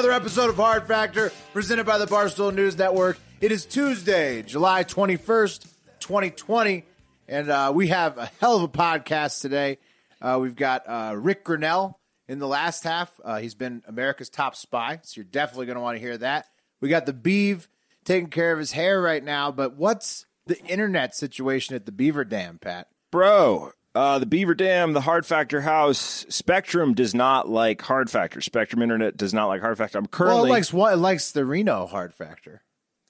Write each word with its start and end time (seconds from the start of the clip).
Another 0.00 0.14
episode 0.14 0.48
of 0.48 0.56
Hard 0.56 0.86
Factor, 0.88 1.30
presented 1.52 1.84
by 1.84 1.98
the 1.98 2.06
Barstool 2.06 2.54
News 2.54 2.78
Network. 2.78 3.18
It 3.42 3.52
is 3.52 3.66
Tuesday, 3.66 4.40
July 4.40 4.82
21st, 4.82 5.66
2020, 5.98 6.86
and 7.28 7.50
uh, 7.50 7.70
we 7.74 7.88
have 7.88 8.16
a 8.16 8.30
hell 8.40 8.56
of 8.56 8.62
a 8.62 8.68
podcast 8.68 9.42
today. 9.42 9.76
Uh, 10.18 10.38
we've 10.40 10.56
got 10.56 10.88
uh, 10.88 11.14
Rick 11.14 11.44
Grenell 11.44 11.96
in 12.28 12.38
the 12.38 12.48
last 12.48 12.82
half. 12.82 13.12
Uh, 13.22 13.40
he's 13.40 13.54
been 13.54 13.82
America's 13.86 14.30
top 14.30 14.56
spy, 14.56 15.00
so 15.02 15.18
you're 15.20 15.24
definitely 15.26 15.66
going 15.66 15.76
to 15.76 15.82
want 15.82 15.96
to 15.98 16.00
hear 16.00 16.16
that. 16.16 16.46
We 16.80 16.88
got 16.88 17.04
the 17.04 17.12
Beave 17.12 17.68
taking 18.06 18.30
care 18.30 18.54
of 18.54 18.58
his 18.58 18.72
hair 18.72 19.02
right 19.02 19.22
now, 19.22 19.52
but 19.52 19.76
what's 19.76 20.24
the 20.46 20.58
internet 20.64 21.14
situation 21.14 21.74
at 21.74 21.84
the 21.84 21.92
Beaver 21.92 22.24
Dam, 22.24 22.56
Pat? 22.58 22.86
Bro, 23.10 23.72
uh, 23.94 24.18
the 24.18 24.26
Beaver 24.26 24.54
Dam, 24.54 24.92
the 24.92 25.00
Hard 25.00 25.26
Factor 25.26 25.60
House, 25.62 26.24
Spectrum 26.28 26.94
does 26.94 27.14
not 27.14 27.48
like 27.48 27.82
Hard 27.82 28.10
Factor. 28.10 28.40
Spectrum 28.40 28.82
Internet 28.82 29.16
does 29.16 29.34
not 29.34 29.46
like 29.46 29.60
Hard 29.60 29.76
Factor. 29.78 29.98
I'm 29.98 30.04
Well, 30.04 30.08
currently. 30.10 30.48
it 30.50 30.52
likes 30.52 30.72
what? 30.72 30.92
It 30.92 30.96
likes 30.98 31.32
the 31.32 31.44
Reno 31.44 31.86
Hard 31.86 32.14
Factor. 32.14 32.62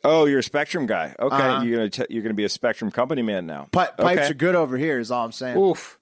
oh, 0.03 0.25
you're 0.25 0.39
a 0.39 0.43
Spectrum 0.43 0.87
guy. 0.87 1.15
Okay, 1.19 1.37
Uh-huh. 1.37 1.63
you're 1.63 1.77
gonna 1.79 1.91
t- 1.91 2.07
you're 2.09 2.23
gonna 2.23 2.35
be 2.35 2.45
a 2.45 2.49
Spectrum 2.49 2.91
company 2.91 3.21
man 3.23 3.47
now. 3.47 3.69
Pi- 3.73 3.87
pipes 3.87 4.21
Okay. 4.23 4.31
are 4.31 4.35
good 4.35 4.55
over 4.55 4.79
here, 4.79 4.99
is 4.99 5.11
all 5.11 5.27
I'm 5.27 5.33
saying. 5.33 5.59
Oof. 5.59 5.99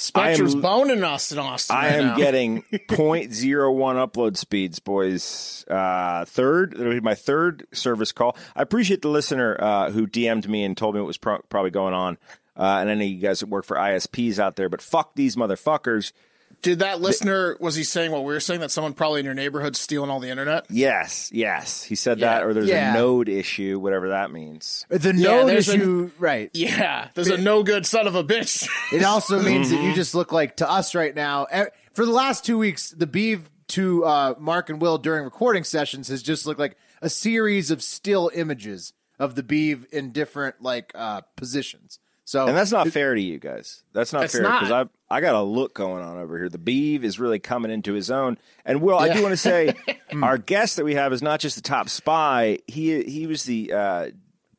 Spectre's 0.00 0.54
I 0.54 0.58
am- 0.58 0.62
boning 0.62 1.02
us 1.04 1.30
in 1.32 1.38
Austin. 1.38 1.76
I 1.76 1.80
right 1.86 1.92
am 1.94 2.06
now. 2.08 2.16
getting 2.16 2.62
0.01 2.88 3.96
upload 3.96 4.36
speeds, 4.36 4.78
boys. 4.78 5.64
Uh, 5.68 6.24
third, 6.24 6.74
it'll 6.74 6.92
be 6.92 7.00
my 7.00 7.14
third 7.14 7.66
service 7.72 8.12
call. 8.12 8.36
I 8.56 8.62
appreciate 8.62 9.02
the 9.02 9.08
listener 9.08 9.56
uh, 9.58 9.90
who 9.90 10.06
DM'd 10.06 10.48
me 10.48 10.64
and 10.64 10.76
told 10.76 10.94
me 10.94 11.00
what 11.00 11.06
was 11.06 11.18
pro- 11.18 11.42
probably 11.48 11.70
going 11.70 11.94
on. 11.94 12.18
Uh, 12.58 12.78
and 12.80 12.90
I 12.90 12.94
know 12.94 13.04
you 13.04 13.20
guys 13.20 13.40
that 13.40 13.48
work 13.48 13.64
for 13.64 13.76
ISPs 13.76 14.38
out 14.38 14.56
there, 14.56 14.68
but 14.68 14.82
fuck 14.82 15.14
these 15.14 15.36
motherfuckers. 15.36 16.12
Did 16.60 16.80
that 16.80 17.00
listener 17.00 17.56
was 17.60 17.76
he 17.76 17.84
saying 17.84 18.10
what 18.10 18.24
we 18.24 18.32
were 18.32 18.40
saying 18.40 18.58
that 18.60 18.72
someone 18.72 18.92
probably 18.92 19.20
in 19.20 19.26
your 19.26 19.34
neighborhood 19.34 19.76
stealing 19.76 20.10
all 20.10 20.18
the 20.18 20.28
internet? 20.30 20.66
Yes, 20.68 21.30
yes, 21.32 21.84
he 21.84 21.94
said 21.94 22.18
Yeah. 22.18 22.34
that, 22.38 22.44
or 22.44 22.52
there's 22.52 22.68
Yeah. 22.68 22.90
a 22.90 22.94
node 22.94 23.28
issue, 23.28 23.78
whatever 23.78 24.08
that 24.08 24.32
means. 24.32 24.84
The 24.88 25.14
Yeah, 25.14 25.28
node 25.42 25.48
there's 25.50 25.68
a- 25.68 25.74
issue, 25.74 26.10
right? 26.18 26.50
Yeah, 26.54 27.08
there's 27.14 27.28
a 27.28 27.36
no 27.36 27.62
good 27.62 27.86
son 27.86 28.08
of 28.08 28.16
a 28.16 28.24
bitch. 28.24 28.68
It 28.92 29.04
also 29.04 29.40
means 29.42 29.68
Mm-hmm. 29.68 29.76
that 29.76 29.88
you 29.88 29.94
just 29.94 30.16
look 30.16 30.32
like 30.32 30.56
to 30.56 30.68
us 30.68 30.96
right 30.96 31.14
now. 31.14 31.44
eh, 31.44 31.66
For 31.92 32.04
the 32.04 32.10
last 32.12 32.44
two 32.44 32.58
weeks, 32.58 32.90
the 32.90 33.06
Beave 33.06 33.50
to 33.68 34.04
uh, 34.04 34.34
Mark 34.40 34.68
and 34.68 34.80
Will 34.82 34.98
during 34.98 35.22
recording 35.24 35.62
sessions 35.62 36.08
has 36.08 36.22
just 36.24 36.44
looked 36.44 36.58
like 36.58 36.76
a 37.02 37.08
series 37.10 37.70
of 37.70 37.84
still 37.84 38.32
images 38.34 38.94
of 39.20 39.36
the 39.36 39.42
Beave 39.44 39.86
in 39.92 40.10
different 40.10 40.56
like 40.60 40.90
uh, 40.96 41.20
positions. 41.36 42.00
So 42.28 42.46
And 42.46 42.54
that's 42.54 42.70
not 42.70 42.88
fair 42.88 43.14
to 43.14 43.20
you 43.22 43.38
guys. 43.38 43.82
That's 43.94 44.12
not 44.12 44.24
It's 44.24 44.34
fair 44.34 44.42
because. 44.42 44.70
I 44.70 44.84
I 45.10 45.22
got 45.22 45.34
a 45.34 45.40
look 45.40 45.72
going 45.72 46.04
on 46.04 46.18
over 46.18 46.36
here. 46.36 46.50
The 46.50 46.58
Beeve 46.58 47.02
is 47.02 47.18
really 47.18 47.38
coming 47.38 47.70
into 47.70 47.94
his 47.94 48.10
own. 48.10 48.36
And 48.66 48.82
Will, 48.82 48.98
I 48.98 49.14
do 49.14 49.22
want 49.22 49.32
to 49.32 49.38
say, 49.38 49.72
our 50.22 50.36
guest 50.36 50.76
that 50.76 50.84
we 50.84 50.94
have 50.94 51.14
is 51.14 51.22
not 51.22 51.40
just 51.40 51.56
the 51.56 51.62
top 51.62 51.88
spy. 51.88 52.58
He 52.66 53.02
he 53.04 53.26
was 53.26 53.44
the 53.44 53.72
uh, 53.72 54.10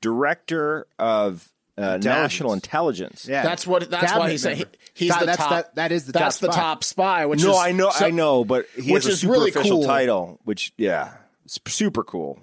director 0.02 0.88
of 0.98 1.48
uh, 1.78 1.98
national 2.02 2.54
intelligence. 2.54 3.28
yeah, 3.30 3.44
That's 3.44 3.68
what. 3.68 3.88
That's 3.88 4.14
why 4.14 4.36
Cabinet 4.36 4.58
he 4.58 4.64
he, 4.64 5.06
he's 5.06 5.10
That- 5.12 5.20
the 5.20 5.26
that's, 5.28 5.38
top. 5.38 5.50
That, 5.52 5.76
that 5.76 5.92
is 5.92 6.06
the 6.08 6.12
that's 6.14 6.40
top 6.40 6.48
the 6.48 6.54
spy. 6.54 6.62
top 6.62 6.84
spy. 6.84 7.26
Which 7.28 7.44
No, 7.44 7.52
is, 7.52 7.58
I 7.60 7.72
know, 7.72 7.92
so- 7.92 8.06
I 8.08 8.10
know, 8.10 8.44
but 8.46 8.66
he 8.76 8.92
which 8.92 9.04
has 9.04 9.06
a 9.06 9.10
is 9.12 9.20
super 9.22 9.34
really 9.34 9.52
cool. 9.52 9.84
title, 9.84 10.40
which 10.44 10.74
yeah, 10.76 11.14
it's 11.46 11.60
super 11.68 12.04
cool. 12.04 12.40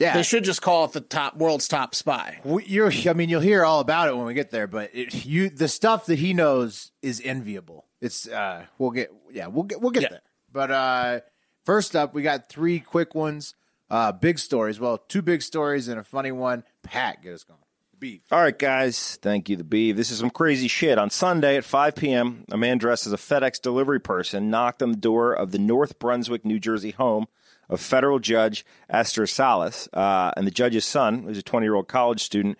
Yeah, 0.00 0.14
They 0.14 0.22
should 0.22 0.44
just 0.44 0.62
call 0.62 0.86
it 0.86 0.92
the 0.92 1.00
top 1.02 1.36
world's 1.36 1.68
top 1.68 1.94
spy. 1.94 2.40
You're, 2.64 2.90
I 3.06 3.12
mean, 3.12 3.28
you'll 3.28 3.42
hear 3.42 3.64
all 3.64 3.80
about 3.80 4.08
it 4.08 4.16
when 4.16 4.24
we 4.24 4.32
get 4.34 4.50
there, 4.50 4.66
but 4.66 4.90
it, 4.94 5.26
you, 5.26 5.50
the 5.50 5.68
stuff 5.68 6.06
that 6.06 6.18
he 6.18 6.32
knows 6.32 6.90
is 7.02 7.20
enviable. 7.22 7.84
It's, 8.00 8.26
uh, 8.26 8.64
we'll 8.78 8.92
get, 8.92 9.12
yeah, 9.30 9.48
we'll 9.48 9.64
get, 9.64 9.80
we'll 9.82 9.90
get 9.90 10.04
Yeah. 10.04 10.08
there. 10.08 10.22
But 10.50 10.70
uh, 10.70 11.20
first 11.66 11.94
up, 11.94 12.14
we 12.14 12.22
got 12.22 12.48
three 12.48 12.80
quick 12.80 13.14
ones, 13.14 13.54
uh, 13.90 14.10
big 14.12 14.38
stories. 14.38 14.80
Well, 14.80 14.96
two 14.96 15.20
big 15.20 15.42
stories 15.42 15.86
and 15.86 16.00
a 16.00 16.04
funny 16.04 16.32
one. 16.32 16.64
Pat, 16.82 17.22
get 17.22 17.34
us 17.34 17.44
going. 17.44 17.60
Beef. 17.98 18.22
All 18.32 18.40
right, 18.40 18.58
guys. 18.58 19.18
Thank 19.20 19.50
you, 19.50 19.56
the 19.56 19.64
Beef. 19.64 19.94
This 19.94 20.10
is 20.10 20.18
some 20.20 20.30
crazy 20.30 20.68
shit. 20.68 20.96
On 20.96 21.10
Sunday 21.10 21.58
at 21.58 21.64
5 21.64 21.94
p.m., 21.94 22.46
a 22.50 22.56
man 22.56 22.78
dressed 22.78 23.06
as 23.06 23.12
a 23.12 23.18
FedEx 23.18 23.60
delivery 23.60 24.00
person 24.00 24.48
knocked 24.48 24.82
on 24.82 24.90
the 24.92 24.96
door 24.96 25.34
of 25.34 25.50
the 25.50 25.58
North 25.58 25.98
Brunswick, 25.98 26.42
New 26.46 26.58
Jersey 26.58 26.92
home 26.92 27.26
of 27.70 27.80
federal 27.80 28.18
judge 28.18 28.64
Esther 28.90 29.26
Salas. 29.26 29.88
Uh, 29.92 30.32
and 30.36 30.46
the 30.46 30.50
judge's 30.50 30.84
son, 30.84 31.22
who's 31.22 31.38
a 31.38 31.42
20 31.42 31.64
year 31.64 31.74
old 31.74 31.88
college 31.88 32.22
student, 32.22 32.58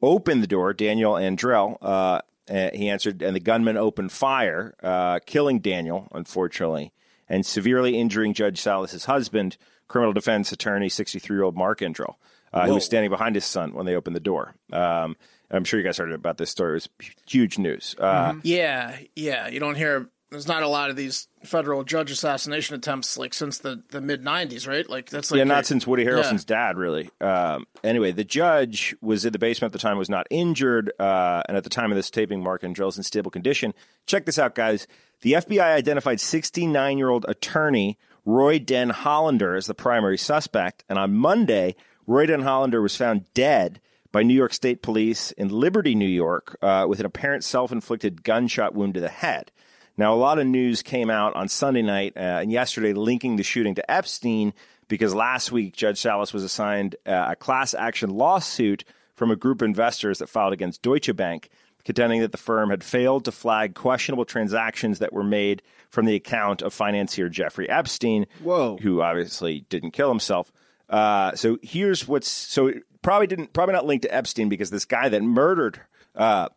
opened 0.00 0.42
the 0.42 0.46
door, 0.46 0.72
Daniel 0.72 1.14
Anderl. 1.14 1.78
Uh, 1.82 2.20
and 2.48 2.74
he 2.74 2.88
answered, 2.88 3.22
and 3.22 3.34
the 3.34 3.40
gunman 3.40 3.76
opened 3.76 4.12
fire, 4.12 4.74
uh, 4.82 5.18
killing 5.26 5.60
Daniel, 5.60 6.08
unfortunately, 6.12 6.92
and 7.28 7.46
severely 7.46 7.96
injuring 7.98 8.34
Judge 8.34 8.60
Salas's 8.60 9.06
husband, 9.06 9.56
criminal 9.88 10.12
defense 10.12 10.52
attorney, 10.52 10.88
63 10.88 11.34
year 11.34 11.44
old 11.44 11.56
Mark 11.56 11.80
Anderl, 11.80 12.16
uh, 12.52 12.66
who 12.66 12.74
was 12.74 12.84
standing 12.84 13.10
behind 13.10 13.34
his 13.34 13.44
son 13.44 13.72
when 13.74 13.86
they 13.86 13.94
opened 13.94 14.16
the 14.16 14.20
door. 14.20 14.54
Um, 14.72 15.16
I'm 15.50 15.64
sure 15.64 15.78
you 15.78 15.84
guys 15.84 15.98
heard 15.98 16.12
about 16.12 16.38
this 16.38 16.50
story. 16.50 16.72
It 16.72 16.74
was 16.74 16.88
huge 17.26 17.58
news. 17.58 17.94
Uh, 17.98 18.34
Yeah, 18.42 18.96
yeah. 19.14 19.48
You 19.48 19.60
don't 19.60 19.76
hear. 19.76 20.08
There's 20.32 20.48
not 20.48 20.62
a 20.62 20.68
lot 20.68 20.88
of 20.88 20.96
these 20.96 21.28
federal 21.44 21.84
judge 21.84 22.10
assassination 22.10 22.74
attempts 22.74 23.18
like 23.18 23.34
since 23.34 23.58
the, 23.58 23.82
the 23.90 24.00
mid 24.00 24.24
'90s, 24.24 24.66
right? 24.66 24.88
Like 24.88 25.10
that's 25.10 25.30
like 25.30 25.36
yeah, 25.36 25.44
not 25.44 25.66
since 25.66 25.86
Woody 25.86 26.06
Harrelson's 26.06 26.46
dad, 26.46 26.78
really. 26.78 27.10
Um, 27.20 27.66
anyway, 27.84 28.12
the 28.12 28.24
judge 28.24 28.96
was 29.02 29.26
in 29.26 29.32
the 29.34 29.38
basement 29.38 29.74
at 29.74 29.78
the 29.78 29.86
time, 29.86 29.98
was 29.98 30.08
not 30.08 30.26
injured, 30.30 30.90
uh, 30.98 31.42
and 31.46 31.56
at 31.56 31.64
the 31.64 31.70
time 31.70 31.92
of 31.92 31.96
this 31.96 32.08
taping, 32.08 32.42
Mark 32.42 32.64
Anderl's 32.64 32.96
in 32.96 33.02
stable 33.02 33.30
condition. 33.30 33.74
Check 34.06 34.24
this 34.24 34.38
out, 34.38 34.54
guys. 34.54 34.86
The 35.20 35.34
FBI 35.34 35.76
identified 35.76 36.18
69 36.18 36.96
year 36.96 37.10
old 37.10 37.26
attorney 37.28 37.98
Roy 38.24 38.58
Den 38.58 38.88
Hollander 38.88 39.54
as 39.54 39.66
the 39.66 39.74
primary 39.74 40.16
suspect, 40.16 40.82
and 40.88 40.98
on 40.98 41.14
Monday, 41.14 41.76
Roy 42.06 42.24
Den 42.24 42.40
Hollander 42.40 42.80
was 42.80 42.96
found 42.96 43.26
dead 43.34 43.82
by 44.12 44.22
New 44.22 44.34
York 44.34 44.52
State 44.52 44.82
Police 44.82 45.32
in 45.32 45.48
Liberty, 45.48 45.94
New 45.94 46.08
York, 46.08 46.56
uh, 46.62 46.86
with 46.88 47.00
an 47.00 47.06
apparent 47.06 47.44
self 47.44 47.72
inflicted 47.72 48.22
gunshot 48.22 48.74
wound 48.74 48.94
to 48.94 49.00
the 49.00 49.08
head. 49.08 49.50
Now, 49.96 50.14
a 50.14 50.16
lot 50.16 50.38
of 50.38 50.46
news 50.46 50.82
came 50.82 51.10
out 51.10 51.34
on 51.36 51.48
Sunday 51.48 51.82
night 51.82 52.14
uh, 52.16 52.40
and 52.40 52.50
yesterday 52.50 52.92
linking 52.92 53.36
the 53.36 53.42
shooting 53.42 53.74
to 53.74 53.90
Epstein 53.90 54.54
because 54.88 55.14
last 55.14 55.52
week 55.52 55.74
Judge 55.74 56.00
Salas 56.00 56.32
was 56.32 56.44
assigned 56.44 56.96
uh, 57.06 57.28
a 57.30 57.36
class 57.36 57.74
action 57.74 58.10
lawsuit 58.10 58.84
from 59.14 59.30
a 59.30 59.36
group 59.36 59.62
of 59.62 59.66
investors 59.66 60.18
that 60.18 60.28
filed 60.28 60.52
against 60.52 60.82
Deutsche 60.82 61.14
Bank, 61.14 61.50
contending 61.84 62.20
that 62.20 62.32
the 62.32 62.38
firm 62.38 62.70
had 62.70 62.82
failed 62.82 63.24
to 63.26 63.32
flag 63.32 63.74
questionable 63.74 64.24
transactions 64.24 64.98
that 64.98 65.12
were 65.12 65.24
made 65.24 65.62
from 65.90 66.06
the 66.06 66.14
account 66.14 66.62
of 66.62 66.72
financier 66.72 67.28
Jeffrey 67.28 67.68
Epstein, 67.68 68.26
Whoa. 68.42 68.78
who 68.78 69.02
obviously 69.02 69.66
didn't 69.68 69.90
kill 69.92 70.08
himself. 70.08 70.50
Uh, 70.88 71.34
so 71.34 71.58
here's 71.62 72.08
what's 72.08 72.28
so 72.28 72.66
it 72.66 72.82
probably 73.02 73.26
didn't 73.26 73.52
probably 73.52 73.74
not 73.74 73.86
linked 73.86 74.02
to 74.02 74.14
Epstein 74.14 74.48
because 74.48 74.70
this 74.70 74.84
guy 74.84 75.08
that 75.08 75.22
murdered 75.22 75.80
uh, 76.14 76.48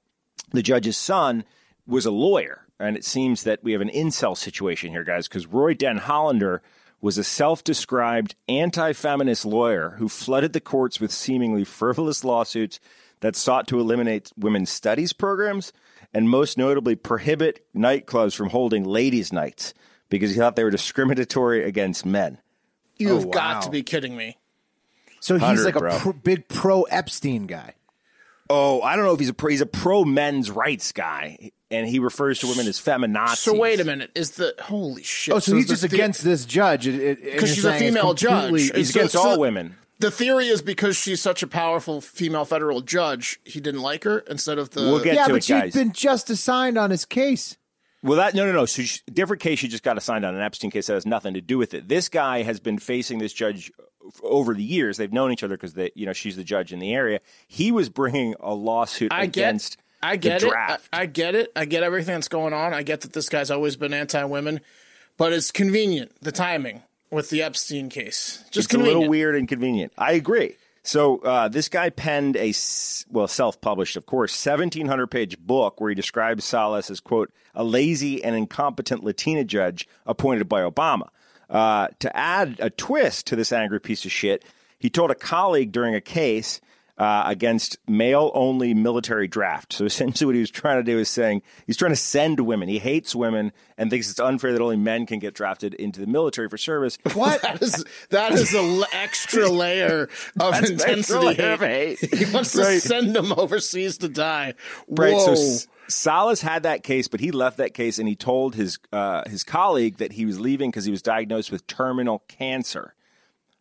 the 0.52 0.62
judge's 0.62 0.98
son 0.98 1.44
was 1.88 2.06
a 2.06 2.12
lawyer. 2.12 2.65
And 2.80 2.98
it 2.98 3.06
seems 3.06 3.44
that 3.44 3.64
we 3.64 3.72
have 3.72 3.82
an 3.82 3.90
incel 3.90 4.38
situation 4.38 4.92
here, 4.92 5.04
guys, 5.04 5.28
because 5.28 5.48
Roy 5.48 5.74
Den 5.74 5.98
Hollander 5.98 6.62
was 7.02 7.18
a 7.18 7.24
self 7.24 7.64
described 7.64 8.36
anti 8.50 8.94
feminist 8.94 9.46
lawyer 9.46 9.92
who 9.98 10.10
flooded 10.10 10.54
the 10.54 10.60
courts 10.60 11.00
with 11.00 11.12
seemingly 11.12 11.64
frivolous 11.64 12.24
lawsuits 12.24 12.80
that 13.22 13.36
sought 13.36 13.68
to 13.68 13.80
eliminate 13.80 14.32
women's 14.38 14.70
studies 14.70 15.14
programs 15.14 15.72
and 16.14 16.30
most 16.30 16.58
notably 16.58 16.96
prohibit 16.96 17.66
nightclubs 17.76 18.36
from 18.36 18.50
holding 18.50 18.84
ladies' 18.84 19.34
nights 19.34 19.74
because 20.10 20.32
he 20.32 20.38
thought 20.38 20.56
they 20.56 20.64
were 20.64 20.72
discriminatory 20.72 21.64
against 21.64 22.06
men. 22.06 22.40
You've 22.98 23.26
wow. 23.26 23.32
got 23.32 23.62
to 23.64 23.70
be 23.70 23.84
kidding 23.84 24.16
me. 24.16 24.38
So 25.20 25.38
he's 25.38 25.66
like 25.66 25.76
a 25.76 25.80
pro, 25.80 26.14
big 26.14 26.48
pro 26.48 26.84
Epstein 26.84 27.48
guy. 27.48 27.74
Oh, 28.50 28.82
I 28.82 28.96
don't 28.96 29.06
know 29.06 29.14
if 29.14 29.20
he's 29.20 29.30
a 29.30 29.34
pro, 29.34 29.50
he's 29.50 29.62
a 29.62 29.66
pro 29.66 30.06
men's 30.06 30.52
rights 30.52 30.92
guy, 30.92 31.52
and 31.76 31.88
he 31.88 32.00
refers 32.00 32.40
to 32.40 32.48
women 32.48 32.68
as 32.68 32.80
feminazis. 32.80 33.38
So 33.38 33.58
wait 33.58 33.80
a 33.80 33.84
minute. 33.84 34.12
Is 34.16 34.32
the 34.32 34.56
holy 34.62 35.04
shit? 35.04 35.34
Oh, 35.36 35.40
so, 35.40 35.56
he's 35.56 35.68
just 35.68 35.82
the- 35.82 35.94
against 35.94 36.24
this 36.24 36.46
judge 36.46 36.86
because 36.86 37.18
Because 37.18 37.56
she's 37.56 37.66
a 37.66 37.74
female 37.78 38.14
judge. 38.14 38.52
He's 38.52 38.70
It's- 38.72 38.90
against 38.92 39.14
so- 39.14 39.22
all 39.28 39.40
women. 39.40 39.76
The 40.00 40.12
theory 40.12 40.48
is 40.48 40.62
because 40.62 40.98
she's 40.98 41.22
such 41.22 41.42
a 41.42 41.48
powerful 41.48 42.02
female 42.02 42.44
federal 42.44 42.82
judge, 42.82 43.40
he 43.46 43.62
didn't 43.62 43.82
like 43.82 44.04
her 44.04 44.20
instead 44.30 44.58
of 44.58 44.72
the. 44.72 44.82
We'll 44.82 45.00
get 45.02 45.16
Yeah, 45.16 45.28
to 45.28 45.30
but 45.32 45.38
it, 45.38 45.44
she'd 45.46 45.54
guys. 45.54 45.74
been 45.74 45.94
just 45.94 46.30
assigned 46.30 46.78
on 46.78 46.92
his 46.92 47.06
case. 47.06 47.56
Well, 48.04 48.18
that 48.18 48.36
no, 48.36 48.46
no, 48.46 48.52
no. 48.52 48.66
So 48.66 48.82
she, 48.84 49.00
different 49.12 49.42
case. 49.42 49.58
She 49.60 49.70
just 49.70 49.84
got 49.84 49.98
assigned 49.98 50.26
on 50.26 50.36
an 50.36 50.42
Epstein 50.42 50.70
case 50.70 50.88
that 50.88 50.94
has 50.96 51.06
nothing 51.06 51.34
to 51.34 51.42
do 51.42 51.58
with 51.58 51.74
it. 51.74 51.88
This 51.88 52.10
guy 52.10 52.44
has 52.44 52.60
been 52.60 52.78
facing 52.78 53.20
this 53.20 53.32
judge 53.32 53.72
over 54.22 54.54
the 54.54 54.64
years. 54.64 54.98
They've 54.98 55.12
known 55.14 55.32
each 55.32 55.44
other 55.44 55.56
because 55.56 55.74
they, 55.74 55.92
you 55.96 56.06
know, 56.06 56.14
she's 56.14 56.36
the 56.36 56.44
judge 56.44 56.74
in 56.74 56.80
the 56.80 56.94
area. 56.94 57.20
He 57.48 57.72
was 57.72 57.88
bringing 57.90 58.36
a 58.42 58.54
lawsuit 58.54 59.12
I 59.14 59.28
get, 59.28 59.42
against. 59.44 59.78
I 60.06 60.16
get 60.18 60.44
it. 60.44 60.54
I. 60.54 60.78
I 60.94 61.06
get 61.08 61.34
it. 61.36 61.52
I 61.56 61.66
get 61.66 61.84
everything 61.84 62.14
that's 62.14 62.28
going 62.28 62.54
on. 62.54 62.74
I 62.74 62.84
get 62.84 63.02
that 63.02 63.14
this 63.14 63.28
guy's 63.28 63.50
always 63.50 63.76
been 63.76 63.94
anti-women, 63.94 64.62
but 65.18 65.34
it's 65.34 65.52
convenient 65.52 66.12
the 66.22 66.32
timing 66.32 66.84
with 67.10 67.30
the 67.30 67.42
Epstein 67.42 67.90
case. 67.90 68.44
Just 68.52 68.74
it's 68.74 68.82
a 68.82 68.84
little 68.84 69.08
weird 69.08 69.36
and 69.36 69.48
convenient. 69.48 69.94
I 69.98 70.14
agree. 70.14 70.58
So 70.84 71.18
uh, 71.18 71.48
this 71.48 71.68
guy 71.68 71.90
penned 71.90 72.38
a 72.38 72.54
well, 73.10 73.28
self-published, 73.28 73.98
of 73.98 74.06
course, 74.06 74.34
seventeen 74.34 74.88
hundred 74.88 75.08
page 75.08 75.40
book 75.40 75.82
where 75.82 75.90
he 75.90 75.96
describes 75.96 76.46
Salas 76.46 76.92
as 76.92 77.00
quote 77.00 77.32
a 77.56 77.64
lazy 77.64 78.24
and 78.24 78.36
incompetent 78.36 79.04
Latina 79.04 79.44
judge 79.44 79.88
appointed 80.06 80.48
by 80.48 80.62
Obama. 80.62 81.08
Uh, 81.50 81.88
to 82.00 82.16
add 82.16 82.58
a 82.60 82.70
twist 82.70 83.28
to 83.28 83.36
this 83.36 83.52
angry 83.52 83.80
piece 83.80 84.06
of 84.06 84.12
shit, 84.12 84.46
he 84.78 84.90
told 84.90 85.10
a 85.10 85.16
colleague 85.16 85.72
during 85.72 85.96
a 85.96 86.02
case. 86.02 86.62
Uh, 86.98 87.24
against 87.26 87.78
male 87.90 88.32
only 88.34 88.74
military 88.74 89.28
draft. 89.28 89.74
So 89.74 89.84
essentially, 89.84 90.26
what 90.28 90.36
he 90.36 90.40
was 90.40 90.50
trying 90.50 90.78
to 90.78 90.90
do 90.90 90.98
is 90.98 91.10
saying 91.10 91.42
he's 91.68 91.76
trying 91.76 91.92
to 91.92 91.96
send 91.98 92.40
women. 92.40 92.70
He 92.70 92.80
hates 92.80 93.14
women 93.14 93.52
and 93.78 93.90
thinks 93.90 94.10
it's 94.10 94.18
unfair 94.22 94.54
that 94.54 94.62
only 94.62 94.78
men 94.78 95.06
can 95.06 95.20
get 95.20 95.34
drafted 95.34 95.74
into 95.74 96.00
the 96.00 96.08
military 96.08 96.48
for 96.48 96.58
service. 96.58 96.98
What? 97.14 97.42
that 97.42 97.62
is 97.62 97.84
that 98.12 98.32
is 98.32 98.54
an 98.54 98.86
extra 98.94 99.50
layer 99.50 100.04
of 100.40 100.54
That's 100.54 100.70
intensity. 100.70 101.26
layer 101.26 101.52
of 101.52 101.60
hate. 101.60 102.00
He 102.00 102.32
wants 102.34 102.56
Right. 102.56 102.76
to 102.76 102.80
send 102.80 103.14
them 103.14 103.34
overseas 103.34 103.98
to 103.98 104.08
die. 104.08 104.54
Right. 104.88 105.14
Whoa. 105.16 105.36
So 105.36 105.68
Salas 105.90 106.40
had 106.42 106.64
that 106.64 106.84
case, 106.84 107.10
but 107.10 107.20
he 107.20 107.32
left 107.32 107.58
that 107.58 107.74
case 107.74 108.00
and 108.00 108.08
he 108.08 108.16
told 108.16 108.56
his 108.56 108.80
uh, 108.94 109.28
his 109.30 109.44
colleague 109.44 109.98
that 109.98 110.14
he 110.14 110.26
was 110.26 110.40
leaving 110.40 110.72
because 110.72 110.86
he 110.86 110.92
was 110.92 111.02
diagnosed 111.02 111.52
with 111.52 111.68
terminal 111.68 112.20
cancer. 112.30 112.94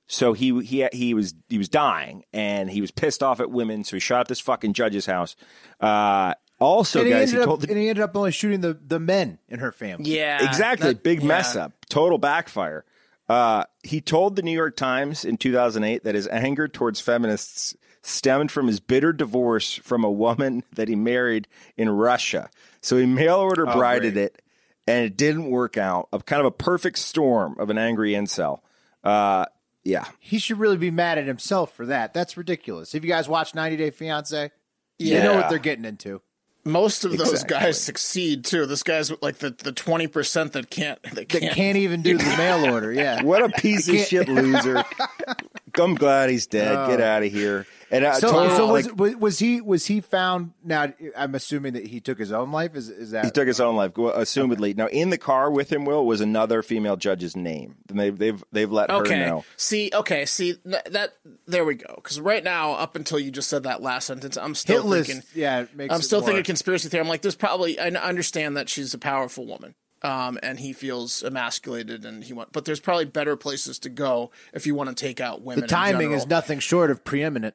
So 0.07 0.33
he 0.35 0.63
he 0.63 0.87
he 0.93 1.15
was 1.15 1.35
he 1.49 1.59
was 1.59 1.69
dying 1.69 2.25
and 2.33 2.71
he 2.71 2.81
was 2.81 2.91
pissed 2.91 3.23
off 3.23 3.41
at 3.41 3.51
women. 3.51 3.85
So 3.85 3.97
he 3.97 4.01
shot 4.01 4.21
at 4.21 4.29
this 4.29 4.41
fucking 4.41 4.75
judge's 4.75 5.07
house. 5.07 5.35
Uh, 5.81 6.35
also, 6.61 7.01
and, 7.01 7.11
guys, 7.11 7.29
ended 7.33 7.35
he 7.35 7.41
up, 7.41 7.47
told 7.47 7.61
the, 7.63 7.69
and 7.69 7.79
he 7.79 7.89
ended 7.89 8.03
up 8.03 8.17
only 8.17 8.31
shooting 8.31 8.61
the, 8.61 8.75
the 8.75 9.01
men 9.01 9.39
in 9.49 9.59
her 9.59 9.73
family. 9.73 10.11
yeah, 10.15 10.47
exactly 10.49 10.89
that- 10.89 11.03
big 11.03 11.23
mess 11.23 11.57
up, 11.57 11.73
total 11.89 12.19
backfire. 12.19 12.85
Uh, 13.29 13.65
he 13.83 14.01
told 14.03 14.37
the 14.37 14.43
New 14.43 14.53
York 14.53 14.77
Times 14.77 15.25
in 15.25 15.37
2008 15.39 16.05
that 16.05 16.15
his 16.15 16.29
anger 16.29 16.69
towards 16.69 17.01
feminists 17.01 17.75
stemmed 18.03 18.53
from 18.53 18.67
his 18.67 18.81
bitter 18.81 19.13
divorce 19.15 19.75
from 19.77 20.05
a 20.05 20.11
woman 20.11 20.63
that 20.75 20.89
he 20.89 20.95
married 20.95 21.49
in 21.77 21.89
Russia. 21.89 22.51
So 22.83 22.99
he 22.99 23.07
mail 23.07 23.37
order 23.37 23.65
brided 23.65 24.17
it, 24.19 24.43
and 24.87 25.07
it 25.07 25.17
didn't 25.17 25.47
work 25.51 25.79
out. 25.79 26.09
A 26.13 26.19
kind 26.21 26.41
of 26.41 26.47
a 26.47 26.51
perfect 26.51 26.99
storm 26.99 27.57
of 27.59 27.71
an 27.71 27.79
angry 27.79 28.13
incel. 28.13 28.61
Uh, 29.03 29.47
yeah, 29.85 30.07
He 30.19 30.39
should 30.39 30.59
really 30.59 30.77
be 30.79 30.91
mad 30.91 31.19
at 31.19 31.27
himself 31.27 31.75
for 31.75 31.87
that. 31.87 32.15
That's 32.15 32.37
ridiculous. 32.37 32.95
If 32.95 33.05
you 33.05 33.09
guys 33.11 33.29
watch 33.29 33.55
90 33.55 33.77
Day 33.77 33.91
Fiance? 33.91 34.51
Yeah. 34.99 35.17
You 35.17 35.23
know 35.23 35.35
what 35.35 35.51
they're 35.51 35.59
getting 35.59 35.85
into. 35.85 36.23
Most 36.67 37.05
of 37.05 37.11
those 37.19 37.33
Exactly. 37.33 37.59
guys 37.59 37.81
succeed 37.81 38.45
too. 38.47 38.65
This 38.65 38.83
guy's 38.83 39.13
like 39.21 39.37
the 39.37 39.51
the 39.51 39.71
twenty 39.73 40.07
percent 40.07 40.55
that 40.55 40.71
can't 40.71 40.99
that 41.03 41.15
That 41.15 41.29
can't. 41.29 41.55
can't 41.55 41.77
even 41.77 42.01
do 42.01 42.17
the 42.17 42.25
mail 42.39 42.73
order. 42.73 42.91
Yeah. 42.91 43.23
what 43.23 43.43
a 43.43 43.51
piece 43.51 43.87
of 43.87 43.97
shit 43.97 44.29
loser. 44.31 44.83
I'm 45.79 45.95
glad 45.95 46.31
he's 46.31 46.47
dead. 46.47 46.89
Get 46.89 47.03
oh. 47.03 47.05
out 47.05 47.23
of 47.23 47.31
here. 47.31 47.67
And 47.91 48.05
I 48.07 48.19
So, 48.19 48.31
told 48.31 48.51
so 48.53 48.67
like, 48.69 48.85
was, 48.87 48.95
was 48.95 49.17
was 49.17 49.39
he 49.39 49.61
was 49.61 49.87
he 49.87 50.01
found? 50.01 50.53
Now 50.65 50.93
I'm 51.17 51.35
assuming 51.35 51.75
that 51.75 51.87
he 51.87 52.01
took 52.01 52.19
his 52.19 52.33
own 52.33 52.51
life. 52.53 52.75
Is 52.75 52.89
is 52.89 53.11
that 53.13 53.25
He 53.27 53.31
took 53.31 53.47
his 53.47 53.61
own 53.61 53.77
life, 53.77 53.97
well, 53.97 54.15
assumedly. 54.15 54.77
Now, 54.77 54.87
in 54.89 55.11
the 55.11 55.19
car 55.19 55.51
with 55.51 55.73
him, 55.73 55.85
Will 55.85 56.05
was 56.07 56.21
another 56.21 56.63
female 56.63 56.97
judge's 56.97 57.37
name. 57.37 57.77
And 57.89 57.99
they've 57.99 58.17
they've 58.17 58.43
they've 58.53 58.71
let 58.71 58.91
her 58.91 59.05
know. 59.05 59.45
See, 59.57 59.91
okay, 59.93 60.25
see 60.27 60.57
that. 60.65 61.15
There 61.47 61.65
we 61.65 61.75
go. 61.75 61.93
Because 61.97 62.21
right 62.21 62.43
now, 62.43 62.73
up 62.73 62.97
until 62.97 63.19
you 63.19 63.31
just 63.31 63.49
said 63.49 63.65
that 63.65 63.83
last 63.83 64.07
sentence, 64.07 64.37
I'm 64.37 64.55
still 64.55 64.83
hit 64.83 64.89
list? 64.89 65.11
thinking. 65.11 65.29
Yeah, 65.35 65.61
it 65.63 65.77
makes 65.77 65.95
I'm 65.95 66.03
still 66.03 66.21
more- 66.21 66.29
thinking 66.29 66.45
conspiracy 66.45 66.89
theory. 66.89 67.03
I'm 67.03 67.09
like, 67.09 67.23
there's 67.23 67.37
probably. 67.37 67.79
I 67.79 67.89
understand 67.89 68.57
that 68.57 68.69
she's 68.69 68.95
a 68.95 68.99
powerful 68.99 69.47
woman, 69.47 69.75
um, 70.03 70.39
and 70.43 70.59
he 70.59 70.73
feels 70.73 71.23
emasculated, 71.23 72.05
and 72.05 72.25
he 72.25 72.33
want. 72.33 72.53
But 72.53 72.65
there's 72.65 72.81
probably 72.81 73.05
better 73.05 73.37
places 73.37 73.79
to 73.81 73.89
go 73.89 74.31
if 74.53 74.67
you 74.67 74.75
want 74.75 74.89
to 74.91 74.95
take 74.95 75.21
out 75.21 75.43
women. 75.43 75.61
The 75.63 75.67
timing 75.69 76.13
in 76.13 76.19
is 76.19 76.27
nothing 76.27 76.59
short 76.61 76.91
of 76.91 77.05
preeminent. 77.05 77.55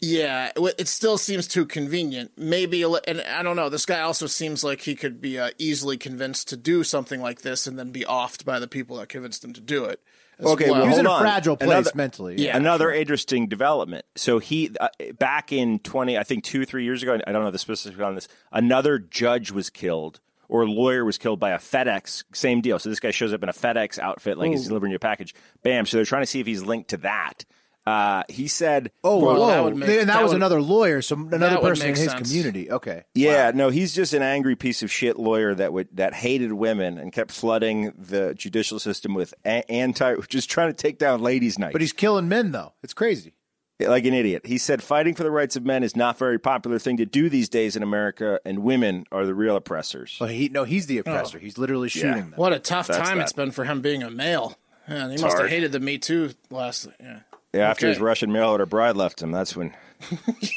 Yeah, 0.00 0.52
it 0.56 0.74
it 0.78 0.88
still 0.88 1.18
seems 1.18 1.48
too 1.48 1.66
convenient. 1.66 2.30
Maybe, 2.36 2.82
and 2.84 3.20
I 3.22 3.42
don't 3.42 3.56
know. 3.56 3.68
This 3.68 3.84
guy 3.86 4.00
also 4.00 4.26
seems 4.26 4.62
like 4.62 4.82
he 4.82 4.94
could 4.94 5.20
be 5.20 5.38
uh, 5.38 5.50
easily 5.58 5.96
convinced 5.96 6.48
to 6.48 6.56
do 6.56 6.84
something 6.84 7.20
like 7.20 7.42
this, 7.42 7.66
and 7.66 7.78
then 7.78 7.90
be 7.90 8.04
offed 8.04 8.44
by 8.44 8.58
the 8.60 8.68
people 8.68 8.96
that 8.98 9.08
convinced 9.08 9.42
him 9.44 9.52
to 9.54 9.60
do 9.60 9.84
it. 9.86 10.00
as 10.38 10.46
Okay, 10.46 10.70
well, 10.70 10.82
He 10.82 10.88
was 10.88 10.96
hold 10.98 11.06
in 11.06 11.12
a 11.12 11.18
fragile 11.18 11.56
place 11.56 11.70
Another- 11.70 11.90
mentally. 11.96 12.36
Yeah. 12.38 12.56
Another 12.56 12.92
interesting 12.92 13.48
development. 13.48 14.04
So 14.14 14.38
he 14.38 14.70
uh, 14.80 14.88
back 15.18 15.52
in 15.52 15.80
twenty, 15.80 16.16
I 16.16 16.22
think 16.22 16.44
two 16.44 16.64
three 16.64 16.84
years 16.84 17.02
ago. 17.02 17.18
I 17.26 17.32
don't 17.32 17.42
know 17.42 17.50
the 17.50 17.58
specifics 17.58 18.00
on 18.00 18.14
this. 18.14 18.28
Another 18.52 18.98
judge 19.00 19.50
was 19.50 19.68
killed. 19.70 20.20
Or 20.50 20.62
a 20.62 20.66
lawyer 20.66 21.04
was 21.04 21.18
killed 21.18 21.38
by 21.38 21.50
a 21.50 21.58
FedEx. 21.58 22.24
Same 22.32 22.62
deal. 22.62 22.78
So 22.78 22.88
this 22.88 23.00
guy 23.00 23.10
shows 23.10 23.34
up 23.34 23.42
in 23.42 23.50
a 23.50 23.52
FedEx 23.52 23.98
outfit, 23.98 24.38
like 24.38 24.50
he's 24.50 24.66
delivering 24.66 24.92
you 24.92 24.96
a 24.96 24.98
package. 24.98 25.34
Bam. 25.62 25.84
So 25.84 25.98
they're 25.98 26.06
trying 26.06 26.22
to 26.22 26.26
see 26.26 26.40
if 26.40 26.46
he's 26.46 26.62
linked 26.62 26.88
to 26.88 26.96
that. 26.98 27.44
Uh, 27.88 28.22
he 28.28 28.48
said, 28.48 28.90
Oh, 29.02 29.18
Well, 29.24 29.36
whoa! 29.36 29.46
that 29.48 29.64
would 29.64 29.76
make- 29.76 29.88
and 29.88 30.00
that, 30.00 30.14
that 30.14 30.22
was 30.22 30.32
would- 30.32 30.36
another 30.36 30.60
lawyer, 30.60 31.00
so 31.00 31.16
another 31.16 31.56
person 31.58 31.88
in 31.88 31.94
his 31.96 32.10
sense. 32.10 32.28
community. 32.28 32.70
Okay. 32.70 33.04
Yeah, 33.14 33.50
no, 33.54 33.70
he's 33.70 33.94
just 33.94 34.12
an 34.12 34.22
angry 34.22 34.56
piece 34.56 34.82
of 34.82 34.90
shit 34.92 35.18
lawyer 35.18 35.54
that 35.54 35.72
would 35.72 35.88
that 35.92 36.12
hated 36.14 36.52
women 36.52 36.98
and 36.98 37.12
kept 37.12 37.30
flooding 37.32 37.92
the 37.96 38.34
judicial 38.34 38.78
system 38.78 39.14
with 39.14 39.32
a- 39.46 39.68
anti, 39.70 40.16
just 40.28 40.50
trying 40.50 40.68
to 40.68 40.74
take 40.76 40.98
down 40.98 41.22
ladies' 41.22 41.58
night. 41.58 41.72
But 41.72 41.80
he's 41.80 41.92
killing 41.94 42.28
men, 42.28 42.52
though. 42.52 42.74
It's 42.82 42.94
crazy. 42.94 43.32
like 43.80 44.04
an 44.04 44.12
idiot. 44.14 44.44
He 44.44 44.58
said 44.58 44.82
fighting 44.82 45.14
for 45.14 45.22
the 45.22 45.30
rights 45.30 45.54
of 45.54 45.64
men 45.64 45.84
is 45.84 45.94
not 45.94 46.16
a 46.16 46.18
very 46.18 46.38
popular 46.38 46.78
thing 46.80 46.96
to 46.96 47.06
do 47.06 47.28
these 47.28 47.48
days 47.48 47.76
in 47.76 47.82
America, 47.84 48.40
and 48.44 48.58
women 48.64 49.04
are 49.12 49.24
the 49.24 49.34
real 49.36 49.54
oppressors. 49.56 50.16
But 50.18 50.30
he 50.30 50.48
no, 50.48 50.64
he's 50.64 50.86
the 50.86 50.98
oppressor. 50.98 51.38
He's 51.38 51.56
literally 51.58 51.88
shooting 51.88 52.12
them. 52.30 52.32
What 52.36 52.52
a 52.52 52.58
tough 52.58 52.88
That's 52.88 52.98
time 53.08 53.18
that. 53.18 53.22
it's 53.24 53.32
been 53.32 53.52
for 53.52 53.64
him 53.64 53.80
being 53.80 54.02
a 54.02 54.10
male. 54.10 54.58
Man, 54.88 55.10
he 55.10 55.18
must 55.18 55.38
have 55.38 55.48
hated 55.48 55.70
the 55.72 55.80
Me 55.80 55.96
Too 55.98 56.30
last. 56.50 56.88
Yeah, 56.98 57.20
Yeah, 57.58 57.70
After 57.70 57.88
his 57.88 57.98
Russian 58.00 58.32
mail 58.32 58.50
order 58.50 58.66
bride 58.66 58.96
left 58.96 59.22
him, 59.22 59.30
that's 59.30 59.54
when. 59.56 59.72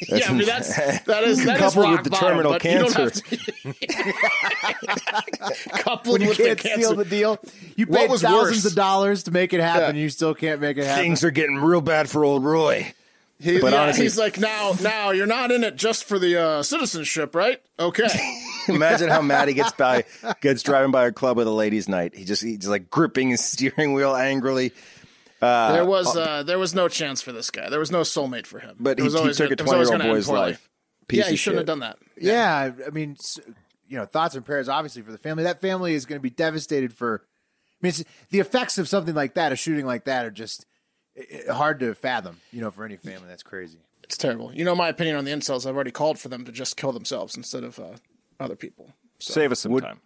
yeah. 0.08 0.30
I 0.30 0.34
mean, 0.34 0.46
that's 0.46 0.76
that 1.06 1.24
is 1.24 1.44
that 1.46 1.56
is 1.56 1.74
Coupled 1.74 1.76
with 1.78 1.96
rock 1.96 2.04
the 2.04 2.10
terminal 2.12 2.52
but 2.54 2.64
you 2.64 2.78
don't 2.78 2.94
cancer. 2.94 3.26
to- 3.26 3.74
coupled 5.72 6.14
When 6.14 6.22
you 6.22 6.28
with 6.30 6.38
can't 6.38 6.60
cancer. 6.60 6.82
seal 6.82 6.96
the 6.96 7.06
deal, 7.06 7.40
you 7.76 7.88
paid 7.88 8.10
was 8.10 8.22
thousands 8.22 8.64
worse? 8.64 8.66
of 8.66 8.76
dollars 8.76 9.24
to 9.24 9.32
make 9.32 9.54
it 9.54 9.60
happen. 9.62 9.96
You 9.96 10.10
still 10.10 10.34
can't 10.34 10.62
make 10.62 10.78
it 10.78 10.86
happen. 10.86 11.04
Things 11.04 11.24
are 11.24 11.32
getting 11.32 11.58
real 11.58 11.82
bad 11.82 12.10
for 12.10 12.24
old 12.24 12.44
Roy. 12.44 12.94
He- 13.40 13.60
But 13.60 13.74
yeah, 13.74 13.82
honestly- 13.82 14.04
he's 14.04 14.18
like, 14.20 14.38
now, 14.40 14.74
now 14.82 15.10
you're 15.10 15.26
not 15.26 15.52
in 15.52 15.64
it 15.64 15.76
just 15.76 16.04
for 16.04 16.20
the 16.20 16.38
uh, 16.40 16.62
citizenship, 16.64 17.34
right? 17.34 17.60
Okay. 17.80 18.08
Imagine 18.68 19.10
how 19.10 19.24
mad 19.24 19.48
he 19.48 19.56
gets 19.56 19.72
by 19.72 20.04
gets 20.42 20.62
driving 20.62 20.92
by 20.92 21.08
a 21.08 21.12
club 21.12 21.36
with 21.38 21.48
a 21.48 21.52
ladies' 21.52 21.90
night. 21.90 22.14
He 22.16 22.26
just 22.26 22.44
he's 22.44 22.68
like 22.68 22.92
gripping 22.92 23.30
his 23.32 23.44
steering 23.44 23.94
wheel 23.94 24.16
angrily. 24.16 24.72
There 25.42 25.86
was 25.86 26.16
uh, 26.16 26.44
there 26.44 26.60
was 26.60 26.74
no 26.76 26.88
chance 26.88 27.22
for 27.22 27.32
this 27.32 27.50
guy. 27.50 27.70
There 27.70 27.80
was 27.80 27.92
no 27.92 28.02
soulmate 28.02 28.46
for 28.46 28.60
him. 28.60 28.76
But 28.80 28.92
It 28.92 29.00
he, 29.00 29.04
was 29.04 29.14
he 29.14 29.20
always 29.20 29.38
took 29.38 29.52
a 29.52 29.56
gonna- 29.56 29.70
it 29.72 29.86
twenty 29.86 30.04
year 30.04 30.12
old 30.12 30.16
boy's 30.16 30.30
life. 30.30 30.70
Piece 31.08 31.20
Yeah, 31.26 31.30
he 31.30 31.36
shouldn't 31.36 31.62
shit. 31.62 31.68
have 31.70 31.80
done 31.80 31.80
that. 31.80 31.98
Yeah, 32.18 32.72
I 32.86 32.90
mean, 32.92 33.18
you 33.90 33.98
know, 33.98 34.06
thoughts 34.06 34.36
and 34.36 34.46
prayers 34.46 34.70
obviously 34.70 35.02
for 35.02 35.12
the 35.12 35.18
family. 35.18 35.44
That 35.44 35.60
family 35.60 35.94
is 35.94 36.06
going 36.06 36.20
to 36.20 36.24
be 36.24 36.30
devastated 36.30 36.94
for. 36.94 37.24
I 37.26 37.78
mean, 37.82 37.90
it's, 37.90 38.04
the 38.30 38.40
effects 38.40 38.78
of 38.78 38.88
something 38.88 39.16
like 39.16 39.34
that, 39.34 39.52
a 39.52 39.56
shooting 39.56 39.86
like 39.86 40.06
that, 40.06 40.26
are 40.26 40.32
just 40.32 40.66
i- 41.18 41.42
i- 41.50 41.54
hard 41.54 41.80
to 41.80 41.94
fathom. 41.96 42.40
You 42.52 42.62
know, 42.62 42.70
for 42.72 42.86
any 42.86 42.96
family, 42.98 43.28
that's 43.28 43.44
crazy. 43.44 43.80
It's 44.04 44.18
terrible. 44.18 44.54
You 44.54 44.64
know 44.66 44.76
my 44.76 44.90
opinion 44.90 45.16
on 45.16 45.26
the 45.26 45.32
incels. 45.32 45.66
I've 45.66 45.74
already 45.76 45.92
called 45.92 46.20
for 46.20 46.30
them 46.30 46.46
to 46.46 46.52
just 46.52 46.78
kill 46.78 46.92
themselves 46.92 47.36
instead 47.36 47.64
of 47.64 47.80
uh, 47.80 47.96
other 48.40 48.56
people. 48.56 48.92
Save 49.20 49.52
us 49.52 49.62
some 49.62 49.78
time. 49.80 50.02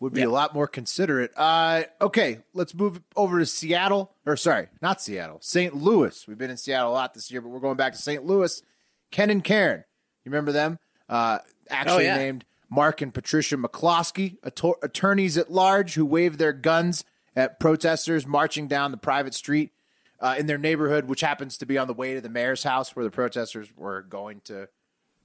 Would 0.00 0.12
be 0.12 0.22
a 0.22 0.30
lot 0.30 0.54
more 0.54 0.68
considerate. 0.68 1.32
Uh, 1.36 1.82
okay, 2.00 2.38
let's 2.54 2.72
move 2.72 3.00
over 3.16 3.40
to 3.40 3.46
Seattle. 3.46 4.12
Or 4.24 4.36
sorry, 4.36 4.68
not 4.80 5.02
Seattle, 5.02 5.38
St. 5.40 5.74
Louis. 5.74 6.26
We've 6.28 6.38
been 6.38 6.50
in 6.50 6.56
Seattle 6.56 6.92
a 6.92 6.94
lot 6.94 7.14
this 7.14 7.32
year, 7.32 7.40
but 7.40 7.48
we're 7.48 7.58
going 7.58 7.76
back 7.76 7.94
to 7.94 7.98
St. 7.98 8.24
Louis. 8.24 8.62
Ken 9.10 9.28
and 9.30 9.42
Karen, 9.42 9.84
You 10.24 10.30
remember 10.30 10.52
them? 10.52 10.78
Uh, 11.08 11.38
actually 11.68 12.04
yeah. 12.04 12.16
named 12.16 12.44
Mark 12.70 13.00
and 13.00 13.12
Patricia 13.12 13.56
McCloskey, 13.56 14.36
attorneys 14.82 15.36
at 15.36 15.50
large 15.50 15.94
who 15.94 16.04
waved 16.06 16.38
their 16.38 16.52
guns 16.52 17.04
at 17.34 17.58
protesters 17.58 18.26
marching 18.26 18.68
down 18.68 18.90
the 18.90 18.98
private 18.98 19.34
street 19.34 19.72
uh, 20.20 20.36
in 20.38 20.46
their 20.46 20.58
neighborhood, 20.58 21.06
which 21.06 21.22
happens 21.22 21.56
to 21.58 21.66
be 21.66 21.78
on 21.78 21.86
the 21.86 21.94
way 21.94 22.14
to 22.14 22.20
the 22.20 22.28
mayor's 22.28 22.62
house 22.62 22.94
where 22.94 23.04
the 23.04 23.10
protesters 23.10 23.68
were 23.76 24.02
going 24.02 24.40
to 24.44 24.68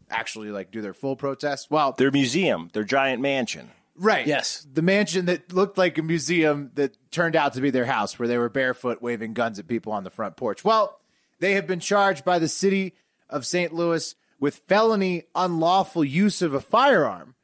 actually 0.10 0.50
like 0.50 0.72
do 0.72 0.82
their 0.82 0.94
full 0.94 1.16
protest. 1.16 1.70
Well, 1.70 1.94
Their 1.98 2.12
museum, 2.12 2.70
their 2.74 2.84
giant 2.84 3.22
mansion. 3.22 3.72
Right. 3.96 4.26
Yes. 4.26 4.66
The 4.72 4.82
mansion 4.82 5.26
that 5.26 5.54
looked 5.54 5.78
like 5.78 5.98
a 5.98 6.02
museum 6.02 6.72
that 6.76 6.98
turned 7.12 7.36
out 7.36 7.54
to 7.54 7.62
be 7.62 7.70
their 7.70 7.86
house 7.86 8.18
where 8.18 8.28
they 8.28 8.38
were 8.38 8.50
barefoot 8.50 9.02
waving 9.02 9.34
guns 9.34 9.60
at 9.60 9.68
people 9.68 9.92
on 9.94 10.04
the 10.04 10.10
front 10.10 10.36
porch. 10.36 10.64
Well, 10.66 11.00
they 11.40 11.54
have 11.54 11.68
been 11.68 11.80
charged 11.80 12.26
by 12.26 12.40
the 12.40 12.48
city 12.48 12.94
of 13.30 13.46
St. 13.46 13.74
Louis 13.74 14.16
with 14.40 14.56
felony 14.68 15.24
unlawful 15.36 16.04
use 16.04 16.42
of 16.42 16.54
a 16.54 16.60
firearm 16.60 17.36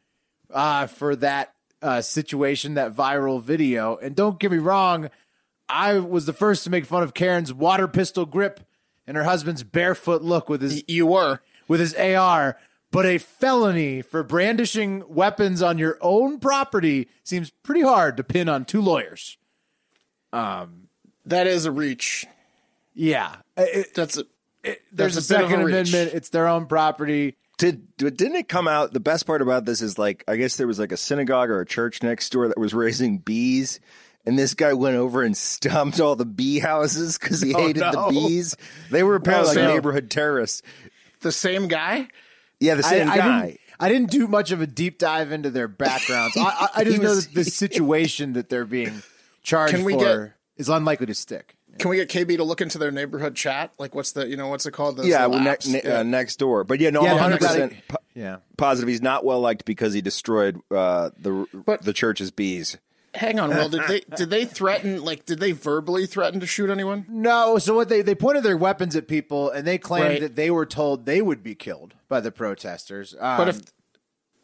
uh, 0.52 0.88
for 0.88 1.16
that 1.18 1.54
uh, 1.82 2.02
situation, 2.02 2.74
that 2.74 2.96
viral 2.96 3.42
video. 3.42 3.98
And 3.98 4.16
don't 4.16 4.40
get 4.40 4.52
me 4.52 4.58
wrong, 4.58 5.10
I 5.68 6.00
was 6.00 6.26
the 6.26 6.34
first 6.34 6.64
to 6.64 6.70
make 6.72 6.86
fun 6.86 7.04
of 7.04 7.14
Karen's 7.14 7.54
water 7.54 7.88
pistol 7.88 8.26
grip 8.26 8.60
and 9.06 9.16
her 9.16 9.24
husband's 9.24 9.64
barefoot 9.64 10.22
look 10.24 10.50
with 10.50 10.62
his 10.62 10.84
You 10.88 11.06
were. 11.08 11.40
with 11.68 11.80
his 11.80 11.94
AR, 11.94 12.58
but 12.92 13.06
a 13.06 13.18
felony 13.18 14.02
for 14.02 14.24
brandishing 14.24 15.04
weapons 15.08 15.62
on 15.62 15.78
your 15.78 15.98
own 16.02 16.40
property 16.40 17.08
seems 17.24 17.52
pretty 17.64 17.82
hard 17.82 18.18
to 18.18 18.24
pin 18.24 18.50
on 18.50 18.66
two 18.66 18.82
lawyers. 18.82 19.38
Um, 20.34 20.90
that 21.26 21.48
is 21.48 21.66
a 21.66 21.72
reach. 21.72 22.26
Yeah, 22.94 23.36
uh, 23.58 23.64
It- 23.68 23.94
That's 23.94 24.18
a. 24.18 24.26
there's 24.92 25.16
That's 25.16 25.32
a 25.32 25.36
a 25.36 25.38
a 25.38 25.42
Second 25.50 25.64
reach. 25.66 25.74
Amendment. 25.74 26.12
It's 26.14 26.30
their 26.30 26.48
own 26.48 26.66
property. 26.66 27.38
Did 27.58 27.96
didn't 27.98 28.36
it 28.36 28.48
come 28.48 28.68
out? 28.68 28.94
The 28.94 29.00
best 29.02 29.26
part 29.26 29.42
about 29.42 29.66
this 29.66 29.82
is 29.82 29.98
like 29.98 30.24
I 30.28 30.38
guess 30.38 30.56
there 30.56 30.68
was 30.68 30.80
like 30.80 30.92
a 30.94 30.98
synagogue 30.98 31.50
or 31.50 31.60
a 31.60 31.66
church 31.66 32.02
next 32.02 32.32
door 32.32 32.48
that 32.48 32.58
was 32.58 32.74
raising 32.74 33.18
bees, 33.18 33.80
and 34.26 34.40
this 34.40 34.54
guy 34.54 34.74
went 34.74 34.96
over 34.96 35.24
and 35.24 35.36
stomped 35.36 36.00
all 36.00 36.16
the 36.16 36.26
bee 36.26 36.60
houses 36.60 37.18
because 37.18 37.42
he 37.42 37.54
oh, 37.56 37.60
hated 37.60 37.82
no. 37.82 37.92
the 37.92 38.10
bees. 38.12 38.56
They 38.92 39.04
were 39.04 39.16
apparently 39.16 39.56
Well, 39.58 39.66
like 39.66 39.76
neighborhood 39.76 40.10
terrorists. 40.10 40.62
The 41.22 41.32
same 41.34 41.68
guy? 41.68 42.08
Yeah, 42.60 42.76
the 42.76 42.84
same 42.84 43.10
I, 43.10 43.14
I 43.14 43.18
guy. 43.18 43.42
didn't, 43.46 43.60
I 43.80 43.90
didn't 43.90 44.12
do 44.12 44.28
much 44.28 44.52
of 44.52 44.62
a 44.62 44.68
deep 44.68 44.98
dive 44.98 45.32
into 45.32 45.50
their 45.50 45.68
backgrounds. 45.68 46.36
I, 46.38 46.42
I, 46.44 46.68
I 46.76 46.84
just 46.84 46.98
He 46.98 47.04
know 47.04 47.16
that 47.16 47.34
the 47.34 47.44
situation 47.46 48.34
that 48.34 48.50
they're 48.50 48.66
being 48.66 49.02
charged 49.44 49.76
Can 49.76 49.84
we 49.86 49.94
for 49.94 50.00
get- 50.28 50.34
is 50.58 50.70
unlikely 50.70 51.06
to 51.08 51.14
stick. 51.16 51.56
Can 51.78 51.90
we 51.90 51.96
get 51.96 52.10
KB 52.10 52.36
to 52.36 52.44
look 52.44 52.60
into 52.60 52.78
their 52.78 52.92
neighborhood 52.92 53.36
chat? 53.36 53.72
Like, 53.78 53.96
what's 53.96 54.12
the, 54.12 54.28
you 54.28 54.36
know, 54.36 54.50
what's 54.50 54.66
it 54.66 54.72
called? 54.72 54.98
Those 54.98 55.08
yeah, 55.08 55.26
well, 55.28 55.40
ne- 55.40 55.56
ne- 55.72 55.82
Yeah. 55.86 56.00
uh, 56.00 56.04
next 56.04 56.36
door. 56.36 56.66
But 56.66 56.82
yeah, 56.82 56.90
no, 56.90 57.04
Yeah, 57.04 57.12
I'm 57.12 57.32
100 57.32 57.40
percent 57.40 57.74
gotta- 57.88 58.04
Yeah. 58.14 58.38
positive 58.58 58.90
he's 58.90 59.02
not 59.02 59.24
well 59.24 59.40
liked 59.40 59.64
because 59.64 59.94
he 59.94 60.02
destroyed 60.02 60.60
uh, 60.72 61.12
the 61.18 61.46
But- 61.66 61.84
the 61.84 61.94
church's 61.94 62.32
bees. 62.32 62.78
Hang 63.16 63.40
on, 63.40 63.50
Will. 63.50 63.70
Did 63.70 63.88
they 63.88 64.00
did 64.16 64.30
they 64.30 64.46
threaten? 64.46 65.04
Like, 65.04 65.26
did 65.26 65.40
they 65.40 65.52
verbally 65.52 66.06
threaten 66.06 66.40
to 66.42 66.46
shoot 66.48 66.70
anyone? 66.70 67.06
No, 67.10 67.58
so 67.58 67.76
what 67.76 67.90
they 67.90 68.02
they 68.02 68.16
pointed 68.16 68.44
their 68.44 68.58
weapons 68.58 68.96
at 68.96 69.08
people 69.08 69.50
and 69.50 69.66
they 69.66 69.78
claimed 69.78 70.06
Right. 70.10 70.22
that 70.22 70.36
they 70.36 70.52
were 70.52 70.66
told 70.66 71.06
they 71.06 71.22
would 71.22 71.42
be 71.44 71.56
killed 71.56 71.96
by 72.08 72.20
the 72.20 72.32
protesters. 72.32 73.16
Um, 73.20 73.38
But 73.38 73.50
if 73.50 73.60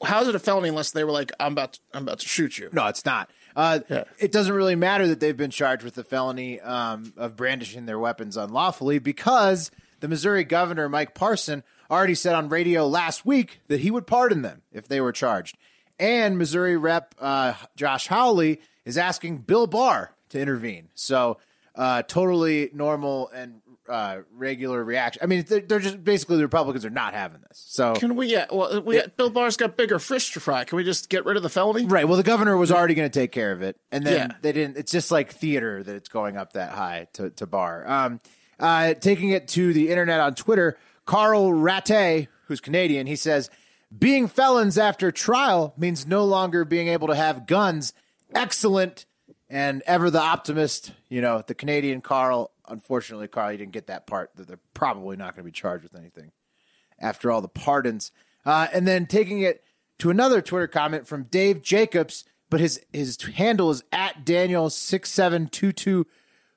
how 0.03 0.22
is 0.22 0.27
it 0.27 0.36
a 0.36 0.39
felony 0.39 0.69
unless 0.69 0.91
they 0.91 1.03
were 1.03 1.12
like, 1.12 1.31
I'm 1.39 1.53
about 1.53 1.74
to, 1.74 1.79
I'm 1.93 2.03
about 2.03 2.19
to 2.19 2.27
shoot 2.27 2.57
you? 2.57 2.69
No, 2.74 2.88
it's 2.88 3.05
not. 3.05 3.29
Uh, 3.55 3.79
Yeah. 3.89 4.03
It 4.19 4.31
doesn't 4.31 4.53
really 4.53 4.75
matter 4.75 5.07
that 5.07 5.19
they've 5.19 5.38
been 5.38 5.51
charged 5.51 5.84
with 5.84 5.95
the 5.95 6.03
felony 6.03 6.60
um, 6.62 7.13
of 7.17 7.36
brandishing 7.38 7.86
their 7.86 7.98
weapons 8.00 8.36
unlawfully 8.36 9.00
because 9.00 9.72
the 10.01 10.07
Missouri 10.10 10.43
governor, 10.43 10.89
Mike 10.89 11.13
Parson, 11.15 11.63
already 11.89 12.13
said 12.15 12.36
on 12.36 12.50
radio 12.50 12.86
last 12.88 13.25
week 13.25 13.62
that 13.69 13.79
he 13.79 13.89
would 13.89 14.05
pardon 14.05 14.41
them 14.41 14.63
if 14.74 14.88
they 14.88 15.00
were 15.00 15.12
charged. 15.13 15.57
And 16.00 16.38
Missouri 16.38 16.78
Rep 16.78 17.16
uh, 17.20 17.54
Josh 17.75 18.08
Hawley 18.08 18.60
is 18.84 18.98
asking 18.98 19.40
Bill 19.40 19.68
Barr 19.68 20.12
to 20.30 20.40
intervene. 20.40 20.90
So, 20.94 21.38
uh, 21.75 22.02
totally 22.04 22.70
normal 22.74 23.30
and 23.30 23.62
uh, 23.88 24.20
regular 24.34 24.84
reaction. 24.84 25.22
I 25.24 25.28
mean, 25.28 25.46
they're, 25.48 25.60
they're 25.62 25.80
just 25.80 26.04
basically 26.04 26.38
the 26.38 26.44
Republicans 26.44 26.86
are 26.86 26.90
not 26.90 27.14
having 27.14 27.42
this. 27.48 27.64
So, 27.68 27.94
Can 27.96 28.16
we? 28.16 28.28
Yeah. 28.28 28.46
Well, 28.52 28.82
we 28.82 29.02
Bill 29.16 29.30
Barr's 29.30 29.58
got 29.58 29.78
bigger 29.78 30.00
fish 30.00 30.32
to 30.34 30.40
fry. 30.40 30.64
Can 30.64 30.78
we 30.78 30.84
just 30.84 31.10
get 31.10 31.25
rid 31.25 31.38
of 31.38 31.44
the 31.44 31.50
felony? 31.50 31.86
Right. 31.86 32.08
Well, 32.08 32.18
the 32.18 32.24
governor 32.24 32.58
was 32.58 32.72
already 32.72 32.94
going 32.96 33.10
to 33.10 33.20
take 33.20 33.32
care 33.32 33.52
of 33.52 33.62
it, 33.62 33.78
and 33.92 34.06
then 34.06 34.30
Yeah. 34.32 34.36
they 34.42 34.52
didn't. 34.54 34.78
It's 34.78 34.92
just 34.92 35.12
like 35.12 35.32
theater 35.32 35.84
that 35.84 35.96
it's 35.96 36.10
going 36.10 36.36
up 36.38 36.54
that 36.54 36.72
high 36.72 37.08
to 37.14 37.30
to 37.32 37.46
bar. 37.46 37.88
Um, 37.88 38.20
uh, 38.60 38.94
taking 38.96 39.30
it 39.30 39.48
to 39.50 39.74
the 39.74 39.90
internet 39.90 40.20
on 40.20 40.34
Twitter, 40.34 40.78
Carl 41.06 41.52
Ratte, 41.52 42.28
who's 42.48 42.62
Canadian, 42.62 43.06
he 43.06 43.16
says, 43.18 43.50
"Being 43.98 44.27
felons 44.27 44.77
after 44.77 45.12
trial 45.12 45.74
means 45.77 46.06
no 46.06 46.25
longer 46.25 46.65
being 46.65 46.88
able 46.88 47.08
to 47.08 47.15
have 47.15 47.48
guns. 47.48 47.94
Excellent." 48.34 49.06
And 49.48 49.84
ever 49.86 50.10
the 50.10 50.22
optimist, 50.22 50.92
you 51.08 51.22
know, 51.22 51.44
the 51.46 51.54
Canadian 51.54 52.01
Carl. 52.01 52.51
Unfortunately, 52.68 53.27
Carl, 53.27 53.51
you 53.51 53.60
didn't 53.60 53.74
get 53.74 53.88
that 53.88 54.08
part. 54.08 54.32
That 54.36 54.48
they're 54.48 54.60
probably 54.74 55.18
not 55.18 55.36
going 55.36 55.44
to 55.44 55.51
be 55.51 55.51
charged 55.51 55.84
with 55.84 55.96
anything 55.96 56.32
after 57.00 57.32
all 57.32 57.42
the 57.42 57.48
pardons. 57.48 58.12
Uh, 58.46 58.68
and 58.74 58.88
then 58.88 59.06
taking 59.06 59.42
it 59.42 59.63
to 60.00 60.10
another 60.10 60.42
Twitter 60.42 60.68
comment 60.68 61.08
from 61.08 61.24
Dave 61.24 61.62
Jacobs, 61.62 62.25
but 62.50 62.60
his 62.60 62.82
his 62.92 63.22
handle 63.22 63.72
is 63.72 63.84
at 63.92 64.25
Daniel 64.25 64.70
six 64.70 65.12
seven 65.12 65.48
two 65.48 65.72
two 65.72 66.06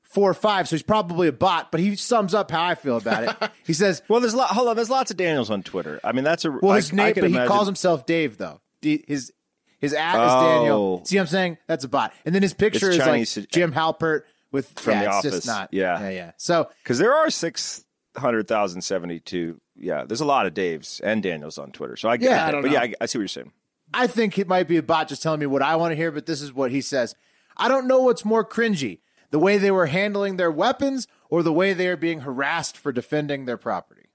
four 0.09 0.29
or 0.31 0.35
five. 0.35 0.69
So 0.69 0.75
he's 0.77 0.83
probably 0.83 1.29
a 1.29 1.33
bot, 1.33 1.71
but 1.71 1.81
he 1.81 1.95
sums 1.97 2.35
up 2.35 2.51
how 2.51 2.65
I 2.65 2.75
feel 2.75 2.97
about 2.97 3.25
it. 3.43 3.51
He 3.65 3.73
says, 3.75 4.03
Well, 4.09 4.21
there's 4.21 4.33
a 4.35 4.37
lot. 4.39 4.49
Hold 4.51 4.69
on, 4.69 4.77
there's 4.77 4.91
lots 4.91 5.11
of 5.11 5.17
Daniels 5.17 5.51
on 5.51 5.63
Twitter. 5.63 6.01
I 6.03 6.13
mean, 6.13 6.25
that's 6.25 6.45
a 6.47 6.51
"Well, 6.51 6.73
his 6.75 6.91
I- 6.91 6.95
I 6.95 6.97
name, 6.97 7.15
can 7.15 7.31
but 7.33 7.43
he 7.43 7.47
calls 7.47 7.67
himself 7.67 8.07
Dave 8.07 8.39
though. 8.39 8.61
His 8.83 9.03
his 9.07 9.93
is 9.93 9.95
Oh. 9.95 10.41
Daniel. 10.41 11.05
See 11.05 11.17
what 11.17 11.21
I'm 11.23 11.27
saying? 11.29 11.59
That's 11.67 11.85
a 11.85 11.89
bot. 11.89 12.13
And 12.25 12.35
then 12.35 12.43
his 12.43 12.55
picture 12.55 12.89
It's 12.89 12.97
is 12.99 13.05
Chinese- 13.05 13.37
like 13.37 13.49
Jim 13.51 13.73
Halpert 13.73 14.23
with 14.51 14.71
From 14.81 14.95
yeah, 14.95 15.03
The 15.03 15.09
it's 15.11 15.23
just 15.23 15.35
Office. 15.35 15.47
not. 15.47 15.69
Yeah. 15.73 16.01
yeah, 16.01 16.09
yeah. 16.11 16.31
So 16.39 16.69
because 16.83 16.99
there 16.99 17.15
are 17.15 17.29
six 17.31 17.85
hundred 18.17 18.49
thousand 18.49 18.81
seventy 18.83 19.21
two. 19.21 19.61
Yeah, 19.77 20.05
there's 20.05 20.23
a 20.23 20.25
lot 20.25 20.47
of 20.47 20.55
Daves 20.55 21.01
and 21.05 21.23
Daniels 21.23 21.59
on 21.59 21.71
Twitter. 21.71 21.97
So 21.97 22.09
I 22.09 22.17
get 22.17 22.31
Yeah, 22.31 22.47
it. 22.47 22.49
I 22.49 22.51
don't 22.53 22.63
but 22.63 22.69
know. 22.69 22.75
yeah, 22.75 22.81
I, 22.81 22.95
I 23.03 23.07
see 23.07 23.19
what 23.19 23.23
you're 23.23 23.29
saying. 23.29 23.53
I 23.95 24.07
think 24.07 24.39
it 24.39 24.49
might 24.49 24.67
be 24.67 24.77
a 24.79 24.83
bot 24.83 25.09
just 25.09 25.23
telling 25.23 25.39
me 25.41 25.47
what 25.47 25.63
I 25.63 25.77
want 25.77 25.93
to 25.93 25.97
hear, 25.97 26.11
but 26.11 26.27
this 26.27 26.41
is 26.43 26.53
what 26.53 26.71
he 26.73 26.81
says. 26.81 27.15
I 27.57 27.69
don't 27.69 27.87
know 27.87 28.01
what's 28.01 28.25
more 28.25 28.45
cringy 28.45 29.01
the 29.31 29.39
way 29.39 29.59
they 29.59 29.71
were 29.71 29.87
handling 29.87 30.37
their 30.37 30.51
weapons 30.51 31.07
or 31.31 31.43
the 31.43 31.53
way 31.53 31.73
they 31.73 31.89
are 31.89 31.97
being 31.97 32.21
harassed 32.21 32.77
for 32.77 32.93
defending 32.93 33.45
their 33.45 33.57
property. 33.57 34.07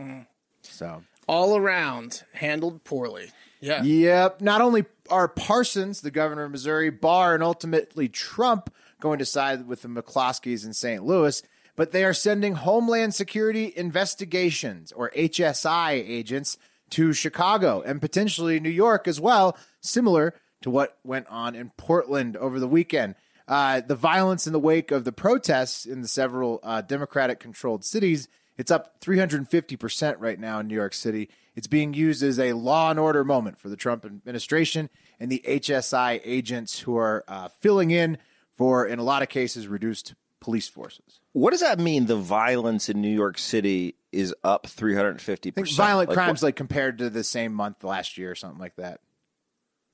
Mm. 0.00 0.26
So, 0.62 1.02
All 1.26 1.56
around 1.56 2.24
handled 2.32 2.84
poorly. 2.84 3.30
Yeah. 3.60 3.82
yep. 3.82 4.40
Not 4.40 4.60
only 4.60 4.84
are 5.10 5.28
Parsons, 5.28 6.00
the 6.00 6.10
governor 6.10 6.44
of 6.44 6.52
Missouri, 6.52 6.90
Barr, 6.90 7.34
and 7.34 7.42
ultimately 7.42 8.08
Trump 8.08 8.72
going 9.00 9.18
to 9.18 9.24
side 9.24 9.66
with 9.66 9.82
the 9.82 9.88
McCloskeys 9.88 10.64
in 10.64 10.72
St. 10.72 11.04
Louis, 11.04 11.42
but 11.76 11.92
they 11.92 12.04
are 12.04 12.14
sending 12.14 12.54
Homeland 12.54 13.14
Security 13.14 13.72
Investigations 13.76 14.92
or 14.92 15.10
HSI 15.10 15.92
agents 15.92 16.58
to 16.90 17.12
Chicago 17.12 17.82
and 17.82 18.00
potentially 18.00 18.58
New 18.58 18.70
York 18.70 19.06
as 19.06 19.20
well, 19.20 19.56
similar 19.80 20.34
to 20.62 20.70
what 20.70 20.98
went 21.04 21.26
on 21.28 21.54
in 21.54 21.70
Portland 21.76 22.36
over 22.36 22.58
the 22.58 22.68
weekend. 22.68 23.14
Uh, 23.48 23.80
the 23.80 23.96
violence 23.96 24.46
in 24.46 24.52
the 24.52 24.58
wake 24.58 24.90
of 24.90 25.04
the 25.04 25.12
protests 25.12 25.86
in 25.86 26.02
the 26.02 26.08
several 26.08 26.60
uh, 26.62 26.82
Democratic 26.82 27.40
controlled 27.40 27.82
cities, 27.82 28.28
it's 28.58 28.70
up 28.70 29.00
350% 29.00 30.16
right 30.18 30.38
now 30.38 30.58
in 30.60 30.68
New 30.68 30.74
York 30.74 30.92
City. 30.92 31.30
It's 31.56 31.66
being 31.66 31.94
used 31.94 32.22
as 32.22 32.38
a 32.38 32.52
law 32.52 32.90
and 32.90 32.98
order 32.98 33.24
moment 33.24 33.58
for 33.58 33.70
the 33.70 33.76
Trump 33.76 34.04
administration 34.04 34.90
and 35.18 35.32
the 35.32 35.42
HSI 35.48 36.20
agents 36.24 36.80
who 36.80 36.96
are 36.96 37.24
uh, 37.26 37.48
filling 37.48 37.90
in 37.90 38.18
for, 38.52 38.86
in 38.86 38.98
a 38.98 39.02
lot 39.02 39.22
of 39.22 39.28
cases, 39.28 39.66
reduced 39.66 40.14
police 40.40 40.68
forces. 40.68 41.20
What 41.32 41.50
does 41.50 41.60
that 41.60 41.78
mean? 41.78 42.06
The 42.06 42.16
violence 42.16 42.88
in 42.88 43.00
New 43.00 43.08
York 43.08 43.38
City 43.38 43.94
is 44.12 44.34
up 44.44 44.66
350%. 44.66 45.76
violent 45.76 46.10
crimes, 46.10 46.42
like 46.42 46.56
compared 46.56 46.98
to 46.98 47.08
the 47.10 47.24
same 47.24 47.52
month 47.54 47.82
last 47.82 48.18
year 48.18 48.30
or 48.30 48.34
something 48.34 48.60
like 48.60 48.76
that. 48.76 49.00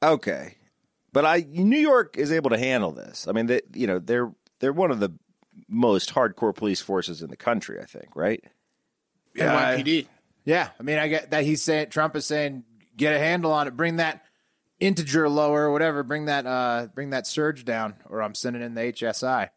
Okay, 0.02 0.56
but 1.14 1.24
I 1.24 1.46
New 1.48 1.78
York 1.78 2.18
is 2.18 2.32
able 2.32 2.50
to 2.50 2.58
handle 2.58 2.90
this. 2.90 3.26
I 3.28 3.32
mean, 3.32 3.46
they, 3.46 3.62
you 3.72 3.86
know, 3.86 4.00
they're 4.00 4.32
they're 4.58 4.72
one 4.72 4.90
of 4.90 4.98
the 4.98 5.10
most 5.68 6.12
hardcore 6.12 6.54
police 6.54 6.80
forces 6.80 7.22
in 7.22 7.30
the 7.30 7.36
country. 7.36 7.80
I 7.80 7.84
think, 7.84 8.16
right? 8.16 8.42
NYPD. 9.36 10.08
Yeah, 10.44 10.70
I 10.78 10.82
mean, 10.82 10.98
I 10.98 11.08
get 11.08 11.30
that 11.30 11.44
he's 11.44 11.62
saying 11.62 11.90
Trump 11.90 12.16
is 12.16 12.26
saying 12.26 12.64
get 12.96 13.14
a 13.14 13.18
handle 13.18 13.52
on 13.52 13.68
it, 13.68 13.76
bring 13.76 13.96
that 13.96 14.24
integer 14.80 15.28
lower, 15.28 15.66
or 15.66 15.70
whatever, 15.72 16.02
bring 16.02 16.26
that 16.26 16.46
uh, 16.46 16.88
bring 16.92 17.10
that 17.10 17.28
surge 17.28 17.64
down, 17.64 17.94
or 18.10 18.20
I'm 18.20 18.34
sending 18.34 18.60
in 18.60 18.74
the 18.74 18.82
HSI. 18.82 19.50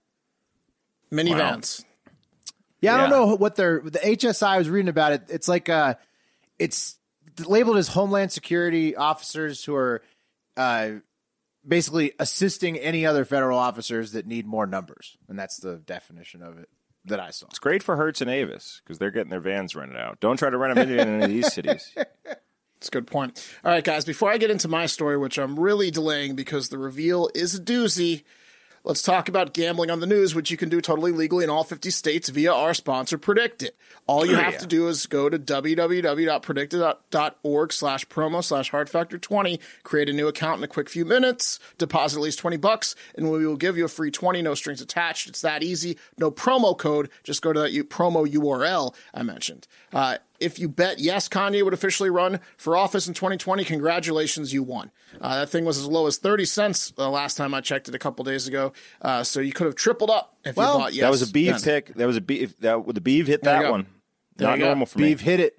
Minivans. 1.12 1.84
Yeah, 2.82 2.94
I 2.94 2.98
don't 2.98 3.10
know 3.10 3.36
what 3.36 3.56
they're 3.56 3.82
the 3.82 4.00
HSI. 4.00 4.48
I 4.48 4.58
was 4.60 4.70
reading 4.70 4.90
about 4.90 5.14
it. 5.14 5.24
It's 5.30 5.48
like 5.48 5.70
uh, 5.70 5.96
it's 6.60 7.00
labeled 7.44 7.78
as 7.78 7.88
Homeland 7.88 8.32
Security 8.32 8.96
officers 8.96 9.64
who 9.66 9.74
are 9.74 10.04
uh, 10.56 10.90
basically 11.68 12.14
assisting 12.20 12.78
any 12.78 13.06
other 13.06 13.26
federal 13.26 13.58
officers 13.60 14.14
that 14.14 14.26
need 14.26 14.46
more 14.46 14.66
numbers, 14.66 15.18
and 15.28 15.38
that's 15.38 15.58
the 15.58 15.76
definition 15.78 16.42
of 16.42 16.58
it. 16.58 16.70
that 17.06 17.20
I 17.20 17.30
saw. 17.32 17.48
It's 17.48 17.60
great 17.60 17.84
for 17.84 17.96
Hertz 17.96 18.22
and 18.22 18.30
Avis 18.30 18.82
because 18.84 18.98
they're 19.00 19.12
getting 19.12 19.30
their 19.30 19.40
vans 19.40 19.76
rented 19.76 19.98
out. 19.98 20.20
Don't 20.20 20.38
try 20.38 20.50
to 20.50 20.58
rent 20.58 20.76
them 20.76 20.90
in 20.90 21.00
any 21.00 21.24
of 21.24 21.30
these 21.30 21.54
cities. 21.54 21.92
That's 21.96 22.88
a 22.88 22.92
good 22.92 23.08
point. 23.08 23.44
All 23.64 23.72
right, 23.72 23.84
guys, 23.84 24.06
before 24.06 24.32
I 24.32 24.38
get 24.38 24.52
into 24.52 24.68
my 24.68 24.86
story, 24.86 25.18
which 25.18 25.38
I'm 25.40 25.60
really 25.60 25.90
delaying 25.92 26.36
because 26.36 26.70
the 26.70 26.78
reveal 26.78 27.30
is 27.34 27.56
a 27.56 27.62
doozy, 27.62 28.24
let's 28.88 29.04
talk 29.04 29.28
about 29.28 29.54
gambling 29.54 29.92
on 29.92 30.00
the 30.00 30.08
news, 30.08 30.34
which 30.34 30.50
you 30.50 30.56
can 30.56 30.70
do 30.70 30.80
totally 30.80 31.12
legally 31.12 31.44
in 31.44 31.50
all 31.50 31.66
50 31.66 31.92
states 31.92 32.30
via 32.30 32.54
our 32.54 32.74
sponsor, 32.74 33.18
PredictIt. 33.18 33.72
All 34.08 34.26
you 34.26 34.36
have 34.36 34.60
to 34.60 34.66
do 34.66 34.88
is 34.88 35.08
go 35.08 35.28
to 35.28 35.38
www.predictit.org 35.38 37.74
slash 37.74 38.08
promo 38.08 38.42
slash 38.42 38.72
hard 38.72 38.90
factor 38.90 39.18
20, 39.18 39.60
create 39.84 40.08
a 40.08 40.14
new 40.14 40.30
account 40.30 40.60
in 40.60 40.64
a 40.64 40.68
quick 40.68 40.90
few 40.90 41.04
minutes, 41.04 41.60
deposit 41.78 42.16
at 42.18 42.24
least 42.24 42.40
20 42.40 42.56
bucks, 42.56 42.96
and 43.16 43.30
we 43.30 43.46
will 43.46 43.58
give 43.58 43.78
you 43.78 43.84
a 43.84 43.90
free 43.90 44.10
20, 44.10 44.42
no 44.42 44.54
strings 44.54 44.80
attached. 44.80 45.28
It's 45.28 45.42
that 45.42 45.64
easy. 45.64 45.98
No 46.18 46.32
promo 46.32 46.78
code. 46.78 47.10
Just 47.24 47.42
go 47.42 47.52
to 47.52 47.60
that 47.60 47.74
promo 47.90 48.26
URL 48.26 48.96
I 49.14 49.24
mentioned. 49.24 49.68
Uh, 49.92 50.20
if 50.40 50.60
you 50.60 50.70
bet 50.70 51.00
yes, 51.00 51.28
Kanye 51.30 51.64
would 51.64 51.74
officially 51.74 52.10
run 52.10 52.40
for 52.58 52.76
office 52.78 53.08
in 53.08 53.14
2020, 53.14 53.64
congratulations, 53.64 54.54
you 54.54 54.64
won. 54.64 54.92
Uh, 55.20 55.40
that 55.40 55.50
thing 55.50 55.66
was 55.66 55.78
as 55.78 55.86
low 55.86 56.08
as 56.08 56.18
30 56.18 56.46
cents 56.46 56.92
the 56.92 57.10
last 57.10 57.38
time 57.38 57.54
I 57.54 57.62
checked 57.62 57.88
it 57.90 57.96
a 57.96 58.00
couple 58.00 58.24
days 58.26 58.48
ago. 58.48 58.74
Uh, 59.02 59.24
so 59.24 59.40
you 59.40 59.52
could 59.54 59.66
have 59.66 59.76
tripled 59.76 60.10
up 60.10 60.38
if 60.46 60.56
Well, 60.56 60.74
you 60.74 60.80
bought 60.80 60.94
yes. 60.94 61.02
that 61.02 61.10
was 61.12 61.22
a 61.22 61.32
beef 61.32 61.52
then. 61.54 61.62
pick. 61.62 61.96
That 61.96 62.06
was 62.08 62.18
a 62.18 62.22
beef. 62.22 62.58
That 62.60 62.86
the 62.88 63.02
beef 63.02 63.28
hit 63.28 63.42
There 63.44 63.62
that 63.64 63.72
one. 63.72 63.88
There 64.36 64.48
Not 64.50 64.60
normal 64.60 64.86
for 64.86 65.00
Beef 65.00 65.20
me. 65.20 65.24
hit 65.26 65.40
it. 65.40 65.58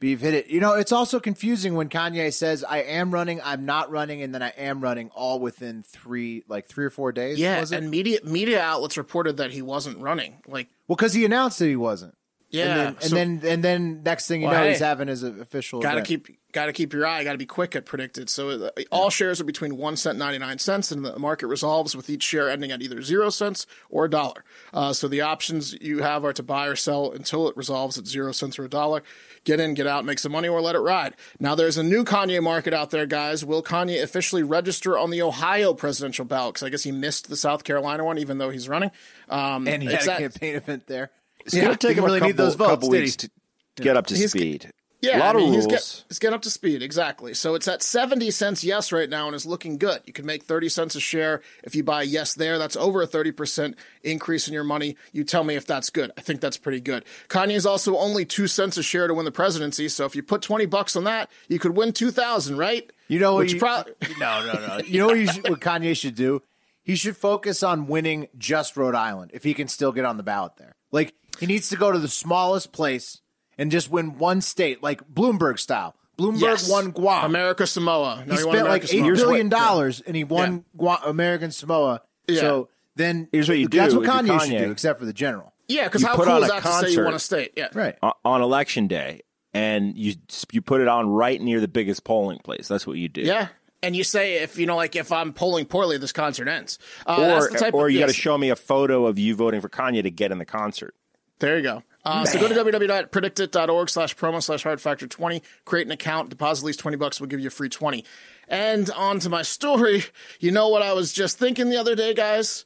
Beef 0.00 0.20
hit 0.20 0.32
it. 0.34 0.46
You 0.46 0.60
know, 0.60 0.74
it's 0.74 0.92
also 0.92 1.18
confusing 1.18 1.74
when 1.74 1.88
Kanye 1.88 2.32
says, 2.32 2.62
I 2.62 2.82
am 2.82 3.10
running, 3.10 3.40
I'm 3.42 3.64
not 3.64 3.90
running, 3.90 4.22
and 4.22 4.32
then 4.32 4.44
I 4.44 4.50
am 4.50 4.80
running 4.80 5.10
all 5.10 5.40
within 5.40 5.82
three, 5.82 6.44
like 6.46 6.68
three 6.68 6.84
or 6.84 6.90
four 6.90 7.10
days. 7.10 7.36
Yeah, 7.38 7.58
was 7.58 7.72
it? 7.72 7.78
and 7.78 7.90
media 7.90 8.20
media 8.22 8.60
outlets 8.60 8.96
reported 8.96 9.38
that 9.38 9.50
he 9.50 9.60
wasn't 9.60 9.98
running. 9.98 10.36
Like, 10.46 10.68
well, 10.86 10.94
because 10.94 11.14
he 11.14 11.24
announced 11.24 11.58
that 11.58 11.66
he 11.66 11.74
wasn't. 11.74 12.14
Yeah, 12.50 12.64
And 12.88 12.96
then, 12.96 12.96
and 13.02 13.12
then, 13.12 13.50
and 13.52 13.64
then 13.64 14.02
next 14.02 14.26
thing 14.26 14.40
you 14.40 14.48
Well, 14.48 14.62
know, 14.64 14.70
he's 14.70 14.78
having 14.80 15.08
his 15.08 15.22
official. 15.22 15.80
gotta 15.80 16.00
keep 16.00 16.28
gotta 16.52 16.72
keep 16.72 16.94
your 16.94 17.04
eye. 17.06 17.22
Gotta 17.22 17.36
be 17.36 17.44
quick 17.44 17.76
at 17.76 17.84
PredictIt. 17.84 18.30
So 18.30 18.48
uh, 18.50 18.70
all 18.90 19.10
shares 19.10 19.38
are 19.38 19.44
between 19.44 19.76
one 19.76 19.96
cent 19.96 20.16
ninety 20.18 20.38
nine 20.38 20.58
cents, 20.58 20.90
and 20.90 21.04
the 21.04 21.18
market 21.18 21.46
resolves 21.48 21.94
with 21.94 22.08
each 22.08 22.22
share 22.22 22.48
ending 22.48 22.70
at 22.72 22.80
either 22.80 23.02
zero 23.02 23.28
cents 23.28 23.66
or 23.90 24.06
a 24.06 24.10
dollar. 24.10 24.44
Uh, 24.72 24.94
so 24.94 25.08
the 25.08 25.20
options 25.20 25.74
you 25.82 26.02
have 26.02 26.24
are 26.24 26.32
to 26.32 26.42
buy 26.42 26.66
or 26.66 26.74
sell 26.74 27.10
until 27.12 27.48
it 27.48 27.56
resolves 27.56 27.98
at 27.98 28.06
zero 28.06 28.32
cents 28.32 28.58
or 28.58 28.64
a 28.64 28.68
dollar. 28.70 29.02
Get 29.44 29.60
in, 29.60 29.74
get 29.74 29.86
out, 29.86 30.04
make 30.06 30.18
some 30.18 30.32
money, 30.32 30.48
or 30.48 30.60
let 30.62 30.74
it 30.74 30.80
ride. 30.80 31.14
Now 31.38 31.54
there's 31.54 31.76
a 31.76 31.82
new 31.82 32.02
Kanye 32.02 32.42
market 32.42 32.72
out 32.72 32.90
there, 32.90 33.04
guys. 33.06 33.44
Will 33.44 33.62
Kanye 33.62 34.02
officially 34.02 34.42
register 34.42 34.96
on 34.98 35.10
the 35.10 35.20
Ohio 35.20 35.74
presidential 35.74 36.24
ballot? 36.24 36.54
Because 36.54 36.66
I 36.66 36.70
guess 36.70 36.82
he 36.82 36.92
missed 36.92 37.28
the 37.28 37.36
South 37.36 37.64
Carolina 37.64 38.04
one, 38.04 38.16
even 38.18 38.38
though 38.38 38.50
he's 38.50 38.68
running. 38.70 38.90
Um, 39.28 39.68
and 39.68 39.82
he 39.82 39.90
had 39.92 40.02
a 40.02 40.06
that- 40.06 40.18
campaign 40.18 40.54
event 40.54 40.86
there. 40.86 41.10
It's 41.52 41.56
going 41.64 41.76
to 41.76 41.86
take 41.88 41.96
him 41.96 42.04
really 42.04 42.18
a 42.18 42.20
couple, 42.20 42.28
need 42.28 42.36
those 42.36 42.54
votes, 42.54 42.70
couple 42.70 42.90
weeks 42.90 43.16
to 43.16 43.30
get 43.76 43.96
up 43.96 44.06
to 44.06 44.14
He's- 44.16 44.30
speed. 44.30 44.70
Yeah, 45.00 45.18
a 45.18 45.20
lot 45.20 45.36
I 45.36 45.38
mean, 45.38 45.48
of 45.50 45.54
he's, 45.54 45.64
rules. 45.66 45.72
get, 46.00 46.04
he's 46.08 46.18
getting 46.18 46.34
up 46.34 46.42
to 46.42 46.50
speed 46.50 46.82
exactly. 46.82 47.32
So 47.32 47.54
it's 47.54 47.68
at 47.68 47.84
seventy 47.84 48.32
cents 48.32 48.64
yes 48.64 48.90
right 48.90 49.08
now, 49.08 49.28
and 49.28 49.36
is 49.36 49.46
looking 49.46 49.78
good. 49.78 50.00
You 50.06 50.12
can 50.12 50.26
make 50.26 50.42
thirty 50.42 50.68
cents 50.68 50.96
a 50.96 51.00
share 51.00 51.40
if 51.62 51.76
you 51.76 51.84
buy 51.84 52.02
yes 52.02 52.34
there. 52.34 52.58
That's 52.58 52.74
over 52.74 53.00
a 53.02 53.06
thirty 53.06 53.30
percent 53.30 53.76
increase 54.02 54.48
in 54.48 54.54
your 54.54 54.64
money. 54.64 54.96
You 55.12 55.22
tell 55.22 55.44
me 55.44 55.54
if 55.54 55.66
that's 55.68 55.88
good. 55.90 56.10
I 56.18 56.20
think 56.22 56.40
that's 56.40 56.56
pretty 56.56 56.80
good. 56.80 57.04
Kanye 57.28 57.52
is 57.54 57.64
also 57.64 57.96
only 57.96 58.24
two 58.24 58.48
cents 58.48 58.76
a 58.76 58.82
share 58.82 59.06
to 59.06 59.14
win 59.14 59.24
the 59.24 59.30
presidency. 59.30 59.88
So 59.88 60.04
if 60.04 60.16
you 60.16 60.22
put 60.24 60.42
twenty 60.42 60.66
bucks 60.66 60.96
on 60.96 61.04
that, 61.04 61.30
you 61.46 61.60
could 61.60 61.76
win 61.76 61.92
two 61.92 62.10
thousand, 62.10 62.58
right? 62.58 62.90
You 63.06 63.20
know 63.20 63.34
what? 63.34 63.44
Which 63.44 63.52
You, 63.52 63.60
prob- 63.60 63.86
no, 64.18 64.46
no, 64.52 64.66
no. 64.66 64.78
You 64.84 64.98
know 64.98 65.06
what, 65.06 65.18
you 65.20 65.28
should, 65.28 65.48
what 65.48 65.60
Kanye 65.60 65.96
should 65.96 66.16
do? 66.16 66.42
He 66.82 66.96
should 66.96 67.16
focus 67.16 67.62
on 67.62 67.86
winning 67.86 68.26
just 68.36 68.76
Rhode 68.76 68.96
Island 68.96 69.30
if 69.32 69.44
he 69.44 69.54
can 69.54 69.68
still 69.68 69.92
get 69.92 70.04
on 70.04 70.16
the 70.16 70.24
ballot 70.24 70.56
there. 70.56 70.74
Like 70.90 71.14
he 71.38 71.46
needs 71.46 71.68
to 71.70 71.76
go 71.76 71.90
to 71.92 71.98
the 71.98 72.08
smallest 72.08 72.72
place 72.72 73.20
and 73.56 73.70
just 73.70 73.90
win 73.90 74.18
one 74.18 74.40
state, 74.40 74.82
like 74.82 75.02
Bloomberg 75.12 75.58
style. 75.58 75.94
Bloomberg 76.18 76.40
Yes. 76.40 76.68
won 76.70 76.90
Guam. 76.90 77.24
America 77.24 77.66
Samoa. 77.66 78.24
No, 78.26 78.34
he 78.34 78.40
you 78.40 78.46
want 78.46 78.56
spent 78.56 78.66
America 78.66 78.70
like 78.70 78.82
eight 78.84 78.88
Samoa. 78.88 79.14
billion 79.16 79.48
dollars, 79.48 80.00
and 80.00 80.16
he 80.16 80.24
won 80.24 80.64
Gua- 80.76 81.00
American 81.06 81.50
Samoa. 81.52 82.02
Yeah. 82.26 82.40
So 82.40 82.68
then 82.96 83.28
Here's 83.30 83.48
what 83.48 83.58
you 83.58 83.68
That's 83.68 83.92
do 83.94 84.00
what 84.00 84.08
if 84.08 84.26
you're 84.26 84.36
Kanye, 84.38 84.40
should 84.46 84.58
do, 84.64 84.70
except 84.72 84.98
for 84.98 85.06
the 85.06 85.12
general. 85.12 85.52
Yeah, 85.68 85.84
because 85.84 86.02
how 86.02 86.16
cool 86.16 86.28
on 86.28 86.42
is 86.42 86.48
that 86.48 86.62
to 86.62 86.68
say 86.68 86.76
you 86.78 86.82
concert. 86.96 87.04
won 87.04 87.14
a 87.14 87.18
state? 87.20 87.52
Yeah, 87.56 87.68
Right. 87.74 87.96
on 88.24 88.42
election 88.42 88.88
day, 88.88 89.20
and 89.54 89.96
you 89.96 90.14
you 90.50 90.60
put 90.62 90.80
it 90.80 90.88
on 90.88 91.08
right 91.08 91.40
near 91.40 91.60
the 91.60 91.68
biggest 91.68 92.02
polling 92.04 92.38
place. 92.38 92.66
That's 92.68 92.86
what 92.86 92.96
you 92.96 93.08
do. 93.08 93.20
Yeah. 93.22 93.48
And 93.80 93.94
you 93.94 94.02
say 94.02 94.42
if 94.42 94.58
you 94.58 94.66
know, 94.66 94.74
like 94.74 94.96
if 94.96 95.12
I'm 95.12 95.32
polling 95.32 95.66
poorly, 95.66 95.98
this 95.98 96.10
concert 96.10 96.48
ends. 96.48 96.80
Uh, 97.06 97.20
that's 97.20 97.46
Or 97.46 97.50
the 97.52 97.58
type 97.58 97.74
or 97.74 97.86
of, 97.86 97.92
you 97.92 98.00
got 98.00 98.08
to 98.08 98.12
show 98.12 98.36
me 98.36 98.50
a 98.50 98.56
photo 98.56 99.06
of 99.06 99.20
you 99.20 99.36
voting 99.36 99.60
for 99.60 99.68
Kanye 99.68 100.02
to 100.02 100.10
get 100.10 100.32
in 100.32 100.38
the 100.38 100.44
concert. 100.44 100.96
There 101.38 101.56
you 101.56 101.62
go. 101.62 101.82
Uh, 102.04 102.24
so 102.24 102.40
go 102.40 102.48
to 102.48 102.54
www.predictit.org 102.54 103.90
slash 103.90 104.16
promo 104.16 104.42
slash 104.42 104.62
hard 104.62 104.80
factor 104.80 105.06
20. 105.06 105.42
Create 105.64 105.86
an 105.86 105.92
account, 105.92 106.30
deposit 106.30 106.62
at 106.62 106.66
least 106.66 106.80
20 106.80 106.96
bucks. 106.96 107.20
We'll 107.20 107.28
give 107.28 107.40
you 107.40 107.48
a 107.48 107.50
free 107.50 107.68
20. 107.68 108.04
And 108.48 108.90
on 108.92 109.18
to 109.20 109.28
my 109.28 109.42
story. 109.42 110.04
You 110.40 110.50
know 110.50 110.68
what 110.68 110.82
I 110.82 110.92
was 110.94 111.12
just 111.12 111.38
thinking 111.38 111.68
the 111.70 111.76
other 111.76 111.94
day, 111.94 112.14
guys? 112.14 112.64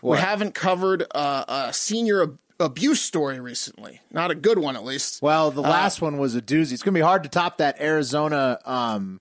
We 0.00 0.18
haven't 0.18 0.54
covered 0.54 1.04
uh, 1.14 1.44
a 1.48 1.72
senior 1.72 2.22
ab- 2.22 2.38
abuse 2.60 3.00
story 3.00 3.40
recently. 3.40 4.00
Not 4.12 4.30
a 4.30 4.34
good 4.34 4.58
one, 4.58 4.76
at 4.76 4.84
least. 4.84 5.22
Well, 5.22 5.46
Uh, 5.48 5.50
the 5.50 5.60
last 5.62 6.00
one 6.02 6.18
was 6.18 6.36
a 6.36 6.42
doozy. 6.42 6.72
It's 6.72 6.82
going 6.82 6.92
to 6.94 6.98
be 6.98 7.02
hard 7.04 7.22
to 7.24 7.28
top 7.30 7.58
that 7.58 7.80
Arizona. 7.80 8.58
Um, 8.66 9.20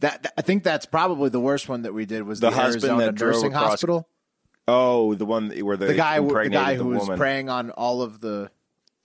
that, 0.00 0.22
that- 0.22 0.32
I 0.38 0.42
think 0.42 0.64
that's 0.64 0.86
probably 0.86 1.28
the 1.28 1.38
worst 1.40 1.68
one 1.68 1.82
that 1.82 1.92
we 1.94 2.06
did 2.06 2.22
was 2.22 2.40
the, 2.40 2.48
The 2.50 2.56
husband 2.56 2.84
Arizona 2.84 3.04
that 3.06 3.14
drove 3.14 3.34
nursing 3.34 3.54
across- 3.54 3.70
hospital. 3.72 4.08
Oh, 4.70 5.14
the 5.14 5.24
one 5.26 5.50
where 5.50 5.76
the 5.76 5.86
The 5.86 5.94
guy, 5.94 6.18
the 6.18 6.22
impregnated 6.26 6.64
guy 6.64 6.74
the 6.76 6.82
who 6.84 6.90
was 6.90 7.00
woman. 7.02 7.18
preying 7.18 7.48
on 7.48 7.70
all 7.70 8.02
of 8.02 8.20
the. 8.20 8.50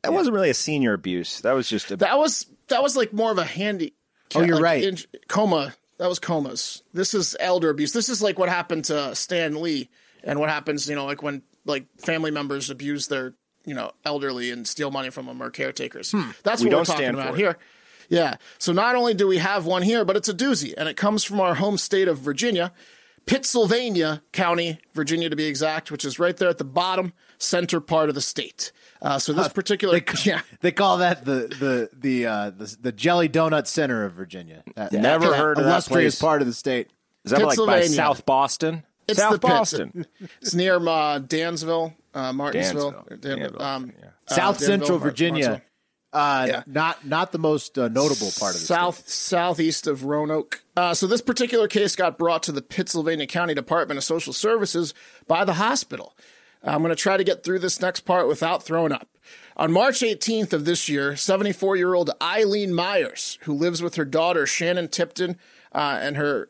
That 0.03 0.13
wasn't 0.13 0.35
really 0.35 0.49
a 0.51 0.53
senior 0.53 0.93
abuse. 0.93 1.41
That 1.41 1.53
was 1.53 1.67
just 1.67 1.89
a 1.91 1.95
That 1.95 2.17
was 2.17 2.45
that 2.67 2.83
was 2.83 2.95
like 2.95 3.11
more 3.13 3.31
of 3.31 3.37
a 3.39 3.45
handy. 3.45 3.93
Oh, 4.35 4.41
you're 4.41 4.55
like, 4.55 4.63
right. 4.63 4.83
in- 4.83 4.97
coma. 5.27 5.73
That 5.97 6.09
was 6.09 6.19
comas. 6.19 6.83
This 6.93 7.13
is 7.13 7.35
elder 7.39 7.69
abuse. 7.69 7.93
This 7.93 8.09
is 8.09 8.21
like 8.21 8.37
what 8.37 8.49
happened 8.49 8.85
to 8.85 9.15
Stan 9.15 9.61
Lee, 9.61 9.89
and 10.23 10.39
what 10.39 10.49
happens, 10.49 10.89
you 10.89 10.95
know, 10.95 11.05
like 11.05 11.23
when 11.23 11.41
like 11.65 11.85
family 11.99 12.31
members 12.31 12.69
abuse 12.69 13.07
their, 13.07 13.33
you 13.65 13.73
know, 13.73 13.91
elderly 14.03 14.51
and 14.51 14.67
steal 14.67 14.91
money 14.91 15.09
from 15.09 15.25
them 15.25 15.41
or 15.41 15.49
caretakers. 15.49 16.11
Hmm. 16.11 16.31
That's 16.43 16.61
We 16.61 16.69
what 16.69 16.79
we're 16.79 16.83
talking 16.85 17.03
stand 17.05 17.15
about 17.19 17.37
here. 17.37 17.57
Yeah. 18.09 18.35
So 18.59 18.73
not 18.73 18.95
only 18.95 19.13
do 19.15 19.25
we 19.27 19.37
have 19.37 19.65
one 19.65 19.81
here, 19.83 20.03
but 20.05 20.15
it's 20.17 20.29
a 20.29 20.33
doozy, 20.33 20.73
and 20.77 20.87
it 20.89 20.97
comes 20.97 21.23
from 21.23 21.39
our 21.39 21.55
home 21.55 21.77
state 21.77 22.07
of 22.09 22.19
Virginia, 22.19 22.71
Pittsylvania 23.25 24.21
County, 24.31 24.79
Virginia 24.93 25.29
to 25.29 25.35
be 25.35 25.45
exact, 25.45 25.91
which 25.91 26.05
is 26.05 26.19
right 26.19 26.35
there 26.37 26.49
at 26.49 26.57
the 26.57 26.63
bottom 26.63 27.13
center 27.37 27.79
part 27.81 28.09
of 28.09 28.15
the 28.15 28.21
state. 28.21 28.71
Uh, 29.01 29.17
so 29.19 29.33
this 29.33 29.47
particular, 29.49 29.99
They, 29.99 30.05
yeah. 30.23 30.41
they 30.61 30.71
call 30.71 30.97
that 30.99 31.25
the 31.25 31.47
the 31.59 31.89
the 31.93 32.25
uh, 32.25 32.49
the, 32.51 32.77
the 32.81 32.91
Jelly 32.91 33.27
Donut 33.29 33.67
Center 33.67 34.05
of 34.05 34.13
Virginia. 34.13 34.63
That, 34.75 34.91
Never 34.91 35.29
that 35.29 35.37
heard 35.37 35.57
of 35.57 35.65
that 35.65 35.83
place. 35.85 36.19
part 36.19 36.41
of 36.41 36.47
the 36.47 36.53
state. 36.53 36.91
Is 37.23 37.31
that 37.31 37.41
like 37.41 37.57
by 37.57 37.81
South 37.83 38.25
Boston? 38.25 38.83
It's 39.07 39.19
South 39.19 39.33
the 39.33 39.39
Pitts- 39.39 39.51
Boston. 39.53 40.05
It's 40.41 40.53
near 40.55 40.75
uh, 40.77 41.19
Dansville, 41.19 41.93
uh, 42.13 42.33
Martinsville, 42.33 42.91
Dansville. 42.91 43.19
Dan- 43.21 43.39
Danville, 43.39 43.61
um, 43.61 43.93
yeah. 43.99 44.05
uh, 44.29 44.33
South 44.33 44.57
Danville, 44.59 44.77
Central 44.77 44.99
Mar- 44.99 45.07
Virginia. 45.07 45.43
Martinsville. 45.49 45.69
Uh, 46.15 46.45
Yeah. 46.47 46.63
Not 46.65 47.05
not 47.05 47.31
the 47.31 47.37
most 47.37 47.77
uh, 47.77 47.87
notable 47.89 48.31
part 48.39 48.55
of 48.55 48.61
the 48.61 48.65
south 48.65 48.99
state. 48.99 49.09
southeast 49.09 49.87
of 49.87 50.05
Roanoke. 50.05 50.63
Uh, 50.77 50.93
so 50.93 51.07
this 51.07 51.21
particular 51.21 51.67
case 51.67 51.95
got 51.95 52.17
brought 52.17 52.41
to 52.43 52.51
the 52.51 52.61
Pittsylvania 52.61 53.27
County 53.27 53.53
Department 53.53 53.97
of 53.97 54.03
Social 54.03 54.33
Services 54.33 54.93
by 55.27 55.43
the 55.45 55.53
hospital. 55.53 56.15
I'm 56.63 56.81
going 56.81 56.89
to 56.89 56.95
try 56.95 57.17
to 57.17 57.23
get 57.23 57.43
through 57.43 57.59
this 57.59 57.79
next 57.79 58.01
part 58.01 58.27
without 58.27 58.63
throwing 58.63 58.91
up. 58.91 59.07
On 59.57 59.71
March 59.71 59.99
18th 59.99 60.51
of 60.51 60.65
this 60.65 60.89
year, 60.89 61.15
74 61.15 61.75
year 61.75 61.93
old 61.93 62.09
Eileen 62.21 62.73
Myers, 62.73 63.37
who 63.41 63.53
lives 63.53 63.81
with 63.83 63.95
her 63.95 64.05
daughter 64.05 64.47
Shannon 64.47 64.87
Tipton 64.87 65.37
uh, 65.73 65.99
and 66.01 66.17
her 66.17 66.49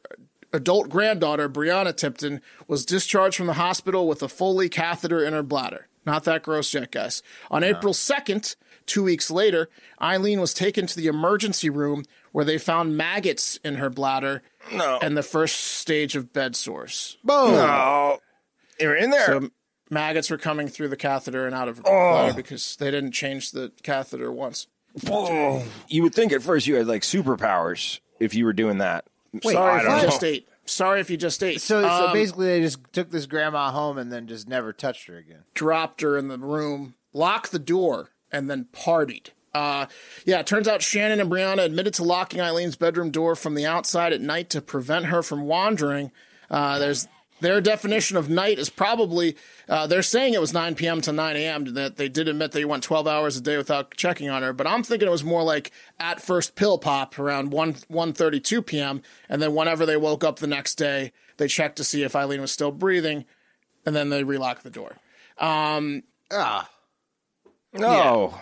adult 0.53 0.87
granddaughter 0.89 1.49
Brianna 1.49 1.95
Tipton, 1.95 2.39
was 2.67 2.85
discharged 2.85 3.35
from 3.35 3.47
the 3.47 3.53
hospital 3.53 4.07
with 4.07 4.23
a 4.23 4.29
Foley 4.29 4.69
catheter 4.69 5.23
in 5.23 5.33
her 5.33 5.43
bladder. 5.43 5.87
Not 6.05 6.23
that 6.25 6.43
gross 6.43 6.73
yet, 6.73 6.91
guys. 6.91 7.21
On 7.51 7.63
April 7.63 7.93
2nd, 7.93 8.55
two 8.85 9.03
weeks 9.03 9.29
later, 9.31 9.69
Eileen 10.01 10.39
was 10.39 10.53
taken 10.53 10.87
to 10.87 10.95
the 10.95 11.07
emergency 11.07 11.69
room 11.69 12.03
where 12.31 12.45
they 12.45 12.57
found 12.57 12.97
maggots 12.97 13.57
in 13.63 13.75
her 13.75 13.89
bladder 13.89 14.41
and 14.71 15.15
the 15.17 15.23
first 15.23 15.55
stage 15.59 16.15
of 16.15 16.33
bed 16.33 16.55
sores. 16.55 17.17
Boom. 17.23 17.53
Oh, 17.55 18.19
you're 18.79 18.95
in 18.95 19.09
there. 19.11 19.25
So 19.25 19.49
maggots 19.89 20.29
were 20.29 20.37
coming 20.37 20.67
through 20.67 20.89
the 20.89 20.97
catheter 20.97 21.45
and 21.45 21.55
out 21.55 21.67
of 21.67 21.77
her 21.77 21.83
bladder 21.83 22.33
because 22.33 22.75
they 22.77 22.91
didn't 22.91 23.11
change 23.13 23.51
the 23.51 23.71
catheter 23.83 24.31
once. 24.31 24.67
you 25.87 26.01
would 26.03 26.13
think 26.15 26.31
at 26.31 26.41
first 26.41 26.67
you 26.67 26.75
had 26.75 26.87
like 26.87 27.01
superpowers 27.03 27.99
if 28.19 28.33
you 28.33 28.45
were 28.45 28.53
doing 28.53 28.77
that. 28.79 29.05
Sorry 29.43 29.55
I 29.57 29.77
if 29.77 29.83
you 29.83 29.89
don't 29.89 30.01
just 30.01 30.21
know. 30.21 30.27
ate. 30.29 30.47
Sorry 30.65 30.99
if 31.01 31.09
you 31.09 31.17
just 31.17 31.43
ate. 31.43 31.61
So, 31.61 31.81
so 31.81 31.87
Um, 32.07 32.13
basically, 32.13 32.47
they 32.47 32.61
just 32.61 32.79
took 32.93 33.11
this 33.11 33.25
grandma 33.25 33.71
home 33.71 33.97
and 33.97 34.11
then 34.11 34.27
just 34.27 34.47
never 34.47 34.71
touched 34.73 35.07
her 35.07 35.17
again. 35.17 35.43
dropped 35.53 36.01
her 36.01 36.17
in 36.17 36.27
the 36.29 36.37
room, 36.37 36.95
locked 37.13 37.51
the 37.51 37.59
door, 37.59 38.09
and 38.35 38.49
then 38.49 38.67
partied. 38.73 39.29
Uh, 39.53 39.85
yeah, 40.25 40.39
it 40.39 40.47
turns 40.47 40.67
out 40.67 40.81
Shannon 40.81 41.21
and 41.21 41.31
Brianna 41.31 41.63
admitted 41.63 41.93
to 41.95 42.03
locking 42.03 42.41
Eileen's 42.41 42.75
bedroom 42.75 43.09
door 43.09 43.35
from 43.35 43.55
the 43.55 43.65
outside 43.65 44.11
at 44.11 44.19
night 44.19 44.49
to 44.49 44.61
prevent 44.61 45.05
her 45.05 45.23
from 45.23 45.43
wandering. 45.43 46.11
Uh, 46.51 46.77
there's 46.77 47.07
their 47.39 47.61
definition 47.61 48.17
of 48.17 48.29
night 48.29 48.59
is 48.59 48.69
probably 48.69 49.35
uh, 49.69 49.87
they're 49.87 50.01
saying 50.01 50.33
it 50.33 50.41
was 50.41 50.53
9 50.53 50.75
p.m. 50.75 50.99
to 51.01 51.13
9 51.13 51.35
a.m. 51.37 51.73
That 51.73 51.95
they 51.95 52.09
did 52.09 52.27
admit 52.27 52.51
they 52.51 52.65
went 52.65 52.83
12 52.83 53.07
hours 53.07 53.37
a 53.37 53.41
day 53.41 53.55
without 53.55 53.95
checking 53.95 54.29
on 54.29 54.41
her, 54.43 54.51
but 54.51 54.67
I'm 54.67 54.83
thinking 54.83 55.07
it 55.07 55.11
was 55.11 55.23
more 55.23 55.43
like 55.43 55.71
at 55.99 56.21
first 56.21 56.55
pill 56.55 56.77
pop 56.77 57.17
around 57.17 57.51
1 57.51 57.73
1:32 57.73 58.65
p.m. 58.65 59.01
and 59.29 59.41
then 59.41 59.55
whenever 59.55 59.85
they 59.85 59.97
woke 59.97 60.23
up 60.25 60.39
the 60.39 60.47
next 60.47 60.75
day, 60.75 61.13
they 61.37 61.47
checked 61.47 61.77
to 61.77 61.85
see 61.85 62.03
if 62.03 62.15
Eileen 62.15 62.41
was 62.41 62.51
still 62.51 62.71
breathing, 62.71 63.23
and 63.85 63.95
then 63.95 64.09
they 64.09 64.23
relocked 64.23 64.63
the 64.63 64.69
door. 64.69 64.97
Um, 65.37 66.03
Ah. 66.31 66.69
No. 67.79 68.33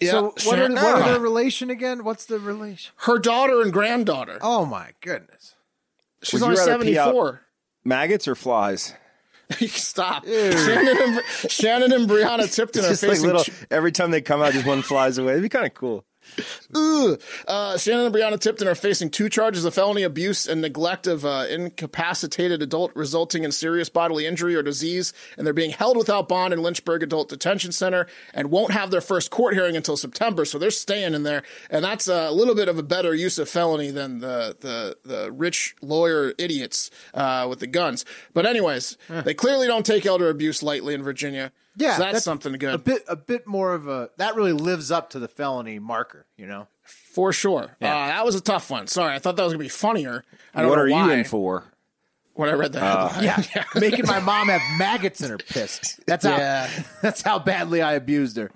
yeah, 0.00 0.10
So 0.10 0.22
what 0.24 0.40
Sharon- 0.40 0.78
are, 0.78 0.84
what 0.84 1.02
are 1.02 1.08
their 1.12 1.20
relation 1.20 1.70
again? 1.70 2.04
What's 2.04 2.26
the 2.26 2.38
relation? 2.38 2.92
her 2.98 3.18
daughter 3.18 3.60
and 3.62 3.72
granddaughter. 3.72 4.38
Oh 4.42 4.64
my 4.66 4.90
goodness. 5.00 5.54
She's 6.22 6.42
only 6.42 6.56
rather 6.56 6.78
pee 6.84 6.94
74. 6.94 7.42
Maggots 7.84 8.26
or 8.26 8.34
flies? 8.34 8.94
Stop. 9.68 10.24
Shannon 10.26 10.96
and, 11.00 11.22
Shannon 11.48 11.92
and 11.92 12.10
Brianna 12.10 12.52
Tipton 12.52 12.84
are 12.84 12.88
Just 12.90 13.02
like 13.04 13.12
facing 13.12 13.28
little. 13.28 13.44
Every 13.70 13.92
time 13.92 14.10
they 14.10 14.20
come 14.20 14.42
out, 14.42 14.52
just 14.52 14.66
one 14.66 14.82
flies 14.82 15.18
away. 15.18 15.32
It'd 15.32 15.42
be 15.42 15.48
kind 15.48 15.66
of 15.66 15.74
cool. 15.74 16.04
Ugh. 16.74 17.20
Uh, 17.46 17.78
Shannon 17.78 18.06
and 18.06 18.14
Brianna 18.14 18.38
Tipton 18.38 18.68
are 18.68 18.74
facing 18.74 19.10
two 19.10 19.28
charges 19.28 19.64
of 19.64 19.74
felony 19.74 20.02
abuse 20.02 20.46
and 20.46 20.60
neglect 20.60 21.06
of 21.06 21.24
uh, 21.24 21.46
incapacitated 21.48 22.62
adult 22.62 22.94
resulting 22.94 23.44
in 23.44 23.52
serious 23.52 23.88
bodily 23.88 24.26
injury 24.26 24.54
or 24.54 24.62
disease, 24.62 25.12
and 25.36 25.46
they're 25.46 25.54
being 25.54 25.70
held 25.70 25.96
without 25.96 26.28
bond 26.28 26.52
in 26.52 26.62
Lynchburg 26.62 27.02
Adult 27.02 27.28
Detention 27.28 27.72
Center 27.72 28.06
and 28.34 28.50
won't 28.50 28.72
have 28.72 28.90
their 28.90 29.00
first 29.00 29.30
court 29.30 29.54
hearing 29.54 29.76
until 29.76 29.96
September. 29.96 30.44
So 30.44 30.58
they're 30.58 30.70
staying 30.70 31.14
in 31.14 31.22
there, 31.22 31.42
and 31.70 31.84
that's 31.84 32.08
a 32.08 32.30
little 32.30 32.54
bit 32.54 32.68
of 32.68 32.78
a 32.78 32.82
better 32.82 33.14
use 33.14 33.38
of 33.38 33.48
felony 33.48 33.90
than 33.90 34.18
the 34.20 34.56
the 34.60 34.96
the 35.04 35.32
rich 35.32 35.74
lawyer 35.80 36.34
idiots 36.38 36.90
uh, 37.14 37.46
with 37.48 37.60
the 37.60 37.66
guns. 37.66 38.04
But 38.34 38.46
anyways, 38.46 38.96
they 39.08 39.34
clearly 39.34 39.66
don't 39.66 39.86
take 39.86 40.06
elder 40.06 40.28
abuse 40.28 40.62
lightly 40.62 40.94
in 40.94 41.02
Virginia. 41.02 41.52
Yeah, 41.76 41.96
so 41.96 42.02
that's, 42.04 42.24
something 42.24 42.52
good 42.54 42.74
A 42.74 42.78
bit, 42.78 43.04
a 43.06 43.16
bit 43.16 43.46
more 43.46 43.74
of 43.74 43.86
a 43.86 44.10
that 44.16 44.34
really 44.34 44.52
lives 44.52 44.90
up 44.90 45.10
to 45.10 45.18
the 45.18 45.28
felony 45.28 45.78
marker, 45.78 46.24
you 46.36 46.46
know. 46.46 46.68
for 46.84 47.32
sure. 47.32 47.76
Uh, 47.80 47.86
that 47.86 48.24
was 48.24 48.34
a 48.34 48.40
tough 48.40 48.70
one. 48.70 48.86
Sorry, 48.86 49.14
I 49.14 49.18
thought 49.18 49.36
that 49.36 49.42
was 49.42 49.52
gonna 49.52 49.62
be 49.62 49.68
funnier. 49.68 50.24
I 50.54 50.62
don't 50.62 50.70
What 50.70 50.76
know 50.76 50.82
are 50.82 50.90
why. 50.90 51.04
you 51.06 51.10
in 51.12 51.24
for? 51.24 51.64
when 52.34 52.48
I 52.50 52.52
read 52.52 52.72
that. 52.74 52.82
Uh, 52.82 53.08
headline. 53.08 53.44
Yeah, 53.56 53.64
making 53.80 54.06
my 54.06 54.20
mom 54.20 54.48
have 54.48 54.60
maggots 54.78 55.20
in 55.22 55.30
her 55.30 55.38
piss. 55.38 55.98
That's 56.06 56.24
how. 56.24 56.36
Yeah. 56.36 56.70
That's 57.02 57.22
how 57.22 57.38
badly 57.38 57.80
I 57.82 57.94
abused 57.94 58.36
her. 58.36 58.50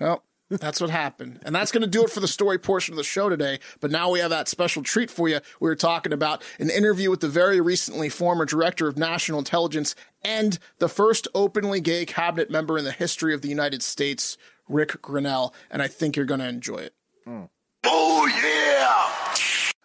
Well, 0.00 0.22
that's 0.48 0.80
what 0.80 0.90
happened. 0.90 1.40
And 1.44 1.54
that's 1.54 1.72
going 1.72 1.82
to 1.82 1.88
do 1.88 2.04
it 2.04 2.10
for 2.10 2.20
the 2.20 2.28
story 2.28 2.58
portion 2.58 2.92
of 2.92 2.96
the 2.96 3.04
show 3.04 3.28
today. 3.28 3.58
But 3.80 3.90
now 3.90 4.10
we 4.10 4.20
have 4.20 4.30
that 4.30 4.48
special 4.48 4.82
treat 4.82 5.10
for 5.10 5.28
you. 5.28 5.40
We 5.60 5.68
were 5.68 5.76
talking 5.76 6.12
about 6.12 6.42
an 6.58 6.70
interview 6.70 7.10
with 7.10 7.20
the 7.20 7.28
very 7.28 7.60
recently 7.60 8.08
former 8.08 8.44
director 8.44 8.86
of 8.86 8.96
national 8.96 9.40
intelligence 9.40 9.94
and 10.22 10.58
the 10.78 10.88
first 10.88 11.26
openly 11.34 11.80
gay 11.80 12.06
cabinet 12.06 12.50
member 12.50 12.78
in 12.78 12.84
the 12.84 12.92
history 12.92 13.34
of 13.34 13.42
the 13.42 13.48
United 13.48 13.82
States, 13.82 14.36
Rick 14.68 15.02
Grenell. 15.02 15.52
And 15.70 15.82
I 15.82 15.88
think 15.88 16.16
you're 16.16 16.26
going 16.26 16.40
to 16.40 16.48
enjoy 16.48 16.78
it. 16.78 16.94
Mm. 17.26 17.48
Oh, 17.84 18.26
yeah! 18.26 19.36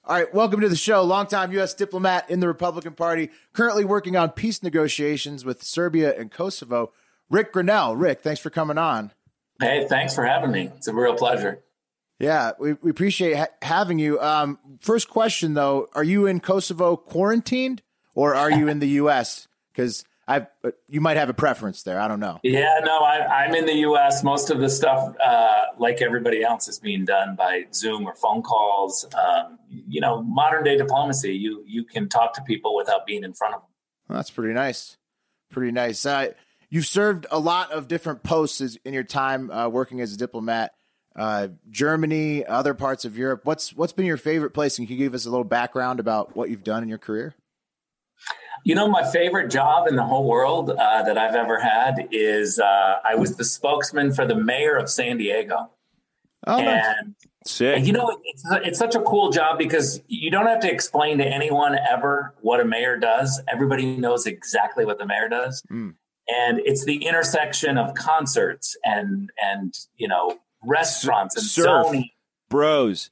All 0.03 0.15
right, 0.17 0.33
welcome 0.33 0.59
to 0.61 0.69
the 0.69 0.75
show. 0.75 1.03
Longtime 1.03 1.51
U.S. 1.53 1.73
diplomat 1.73 2.29
in 2.29 2.39
the 2.39 2.47
Republican 2.47 2.93
Party, 2.93 3.29
currently 3.53 3.85
working 3.85 4.15
on 4.15 4.31
peace 4.31 4.61
negotiations 4.61 5.45
with 5.45 5.63
Serbia 5.63 6.13
and 6.19 6.31
Kosovo. 6.31 6.91
Rick 7.29 7.53
Grenell. 7.53 7.95
Rick, 7.97 8.21
thanks 8.21 8.41
for 8.41 8.49
coming 8.49 8.77
on. 8.77 9.11
Hey, 9.61 9.85
thanks 9.87 10.15
for 10.15 10.25
having 10.25 10.51
me. 10.51 10.71
It's 10.77 10.87
a 10.87 10.93
real 10.93 11.15
pleasure. 11.15 11.63
Yeah, 12.19 12.51
we, 12.59 12.73
we 12.73 12.91
appreciate 12.91 13.37
ha- 13.37 13.47
having 13.61 13.99
you. 13.99 14.19
Um, 14.19 14.59
first 14.79 15.09
question 15.09 15.53
though, 15.53 15.87
are 15.93 16.03
you 16.03 16.25
in 16.25 16.39
Kosovo 16.39 16.95
quarantined 16.95 17.81
or 18.15 18.35
are 18.35 18.51
you 18.51 18.67
in 18.67 18.79
the 18.79 18.89
U.S.? 18.89 19.47
Because 19.71 20.03
I, 20.27 20.47
you 20.87 21.01
might 21.01 21.17
have 21.17 21.29
a 21.29 21.33
preference 21.33 21.83
there. 21.83 21.99
I 21.99 22.07
don't 22.07 22.19
know. 22.19 22.39
Yeah, 22.43 22.79
no, 22.83 22.99
I, 22.99 23.43
I'm 23.43 23.55
in 23.55 23.65
the 23.65 23.75
U.S. 23.77 24.23
Most 24.23 24.49
of 24.49 24.59
the 24.59 24.69
stuff, 24.69 25.15
uh, 25.23 25.63
like 25.77 26.01
everybody 26.01 26.43
else, 26.43 26.67
is 26.67 26.79
being 26.79 27.05
done 27.05 27.35
by 27.35 27.65
Zoom 27.73 28.07
or 28.07 28.15
phone 28.15 28.41
calls. 28.41 29.05
Um, 29.13 29.59
you 29.69 29.99
know, 29.99 30.21
modern 30.21 30.63
day 30.63 30.77
diplomacy. 30.77 31.33
You 31.33 31.63
you 31.67 31.83
can 31.83 32.07
talk 32.07 32.33
to 32.35 32.41
people 32.43 32.75
without 32.75 33.05
being 33.05 33.23
in 33.23 33.33
front 33.33 33.55
of 33.55 33.61
them. 33.61 33.69
Well, 34.07 34.17
that's 34.17 34.29
pretty 34.31 34.53
nice. 34.53 34.97
Pretty 35.49 35.71
nice. 35.71 36.05
Uh, 36.05 36.33
you've 36.71 36.87
served 36.87 37.27
a 37.29 37.37
lot 37.37 37.71
of 37.71 37.87
different 37.87 38.23
posts 38.23 38.59
as, 38.61 38.77
in 38.83 38.93
your 38.93 39.03
time 39.03 39.51
uh, 39.51 39.69
working 39.69 40.01
as 40.01 40.13
a 40.13 40.17
diplomat. 40.17 40.71
Uh, 41.15 41.49
Germany, 41.69 42.45
other 42.45 42.73
parts 42.73 43.03
of 43.05 43.17
Europe. 43.17 43.41
What's 43.43 43.75
what's 43.75 43.91
been 43.91 44.05
your 44.05 44.17
favorite 44.17 44.51
place? 44.51 44.79
And 44.79 44.87
can 44.87 44.97
you 44.97 45.03
give 45.03 45.13
us 45.13 45.25
a 45.25 45.29
little 45.29 45.43
background 45.43 45.99
about 45.99 46.35
what 46.37 46.49
you've 46.49 46.63
done 46.63 46.81
in 46.81 46.89
your 46.89 46.97
career? 46.97 47.35
You 48.63 48.75
know, 48.75 48.87
my 48.87 49.03
favorite 49.11 49.49
job 49.49 49.87
in 49.87 49.97
the 49.97 50.03
whole 50.03 50.25
world 50.25 50.69
uh, 50.69 51.03
that 51.03 51.17
I've 51.17 51.35
ever 51.35 51.59
had 51.59 52.07
is 52.11 52.59
uh, 52.59 52.99
I 53.03 53.15
was 53.15 53.35
the 53.35 53.43
spokesman 53.43 54.13
for 54.13 54.25
the 54.25 54.35
mayor 54.35 54.77
of 54.77 54.89
San 54.89 55.17
Diego. 55.17 55.71
Oh, 56.47 56.61
nice. 56.61 56.85
and 56.99 57.15
Sick. 57.43 57.75
And 57.75 57.87
you 57.87 57.93
know, 57.93 58.19
it's, 58.23 58.43
it's 58.67 58.79
such 58.79 58.93
a 58.93 59.01
cool 59.01 59.31
job 59.31 59.57
because 59.57 60.01
you 60.07 60.29
don't 60.29 60.45
have 60.45 60.59
to 60.59 60.71
explain 60.71 61.17
to 61.17 61.25
anyone 61.25 61.75
ever 61.89 62.35
what 62.41 62.59
a 62.59 62.65
mayor 62.65 62.97
does. 62.97 63.41
Everybody 63.51 63.97
knows 63.97 64.27
exactly 64.27 64.85
what 64.85 64.99
the 64.99 65.07
mayor 65.07 65.27
does. 65.27 65.63
Hmm. 65.67 65.89
And 66.27 66.59
it's 66.63 66.85
the 66.85 67.05
intersection 67.05 67.77
of 67.77 67.93
concerts 67.95 68.77
and, 68.85 69.29
and, 69.41 69.73
you 69.97 70.07
know, 70.07 70.39
restaurants 70.63 71.35
and 71.35 71.45
surf. 71.45 71.85
zoning. 71.85 72.09
Bros. 72.49 73.09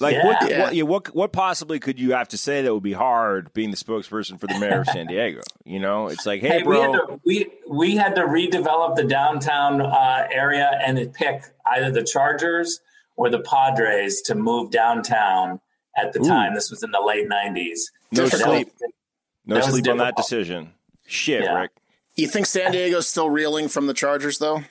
Like 0.00 0.14
Yeah. 0.14 0.26
what, 0.26 0.48
Yeah. 0.50 0.60
what 0.62 0.74
yeah, 0.76 0.82
what 0.84 1.14
what 1.14 1.32
possibly 1.32 1.80
could 1.80 1.98
you 1.98 2.12
have 2.12 2.28
to 2.28 2.38
say 2.38 2.62
that 2.62 2.72
would 2.72 2.82
be 2.84 2.92
hard 2.92 3.52
being 3.52 3.70
the 3.72 3.76
spokesperson 3.76 4.38
for 4.38 4.46
the 4.46 4.56
mayor 4.58 4.80
of 4.82 4.86
San 4.86 5.06
Diego? 5.08 5.40
You 5.64 5.80
know, 5.80 6.06
it's 6.06 6.24
like, 6.24 6.40
hey, 6.40 6.48
Hey, 6.58 6.62
we 6.62 6.76
had 6.78 6.92
bro, 6.92 7.06
to 7.06 7.20
we 7.24 7.50
we 7.68 7.96
had 7.96 8.14
to 8.14 8.22
redevelop 8.22 8.94
the 8.94 9.02
downtown 9.04 9.80
uh, 9.82 10.28
area 10.30 10.70
and 10.84 11.12
pick 11.14 11.42
either 11.66 11.90
the 11.90 12.04
Chargers 12.04 12.80
or 13.16 13.28
the 13.28 13.40
Padres 13.40 14.20
to 14.22 14.36
move 14.36 14.70
downtown 14.70 15.60
at 15.96 16.12
the 16.12 16.20
Ooh. 16.20 16.28
time. 16.28 16.54
This 16.54 16.70
was 16.70 16.84
in 16.84 16.92
the 16.92 17.00
late 17.00 17.26
nineties. 17.28 17.90
No 18.12 18.28
So 18.28 18.36
sleep. 18.38 18.68
was- 18.80 18.92
no 19.46 19.60
sleep 19.62 19.88
on 19.88 19.96
that 19.98 20.14
decision. 20.16 20.74
Shit, 21.08 21.42
Yeah. 21.42 21.58
Rick. 21.62 21.70
You 22.18 22.26
think 22.28 22.46
San 22.46 22.72
Diego's 22.72 23.06
still 23.06 23.30
reeling 23.30 23.68
from 23.68 23.86
the 23.86 23.94
Chargers, 23.94 24.38
though? 24.38 24.64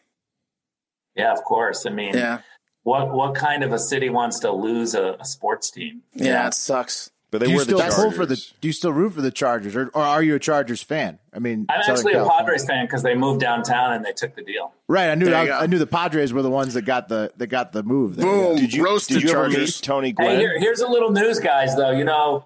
Yeah, 1.16 1.32
of 1.32 1.44
course. 1.44 1.86
I 1.86 1.90
mean, 1.90 2.14
Yeah. 2.14 2.40
what 2.84 3.12
what 3.12 3.34
kind 3.36 3.64
of 3.64 3.74
a 3.74 3.80
city 3.80 4.10
wants 4.10 4.40
to 4.42 4.52
lose 4.52 4.94
a, 4.94 5.16
a 5.20 5.26
sports 5.26 5.72
team? 5.72 6.02
Yeah, 6.14 6.48
it 6.48 6.54
sucks. 6.54 7.10
But 7.30 7.40
they 7.40 7.48
do 7.48 7.52
you 7.54 7.58
were 7.58 7.64
the 7.66 7.70
still 7.72 7.80
Chargers. 7.80 7.96
pull 8.00 8.12
for 8.12 8.26
the? 8.26 8.36
Do 8.62 8.68
you 8.68 8.72
still 8.74 8.94
root 8.94 9.14
for 9.14 9.22
the 9.22 9.32
Chargers, 9.32 9.76
or, 9.76 9.88
or 9.94 10.02
are 10.02 10.24
you 10.24 10.36
a 10.36 10.40
Chargers 10.40 10.82
fan? 10.84 11.20
I 11.34 11.40
mean, 11.40 11.66
I'm 11.70 11.82
Southern 11.82 11.96
actually 11.98 12.12
California. 12.14 12.36
a 12.36 12.44
Padres 12.46 12.66
fan 12.66 12.86
because 12.86 13.04
they 13.04 13.16
moved 13.16 13.42
downtown 13.42 13.94
and 13.94 14.06
they 14.06 14.14
took 14.14 14.36
the 14.36 14.44
deal. 14.44 14.74
Right, 14.88 15.10
I 15.10 15.16
knew. 15.16 15.26
There 15.26 15.36
I. 15.54 15.64
I 15.64 15.68
knew 15.68 15.78
the 15.80 15.88
Padres 15.88 16.32
were 16.32 16.42
the 16.42 16.50
ones 16.50 16.74
that 16.76 16.84
got 16.84 17.08
the 17.10 17.32
that 17.38 17.48
got 17.48 17.72
the 17.74 17.84
move. 17.84 18.16
There. 18.16 18.26
Boom. 18.26 18.58
Did 18.58 18.74
you 18.74 18.84
Roasted 18.86 19.16
did 19.16 19.24
you 19.24 19.30
ever 19.32 19.50
Chargers. 19.50 19.78
meet 19.78 19.84
Tony 19.86 20.12
Gwynn? 20.14 20.30
Hey, 20.32 20.38
here, 20.38 20.60
here's 20.60 20.80
a 20.82 20.88
little 20.88 21.12
news, 21.12 21.40
guys. 21.40 21.76
Though 21.76 21.92
you 21.92 22.06
know, 22.06 22.46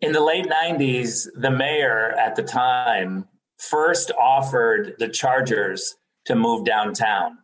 in 0.00 0.12
the 0.12 0.20
late 0.20 0.46
'90s, 0.46 1.26
the 1.36 1.50
mayor 1.50 2.10
at 2.12 2.36
the 2.36 2.42
time 2.44 3.26
first 3.58 4.10
offered 4.20 4.94
the 4.98 5.08
Chargers 5.08 5.96
to 6.26 6.34
move 6.34 6.64
downtown 6.64 7.38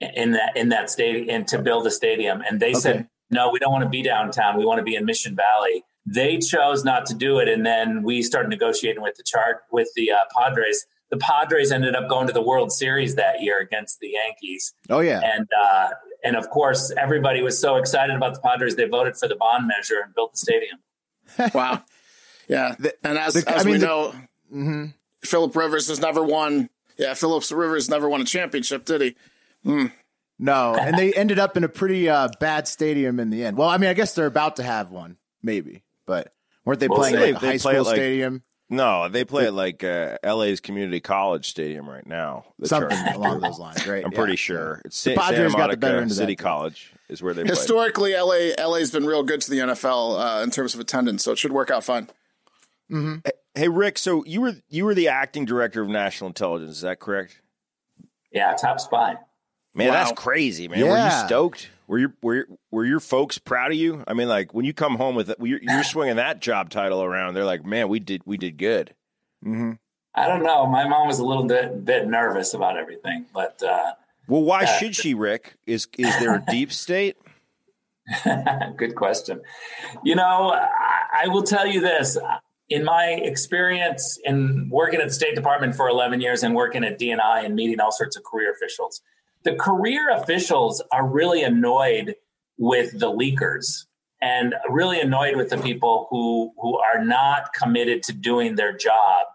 in 0.00 0.32
that 0.32 0.56
in 0.56 0.68
that 0.70 0.90
stadium 0.90 1.28
and 1.30 1.46
to 1.48 1.58
build 1.58 1.86
a 1.86 1.90
stadium, 1.90 2.42
and 2.48 2.58
they 2.60 2.70
Okay. 2.70 2.80
said, 2.80 3.08
"No, 3.30 3.50
we 3.50 3.58
don't 3.58 3.72
want 3.72 3.84
to 3.84 3.88
be 3.90 4.02
downtown. 4.02 4.56
We 4.58 4.64
want 4.64 4.78
to 4.78 4.84
be 4.84 4.94
in 4.96 5.04
Mission 5.04 5.36
Valley." 5.36 5.84
They 6.04 6.38
chose 6.38 6.82
not 6.84 7.06
to 7.06 7.14
do 7.14 7.38
it, 7.38 7.48
and 7.48 7.64
then 7.64 8.02
we 8.02 8.22
started 8.22 8.48
negotiating 8.48 9.02
with 9.02 9.14
the 9.16 9.22
chart 9.22 9.62
with 9.70 9.88
the 9.94 10.10
uh, 10.10 10.16
Padres. 10.36 10.86
The 11.10 11.18
Padres 11.18 11.70
ended 11.70 11.94
up 11.94 12.08
going 12.08 12.26
to 12.26 12.32
the 12.32 12.42
World 12.42 12.72
Series 12.72 13.14
that 13.16 13.42
year 13.42 13.58
against 13.58 14.00
the 14.00 14.08
Yankees 14.08 14.72
Oh 14.90 15.00
yeah. 15.00 15.20
and 15.22 15.46
uh, 15.64 15.90
and 16.24 16.36
of 16.36 16.48
course 16.50 16.90
everybody 16.98 17.42
was 17.42 17.60
so 17.60 17.76
excited 17.76 18.16
about 18.16 18.34
the 18.34 18.40
Padres 18.40 18.76
they 18.76 18.86
voted 18.86 19.16
for 19.18 19.28
the 19.28 19.36
bond 19.36 19.68
measure 19.68 20.00
and 20.02 20.14
built 20.14 20.32
the 20.32 20.38
stadium. 20.38 20.78
Wow. 21.54 21.84
Yeah. 22.48 22.74
The- 22.78 22.94
and 23.06 23.16
as, 23.18 23.34
the- 23.34 23.44
I 23.50 23.56
as 23.58 23.64
we 23.64 23.74
the- 23.74 23.86
know, 23.86 24.14
hmm 24.50 24.86
Philip 25.24 25.54
Rivers 25.56 25.88
has 25.88 26.00
never 26.00 26.22
won. 26.22 26.68
Yeah, 26.98 27.14
Phillips 27.14 27.50
Rivers 27.52 27.88
never 27.88 28.08
won 28.08 28.20
a 28.20 28.24
championship, 28.24 28.84
did 28.84 29.00
he? 29.00 29.16
No, 30.38 30.74
and 30.74 30.98
they 30.98 31.12
ended 31.12 31.38
up 31.38 31.56
in 31.56 31.64
a 31.64 31.68
pretty 31.68 32.08
uh, 32.08 32.28
bad 32.40 32.66
stadium 32.66 33.20
in 33.20 33.30
the 33.30 33.44
end. 33.44 33.56
Well, 33.56 33.68
I 33.68 33.76
mean, 33.78 33.90
I 33.90 33.94
guess 33.94 34.14
they're 34.14 34.26
about 34.26 34.56
to 34.56 34.62
have 34.62 34.90
one, 34.90 35.16
maybe, 35.42 35.84
but 36.06 36.34
weren't 36.64 36.80
they 36.80 36.88
We'll 36.88 36.98
playing 36.98 37.14
see. 37.16 37.20
like 37.32 37.36
a 37.36 37.40
They 37.40 37.46
high 37.52 37.58
play 37.58 37.72
school 37.74 37.84
like- 37.84 37.94
stadium, 37.96 38.42
No, 38.68 39.08
they 39.08 39.24
play 39.24 39.46
at 39.46 39.54
like 39.54 39.84
uh, 39.84 40.18
LA's 40.24 40.60
Community 40.60 40.98
College 41.00 41.48
Stadium 41.48 41.88
right 41.88 42.06
now. 42.06 42.44
something 42.64 42.90
Chargers. 42.96 43.16
along 43.16 43.40
those 43.40 43.58
lines, 43.58 43.86
right? 43.86 44.04
I'm 44.04 44.10
Yeah. 44.12 44.18
pretty 44.18 44.36
sure 44.36 44.82
it's 44.84 45.02
The 45.04 45.14
Sa- 45.14 45.20
Padres 45.22 45.52
Santa 45.52 45.56
got 45.58 45.70
the 45.70 45.76
better 45.76 45.92
Monica 45.94 46.02
end 46.02 46.10
of 46.10 46.16
that 46.16 46.22
City 46.22 46.34
deal. 46.36 46.44
College 46.44 46.92
is 47.08 47.22
where 47.22 47.34
they 47.34 47.42
play. 47.44 47.50
Historically, 47.50 48.12
LA 48.14 48.52
LA's 48.58 48.90
been 48.90 49.06
real 49.06 49.22
good 49.22 49.40
to 49.42 49.50
the 49.50 49.58
NFL 49.58 50.18
uh, 50.18 50.42
in 50.42 50.50
terms 50.50 50.74
of 50.74 50.80
attendance, 50.80 51.22
so 51.22 51.32
it 51.32 51.38
should 51.38 51.52
work 51.52 51.70
out 51.70 51.84
fine. 51.84 52.08
Hey 53.54 53.68
Rick, 53.68 53.98
so 53.98 54.24
you 54.24 54.40
were 54.40 54.54
you 54.70 54.84
were 54.84 54.94
the 54.94 55.08
acting 55.08 55.44
director 55.44 55.82
of 55.82 55.88
national 55.88 56.28
intelligence, 56.28 56.76
is 56.76 56.80
that 56.82 57.00
correct? 57.00 57.40
Yeah, 58.32 58.54
top 58.54 58.80
spy. 58.80 59.16
Man, 59.74 59.88
Wow. 59.88 59.94
that's 59.94 60.12
crazy, 60.12 60.68
man. 60.68 60.86
Were 60.86 60.96
you 61.04 61.10
stoked? 61.26 61.68
Were 61.86 61.98
your 61.98 62.14
were 62.22 62.34
your- 62.34 62.46
were 62.70 62.84
your 62.86 63.00
folks 63.00 63.36
proud 63.38 63.70
of 63.72 63.76
you? 63.76 64.04
I 64.06 64.14
mean, 64.14 64.28
like 64.28 64.54
when 64.54 64.64
you 64.64 64.72
come 64.72 64.96
home 64.96 65.14
with 65.14 65.34
you're, 65.40 65.60
you're 65.62 65.84
swinging 65.84 66.16
that 66.16 66.40
job 66.40 66.70
title 66.70 67.02
around. 67.02 67.34
They're 67.34 67.44
like, 67.44 67.64
man, 67.64 67.88
we 67.88 68.00
did 68.00 68.22
we 68.24 68.38
did 68.38 68.56
good. 68.56 68.94
I 69.44 70.28
don't 70.28 70.42
know. 70.42 70.66
My 70.66 70.86
mom 70.88 71.06
was 71.06 71.18
a 71.18 71.24
little 71.24 71.44
bit 71.44 71.84
bit 71.84 72.06
nervous 72.06 72.54
about 72.54 72.78
everything, 72.78 73.26
but 73.34 73.62
uh, 73.62 73.92
Well, 74.28 74.42
why 74.42 74.64
should 74.64 74.96
she, 74.96 75.12
Rick? 75.12 75.56
Is 75.66 75.88
is 75.98 76.18
there 76.20 76.34
a 76.36 76.44
deep 76.50 76.72
state? 76.72 77.16
Good 78.76 78.94
question. 78.96 79.42
You 80.04 80.16
know, 80.16 80.50
I, 80.52 81.24
I 81.24 81.28
will 81.28 81.42
tell 81.44 81.66
you 81.66 81.80
this. 81.80 82.16
In 82.72 82.84
my 82.84 83.20
experience 83.22 84.18
in 84.24 84.70
working 84.70 84.98
at 84.98 85.08
the 85.08 85.12
State 85.12 85.34
Department 85.34 85.74
for 85.74 85.88
11 85.88 86.22
years 86.22 86.42
and 86.42 86.54
working 86.54 86.84
at 86.84 86.98
DNI 86.98 87.44
and 87.44 87.54
meeting 87.54 87.80
all 87.80 87.92
sorts 87.92 88.16
of 88.16 88.24
career 88.24 88.50
officials, 88.50 89.02
the 89.42 89.54
career 89.56 90.08
officials 90.10 90.82
are 90.90 91.06
really 91.06 91.42
annoyed 91.42 92.14
with 92.56 92.98
the 92.98 93.12
leakers 93.12 93.84
and 94.22 94.54
really 94.70 94.98
annoyed 95.00 95.36
with 95.36 95.50
the 95.50 95.58
people 95.58 96.06
who 96.08 96.52
who 96.62 96.78
are 96.78 97.04
not 97.04 97.52
committed 97.52 98.02
to 98.04 98.14
doing 98.14 98.54
their 98.54 98.74
job. 98.74 99.26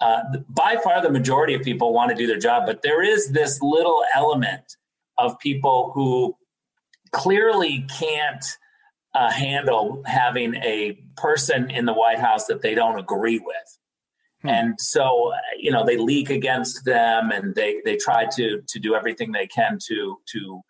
Uh, 0.00 0.22
by 0.48 0.76
far, 0.82 1.00
the 1.00 1.10
majority 1.10 1.54
of 1.54 1.62
people 1.62 1.92
want 1.92 2.10
to 2.10 2.16
do 2.16 2.26
their 2.26 2.38
job, 2.38 2.64
but 2.66 2.82
there 2.82 3.02
is 3.02 3.30
this 3.30 3.62
little 3.62 4.02
element 4.12 4.76
of 5.18 5.38
people 5.38 5.92
who 5.94 6.36
clearly 7.12 7.86
can't 7.96 8.44
uh, 9.14 9.30
handle 9.30 10.02
having 10.06 10.54
a 10.56 10.98
person 11.16 11.70
in 11.70 11.84
the 11.84 11.92
White 11.92 12.18
House 12.18 12.46
that 12.46 12.62
they 12.62 12.74
don't 12.74 12.98
agree 12.98 13.38
with. 13.38 13.78
And 14.44 14.74
so, 14.80 15.32
you 15.56 15.70
know, 15.70 15.84
they 15.86 15.96
leak 15.98 16.28
against 16.28 16.84
them, 16.84 17.30
and 17.30 17.54
they 17.54 17.80
they 17.84 17.96
try 17.96 18.26
to 18.32 18.60
to 18.66 18.78
do 18.80 18.94
everything 18.96 19.30
they 19.30 19.46
can 19.46 19.78
to 19.86 20.16
to 20.32 20.60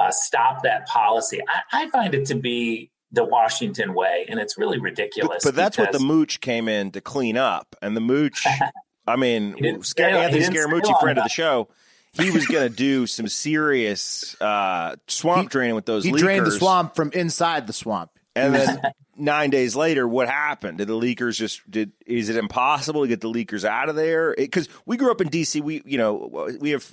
uh, 0.00 0.10
stop 0.10 0.64
that 0.64 0.86
policy. 0.88 1.40
I, 1.72 1.84
I 1.84 1.90
find 1.90 2.12
it 2.14 2.26
to 2.26 2.34
be 2.34 2.90
the 3.12 3.24
Washington 3.24 3.94
way, 3.94 4.26
and 4.28 4.40
it's 4.40 4.58
really 4.58 4.80
ridiculous. 4.80 5.44
but 5.44 5.54
that's 5.54 5.78
what 5.78 5.92
the 5.92 6.00
mooch 6.00 6.40
came 6.40 6.68
in 6.68 6.90
to 6.92 7.00
clean 7.00 7.36
up. 7.36 7.76
And 7.80 7.96
the 7.96 8.00
mooch, 8.00 8.44
I 9.06 9.14
mean, 9.16 9.54
He 9.54 9.62
didn't 9.62 9.86
Scar- 9.86 10.08
stay- 10.10 10.18
he 10.18 10.24
Anthony 10.38 10.58
Scaramucci, 10.58 10.84
long 10.90 11.00
friend 11.00 11.18
of 11.18 11.24
the 11.24 11.30
show, 11.30 11.68
he 12.12 12.30
was 12.30 12.46
going 12.46 12.68
to 12.70 12.74
do 12.74 13.06
some 13.06 13.28
serious 13.28 14.40
uh, 14.40 14.96
swamp 15.06 15.50
draining 15.50 15.74
with 15.74 15.86
those 15.86 16.04
He 16.04 16.12
leakers. 16.12 16.18
drained 16.18 16.46
the 16.46 16.52
swamp 16.52 16.94
from 16.96 17.12
inside 17.12 17.66
the 17.66 17.72
swamp. 17.72 18.10
And 18.36 18.54
then 18.54 18.80
nine 19.16 19.50
days 19.50 19.74
later, 19.74 20.06
what 20.06 20.28
happened? 20.28 20.78
Did 20.78 20.86
the 20.86 20.94
leakers 20.94 21.36
just 21.36 21.68
did? 21.68 21.92
Is 22.06 22.28
it 22.28 22.36
impossible 22.36 23.02
to 23.02 23.08
get 23.08 23.20
the 23.20 23.30
leakers 23.30 23.64
out 23.64 23.88
of 23.88 23.96
there? 23.96 24.34
Because 24.36 24.68
we 24.86 24.96
grew 24.96 25.10
up 25.10 25.20
in 25.20 25.28
DC, 25.28 25.60
we 25.60 25.82
you 25.84 25.98
know 25.98 26.48
we 26.60 26.70
have 26.70 26.92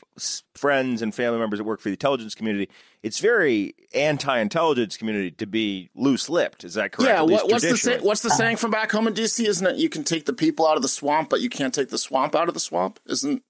friends 0.55 1.01
and 1.03 1.13
family 1.13 1.37
members 1.39 1.59
that 1.59 1.63
work 1.65 1.79
for 1.79 1.89
the 1.89 1.93
intelligence 1.93 2.33
community. 2.33 2.69
It's 3.03 3.19
very 3.19 3.75
anti-intelligence 3.93 4.97
community 4.97 5.31
to 5.31 5.45
be 5.45 5.89
loose-lipped. 5.95 6.63
Is 6.63 6.73
that 6.73 6.91
correct? 6.91 7.09
Yeah, 7.09 7.21
what, 7.21 7.49
what's 7.49 7.69
the 7.69 7.77
say, 7.77 7.99
what's 7.99 8.21
the 8.21 8.31
saying 8.31 8.57
from 8.57 8.71
back 8.71 8.91
home 8.91 9.07
in 9.07 9.13
DC? 9.13 9.45
Isn't 9.45 9.67
it 9.67 9.75
you 9.77 9.89
can 9.89 10.03
take 10.03 10.25
the 10.25 10.33
people 10.33 10.67
out 10.67 10.75
of 10.75 10.81
the 10.81 10.89
swamp, 10.89 11.29
but 11.29 11.39
you 11.41 11.49
can't 11.49 11.73
take 11.73 11.89
the 11.89 11.99
swamp 11.99 12.35
out 12.35 12.47
of 12.47 12.55
the 12.55 12.59
swamp? 12.59 12.99
Isn't 13.05 13.43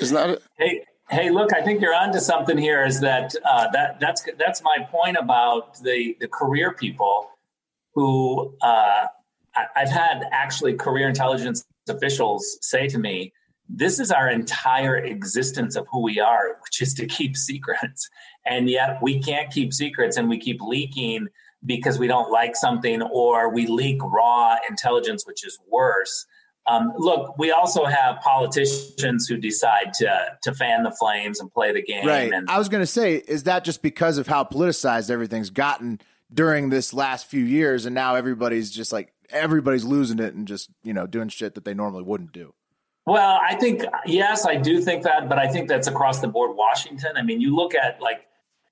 isn't 0.00 0.14
that 0.14 0.30
it? 0.30 0.42
Hey, 0.58 0.84
hey, 1.10 1.30
look, 1.30 1.52
I 1.52 1.62
think 1.62 1.80
you're 1.80 1.94
onto 1.94 2.18
something 2.18 2.56
here. 2.56 2.84
Is 2.84 3.00
that 3.00 3.34
uh, 3.44 3.68
that 3.72 4.00
that's 4.00 4.26
that's 4.38 4.62
my 4.62 4.86
point 4.90 5.16
about 5.16 5.80
the 5.82 6.16
the 6.20 6.28
career 6.28 6.72
people 6.72 7.30
who 7.94 8.54
uh, 8.62 9.06
I, 9.54 9.66
I've 9.76 9.90
had 9.90 10.24
actually 10.30 10.74
career 10.74 11.08
intelligence 11.08 11.64
officials 11.88 12.58
say 12.60 12.86
to 12.88 12.98
me, 12.98 13.32
"This 13.68 13.98
is 13.98 14.10
our 14.10 14.28
entire 14.28 14.96
existence 14.96 15.76
of 15.76 15.86
who 15.90 16.02
we 16.02 16.20
are, 16.20 16.56
which 16.62 16.80
is 16.80 16.94
to 16.94 17.06
keep 17.06 17.36
secrets, 17.36 18.08
and 18.46 18.68
yet 18.68 19.02
we 19.02 19.20
can't 19.20 19.50
keep 19.52 19.72
secrets, 19.72 20.16
and 20.16 20.28
we 20.28 20.38
keep 20.38 20.60
leaking." 20.60 21.28
Because 21.66 21.98
we 21.98 22.06
don't 22.06 22.30
like 22.30 22.56
something, 22.56 23.02
or 23.02 23.50
we 23.50 23.66
leak 23.66 24.00
raw 24.02 24.56
intelligence, 24.70 25.26
which 25.26 25.44
is 25.44 25.58
worse. 25.68 26.24
Um, 26.70 26.92
look, 26.96 27.36
we 27.36 27.50
also 27.50 27.84
have 27.84 28.20
politicians 28.20 29.26
who 29.26 29.36
decide 29.36 29.92
to 29.94 30.36
to 30.42 30.54
fan 30.54 30.84
the 30.84 30.92
flames 30.92 31.40
and 31.40 31.52
play 31.52 31.72
the 31.72 31.82
game. 31.82 32.06
Right. 32.06 32.32
And 32.32 32.48
I 32.48 32.58
was 32.58 32.68
going 32.68 32.82
to 32.82 32.86
say, 32.86 33.16
is 33.16 33.44
that 33.44 33.64
just 33.64 33.82
because 33.82 34.18
of 34.18 34.26
how 34.26 34.44
politicized 34.44 35.10
everything's 35.10 35.50
gotten 35.50 36.00
during 36.32 36.70
this 36.70 36.94
last 36.94 37.26
few 37.26 37.44
years, 37.44 37.86
and 37.86 37.94
now 37.94 38.14
everybody's 38.14 38.70
just 38.70 38.92
like 38.92 39.12
everybody's 39.30 39.84
losing 39.84 40.18
it 40.18 40.34
and 40.34 40.46
just 40.46 40.70
you 40.82 40.92
know 40.92 41.06
doing 41.06 41.28
shit 41.28 41.54
that 41.54 41.64
they 41.64 41.74
normally 41.74 42.04
wouldn't 42.04 42.32
do. 42.32 42.54
well, 43.06 43.40
I 43.42 43.56
think 43.56 43.84
yes, 44.06 44.46
I 44.46 44.54
do 44.56 44.80
think 44.80 45.02
that, 45.02 45.28
but 45.28 45.38
I 45.38 45.48
think 45.48 45.68
that's 45.68 45.88
across 45.88 46.20
the 46.20 46.28
board. 46.28 46.56
Washington. 46.56 47.16
I 47.16 47.22
mean, 47.22 47.40
you 47.40 47.54
look 47.56 47.74
at 47.74 48.00
like, 48.00 48.28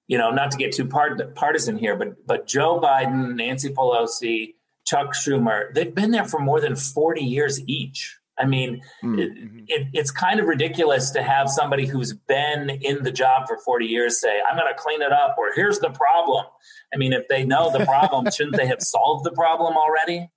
you 0.06 0.18
know, 0.18 0.30
not 0.30 0.52
to 0.52 0.56
get 0.56 0.72
too 0.72 0.84
part, 0.84 1.34
partisan 1.34 1.76
here, 1.76 1.96
but 1.96 2.24
but 2.26 2.46
Joe 2.46 2.80
Biden, 2.80 3.34
Nancy 3.34 3.70
Pelosi, 3.70 4.54
Chuck 4.88 5.14
Schumer, 5.14 5.72
they've 5.74 5.94
been 5.94 6.11
there 6.11 6.24
for 6.24 6.40
more 6.40 6.61
than 6.61 6.77
forty 6.77 7.22
years 7.22 7.61
each. 7.66 8.16
I 8.40 8.46
mean, 8.46 8.81
hmm. 9.01 9.18
it, 9.18 9.33
it, 9.66 9.88
it's 9.92 10.11
kind 10.12 10.38
of 10.38 10.46
ridiculous 10.46 11.11
to 11.11 11.22
have 11.22 11.51
somebody 11.51 11.87
who's 11.87 12.12
been 12.12 12.70
in 12.70 13.03
the 13.03 13.11
job 13.11 13.48
for 13.48 13.59
40 13.59 13.85
years 13.87 14.20
say, 14.20 14.38
I'm 14.48 14.57
going 14.57 14.72
to 14.72 14.81
clean 14.81 15.03
it 15.03 15.11
up, 15.11 15.35
or 15.37 15.53
here's 15.57 15.81
the 15.81 15.90
problem. 15.90 16.44
I 16.94 16.98
mean, 16.98 17.12
if 17.12 17.27
they 17.27 17.44
know 17.44 17.72
the 17.77 17.85
problem, 17.85 18.31
shouldn't 18.35 18.57
they 18.57 18.68
have 18.68 18.81
solved 18.81 19.24
the 19.24 19.33
problem 19.33 19.77
already? 19.77 20.31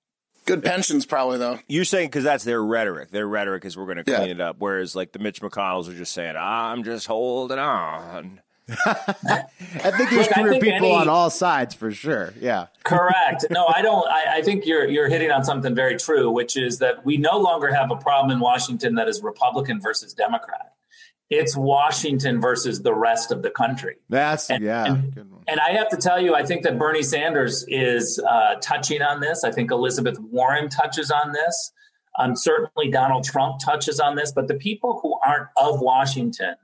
Good 0.46 0.64
pensions, 0.64 1.06
probably 1.06 1.38
though. 1.38 1.60
You're 1.68 1.84
saying 1.84 2.08
because 2.08 2.24
that's 2.24 2.42
their 2.42 2.60
rhetoric. 2.60 3.12
Their 3.12 3.28
rhetoric 3.28 3.64
is 3.64 3.76
we're 3.76 3.84
going 3.84 4.04
to 4.04 4.10
Yeah. 4.10 4.16
clean 4.16 4.30
it 4.30 4.40
up. 4.40 4.56
Whereas 4.58 4.96
like 4.96 5.12
the 5.12 5.20
Mitch 5.20 5.40
McConnells 5.40 5.88
are 5.88 5.96
just 5.96 6.12
saying, 6.12 6.34
I'm 6.36 6.82
just 6.82 7.06
holding 7.06 7.60
on. 7.60 8.40
I 8.86 9.90
think 9.90 10.10
there's 10.10 10.26
Look, 10.26 10.30
career 10.32 10.50
think 10.52 10.64
people 10.64 10.86
any- 10.88 10.96
on 10.96 11.08
all 11.08 11.30
sides 11.30 11.74
for 11.74 11.90
sure. 11.92 12.32
Yeah. 12.40 12.66
Correct. 12.84 13.46
No, 13.50 13.66
I 13.66 13.82
don't. 13.82 14.06
I, 14.08 14.36
I 14.38 14.42
think 14.42 14.66
you're 14.66 14.88
you're 14.88 15.08
hitting 15.08 15.30
on 15.30 15.44
something 15.44 15.74
very 15.74 15.96
true, 15.96 16.30
which 16.30 16.56
is 16.56 16.78
that 16.78 17.04
we 17.04 17.16
no 17.16 17.38
longer 17.38 17.72
have 17.72 17.90
a 17.90 17.96
problem 17.96 18.30
in 18.30 18.40
Washington 18.40 18.94
that 18.96 19.08
is 19.08 19.22
Republican 19.22 19.80
versus 19.80 20.12
Democrat. 20.14 20.72
It's 21.30 21.56
Washington 21.56 22.40
versus 22.42 22.82
the 22.82 22.92
rest 22.94 23.32
of 23.32 23.42
the 23.42 23.50
country. 23.50 23.96
That's 24.10 24.50
And- 24.50 24.62
yeah. 24.62 24.84
and- 24.86 25.18
And 25.48 25.58
I 25.60 25.70
have 25.72 25.88
to 25.88 25.96
tell 25.96 26.20
you, 26.20 26.34
I 26.34 26.44
think 26.44 26.62
that 26.64 26.78
Bernie 26.78 27.02
Sanders 27.02 27.64
is 27.68 28.22
uh, 28.28 28.56
touching 28.60 29.00
on 29.02 29.20
this. 29.20 29.42
I 29.42 29.50
think 29.50 29.70
Elizabeth 29.70 30.18
Warren 30.20 30.68
touches 30.68 31.10
on 31.10 31.32
this. 31.32 31.72
Um, 32.18 32.36
certainly, 32.36 32.90
Donald 32.90 33.24
Trump 33.24 33.58
touches 33.64 33.98
on 33.98 34.14
this. 34.14 34.30
But 34.32 34.46
the 34.46 34.54
people 34.54 35.00
who 35.02 35.18
aren't 35.26 35.48
of 35.56 35.80
Washington, 35.80 36.54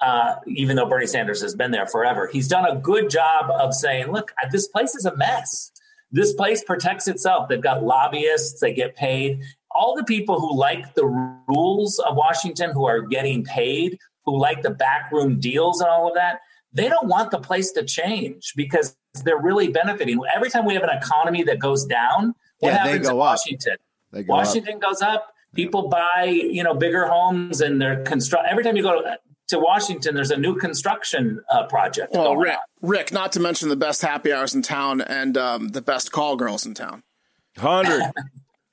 uh, 0.00 0.36
even 0.46 0.76
though 0.76 0.88
Bernie 0.88 1.06
Sanders 1.06 1.42
has 1.42 1.54
been 1.54 1.70
there 1.70 1.86
forever, 1.86 2.28
he's 2.32 2.48
done 2.48 2.64
a 2.64 2.76
good 2.76 3.10
job 3.10 3.50
of 3.50 3.74
saying, 3.74 4.12
look, 4.12 4.32
this 4.50 4.68
place 4.68 4.94
is 4.94 5.04
a 5.04 5.16
mess. 5.16 5.72
This 6.10 6.32
place 6.32 6.62
protects 6.64 7.08
itself. 7.08 7.48
They've 7.48 7.60
got 7.60 7.82
lobbyists, 7.82 8.60
they 8.60 8.72
get 8.72 8.96
paid. 8.96 9.42
All 9.70 9.94
the 9.94 10.04
people 10.04 10.40
who 10.40 10.56
like 10.56 10.94
the 10.94 11.06
rules 11.48 11.98
of 11.98 12.16
Washington, 12.16 12.70
who 12.72 12.86
are 12.86 13.02
getting 13.02 13.44
paid, 13.44 13.98
who 14.24 14.38
like 14.38 14.62
the 14.62 14.70
backroom 14.70 15.38
deals 15.40 15.80
and 15.80 15.90
all 15.90 16.08
of 16.08 16.14
that, 16.14 16.40
they 16.72 16.88
don't 16.88 17.08
want 17.08 17.30
the 17.30 17.38
place 17.38 17.72
to 17.72 17.84
change 17.84 18.52
because 18.56 18.96
they're 19.24 19.40
really 19.40 19.68
benefiting. 19.68 20.20
Every 20.34 20.50
time 20.50 20.64
we 20.64 20.74
have 20.74 20.82
an 20.82 20.96
economy 20.96 21.42
that 21.44 21.58
goes 21.58 21.84
down, 21.84 22.34
what 22.60 22.70
Yeah, 22.70 22.84
they 22.84 22.90
happens 22.90 23.06
go 23.06 23.10
in 23.10 23.12
up. 23.12 23.18
Washington? 23.18 23.76
Go 24.12 24.20
up. 24.20 24.26
Washington 24.28 24.78
goes 24.78 25.02
up. 25.02 25.32
People 25.54 25.88
buy, 25.88 26.24
you 26.24 26.62
know, 26.62 26.74
bigger 26.74 27.06
homes 27.06 27.60
and 27.60 27.80
they're 27.80 28.02
construct. 28.04 28.46
Every 28.50 28.62
time 28.64 28.76
you 28.76 28.82
go 28.82 29.00
to, 29.02 29.18
to 29.48 29.58
Washington, 29.58 30.14
there's 30.14 30.30
a 30.30 30.36
new 30.36 30.56
construction 30.56 31.42
uh, 31.50 31.64
project. 31.66 32.12
Well, 32.12 32.36
Rick, 32.36 32.52
on. 32.82 32.88
Rick, 32.88 33.12
not 33.12 33.32
to 33.32 33.40
mention 33.40 33.68
the 33.68 33.76
best 33.76 34.02
happy 34.02 34.32
hours 34.32 34.54
in 34.54 34.62
town 34.62 35.00
and 35.00 35.36
um, 35.36 35.68
the 35.70 35.82
best 35.82 36.12
call 36.12 36.36
girls 36.36 36.64
in 36.66 36.74
town. 36.74 37.02
Hundred. 37.56 38.02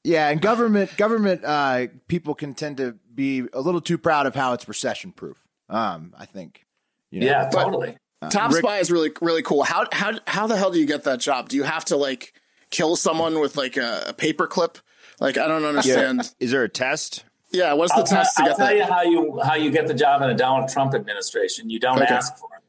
Yeah, 0.05 0.29
and 0.29 0.39
government 0.39 0.95
government 0.97 1.43
uh, 1.43 1.87
people 2.07 2.35
can 2.35 2.53
tend 2.53 2.77
to 2.77 2.95
be 3.15 3.41
a 3.53 3.59
little 3.59 3.81
too 3.81 3.97
proud 3.97 4.27
of 4.27 4.35
how 4.35 4.53
it's 4.53 4.67
recession 4.67 5.11
proof. 5.11 5.43
Um, 5.67 6.13
I 6.15 6.27
think. 6.27 6.63
You 7.09 7.21
know? 7.21 7.25
Yeah, 7.25 7.49
But- 7.51 7.63
totally. 7.63 7.97
Top 8.29 8.51
Rick- 8.51 8.59
Spy 8.63 8.77
is 8.77 8.91
really 8.91 9.11
really 9.19 9.41
cool. 9.41 9.63
How 9.63 9.87
how 9.91 10.13
how 10.27 10.45
the 10.45 10.57
hell 10.57 10.69
do 10.69 10.79
you 10.79 10.85
get 10.85 11.05
that 11.05 11.19
job? 11.19 11.49
Do 11.49 11.55
you 11.57 11.63
have 11.63 11.85
to 11.85 11.97
like 11.97 12.33
kill 12.69 12.95
someone 12.95 13.39
with 13.39 13.57
like 13.57 13.77
a, 13.77 14.05
a 14.09 14.13
paper 14.13 14.45
clip? 14.45 14.77
Like 15.19 15.39
I 15.39 15.47
don't 15.47 15.65
understand. 15.65 16.31
Is 16.39 16.51
there 16.51 16.63
a 16.63 16.69
test? 16.69 17.23
Yeah, 17.55 17.73
what's 17.73 17.91
the 17.93 17.99
I'll, 17.99 18.05
tell, 18.05 18.17
test 18.23 18.37
to 18.37 18.43
I'll 18.43 18.49
get 18.49 18.57
tell 18.57 18.67
that? 18.67 18.75
you 18.75 18.83
how 18.83 19.01
you 19.03 19.39
how 19.43 19.55
you 19.55 19.71
get 19.71 19.87
the 19.87 19.93
job 19.93 20.21
in 20.21 20.29
a 20.29 20.35
Donald 20.35 20.69
Trump 20.69 20.93
administration. 20.93 21.69
You 21.69 21.79
don't 21.79 22.01
Okay. 22.01 22.13
ask 22.13 22.37
for 22.37 22.49
it. 22.57 22.63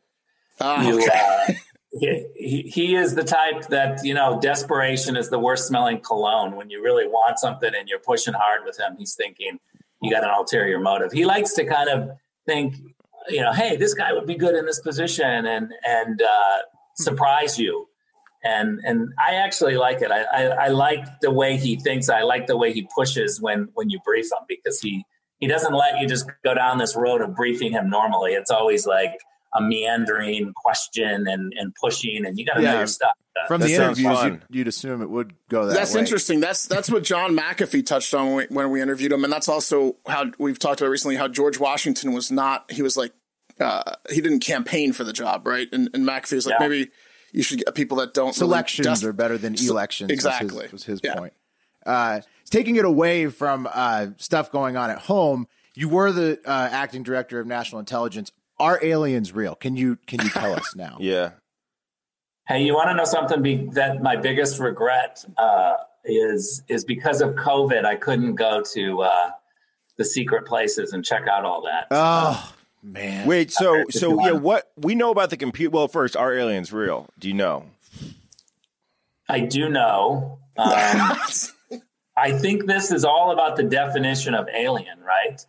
Ah, 0.60 0.86
You, 0.86 0.96
okay. 1.02 1.10
uh, 1.48 1.52
he, 1.98 2.26
he, 2.34 2.62
he 2.62 2.94
is 2.96 3.14
the 3.14 3.24
type 3.24 3.66
that 3.68 4.04
you 4.04 4.14
know. 4.14 4.38
Desperation 4.40 5.16
is 5.16 5.28
the 5.30 5.38
worst 5.38 5.66
smelling 5.66 6.00
cologne. 6.00 6.56
When 6.56 6.70
you 6.70 6.82
really 6.82 7.06
want 7.06 7.38
something 7.38 7.72
and 7.74 7.88
you're 7.88 7.98
pushing 7.98 8.34
hard 8.34 8.64
with 8.64 8.78
him, 8.78 8.96
he's 8.98 9.14
thinking 9.14 9.58
you 10.02 10.10
got 10.10 10.22
an 10.24 10.30
ulterior 10.30 10.78
motive. 10.78 11.10
He 11.12 11.24
likes 11.24 11.52
to 11.54 11.64
kind 11.64 11.88
of 11.88 12.10
think, 12.44 12.76
you 13.28 13.40
know, 13.40 13.52
hey, 13.52 13.76
this 13.76 13.94
guy 13.94 14.12
would 14.12 14.26
be 14.26 14.34
good 14.36 14.54
in 14.54 14.66
this 14.66 14.80
position, 14.80 15.46
and 15.46 15.72
and 15.86 16.20
uh, 16.22 16.58
surprise 16.96 17.58
you. 17.58 17.88
And 18.46 18.80
and 18.84 19.08
I 19.18 19.34
actually 19.34 19.76
like 19.76 20.00
it. 20.02 20.10
I, 20.10 20.22
I 20.22 20.42
I 20.66 20.68
like 20.68 21.04
the 21.20 21.30
way 21.30 21.56
he 21.56 21.76
thinks. 21.76 22.08
I 22.08 22.22
like 22.22 22.46
the 22.46 22.56
way 22.56 22.72
he 22.72 22.88
pushes 22.94 23.40
when 23.40 23.68
when 23.74 23.90
you 23.90 23.98
brief 24.04 24.26
him 24.26 24.44
because 24.48 24.80
he 24.80 25.04
he 25.40 25.46
doesn't 25.48 25.74
let 25.74 26.00
you 26.00 26.06
just 26.06 26.26
go 26.44 26.54
down 26.54 26.78
this 26.78 26.94
road 26.96 27.20
of 27.20 27.34
briefing 27.34 27.72
him 27.72 27.90
normally. 27.90 28.32
It's 28.32 28.50
always 28.50 28.86
like 28.86 29.12
a 29.54 29.62
meandering 29.62 30.52
question 30.54 31.26
and, 31.26 31.52
and 31.56 31.74
pushing, 31.82 32.26
and 32.26 32.38
you 32.38 32.44
got 32.44 32.54
to 32.54 32.62
know 32.62 32.78
your 32.78 32.86
stuff. 32.86 33.12
From 33.48 33.60
That 33.60 33.66
the 33.68 33.74
sounds 33.74 33.98
interviews, 33.98 34.24
you'd, 34.24 34.56
you'd 34.56 34.68
assume 34.68 35.02
it 35.02 35.10
would 35.10 35.34
go 35.50 35.64
that 35.66 35.68
way. 35.68 35.74
That's 35.74 35.94
way. 35.94 36.00
interesting. 36.00 36.40
That's 36.40 36.66
that's 36.66 36.90
what 36.90 37.04
John 37.04 37.36
McAfee 37.36 37.84
touched 37.84 38.12
on 38.14 38.26
when 38.28 38.36
we, 38.36 38.54
when 38.56 38.70
we 38.70 38.80
interviewed 38.82 39.12
him, 39.12 39.24
and 39.24 39.32
that's 39.32 39.48
also 39.48 39.96
how 40.06 40.30
we've 40.38 40.58
talked 40.58 40.80
about 40.80 40.90
recently 40.90 41.16
how 41.16 41.28
George 41.28 41.58
Washington 41.58 42.12
was 42.12 42.30
not. 42.30 42.70
He 42.70 42.82
was 42.82 42.96
like 42.96 43.12
uh, 43.60 43.82
he 44.10 44.20
didn't 44.20 44.40
campaign 44.40 44.92
for 44.92 45.04
the 45.04 45.12
job, 45.12 45.46
right? 45.46 45.68
And, 45.72 45.88
and 45.94 46.04
McAfee 46.06 46.34
was 46.34 46.46
like 46.46 46.56
Yeah. 46.60 46.68
maybe 46.68 46.90
you 47.32 47.42
should 47.42 47.58
get 47.58 47.74
people 47.74 47.98
that 47.98 48.14
don't 48.14 48.26
really 48.26 48.34
Selections 48.34 48.86
just- 48.86 49.04
are 49.04 49.12
better 49.12 49.36
than 49.38 49.54
elections. 49.54 50.10
exactly. 50.10 50.48
was 50.54 50.62
his, 50.62 50.72
was 50.72 50.84
his 50.84 51.00
Yeah. 51.02 51.14
point. 51.16 51.32
Uh, 51.84 52.20
taking 52.50 52.76
it 52.76 52.84
away 52.84 53.26
from 53.28 53.68
uh, 53.72 54.08
stuff 54.16 54.50
going 54.50 54.76
on 54.76 54.90
at 54.90 54.98
home, 54.98 55.46
you 55.74 55.88
were 55.88 56.10
the 56.12 56.40
uh, 56.44 56.68
acting 56.72 57.02
director 57.02 57.38
of 57.38 57.46
national 57.46 57.78
intelligence. 57.78 58.32
Are 58.58 58.80
aliens 58.82 59.32
real? 59.32 59.54
Can 59.54 59.76
you 59.76 59.96
can 60.06 60.20
you 60.22 60.30
tell 60.30 60.54
us 60.54 60.74
now? 60.74 60.96
Yeah. 61.00 61.30
Hey, 62.48 62.62
you 62.62 62.74
want 62.74 62.88
to 62.90 62.94
know 62.94 63.04
something? 63.04 63.42
Be, 63.42 63.66
that 63.72 64.00
my 64.02 64.14
biggest 64.16 64.58
regret 64.60 65.24
uh, 65.36 65.74
is 66.04 66.62
is 66.68 66.84
because 66.84 67.20
of 67.20 67.30
COVID. 67.34 67.84
I 67.84 67.96
couldn't 67.96 68.36
go 68.36 68.62
to 68.74 69.02
uh, 69.02 69.30
the 69.98 70.04
secret 70.04 70.46
places 70.46 70.92
and 70.92 71.04
check 71.04 71.26
out 71.28 71.44
all 71.44 71.62
that. 71.62 71.86
Oh 71.90 72.52
man, 72.86 73.26
Wait, 73.26 73.50
so 73.50 73.84
so 73.90 74.20
yeah, 74.22 74.32
want. 74.32 74.42
what 74.42 74.72
we 74.76 74.94
know 74.94 75.10
about 75.10 75.30
the 75.30 75.36
computer? 75.36 75.70
Well, 75.70 75.88
first, 75.88 76.16
are 76.16 76.32
aliens 76.32 76.72
real? 76.72 77.08
Do 77.18 77.28
you 77.28 77.34
know? 77.34 77.66
I 79.28 79.40
do 79.40 79.68
know. 79.68 80.38
Um, 80.56 81.18
I 82.16 82.32
think 82.32 82.66
this 82.66 82.90
is 82.90 83.04
all 83.04 83.32
about 83.32 83.56
the 83.56 83.62
definition 83.62 84.34
of 84.34 84.48
alien, 84.48 85.00
right? 85.00 85.44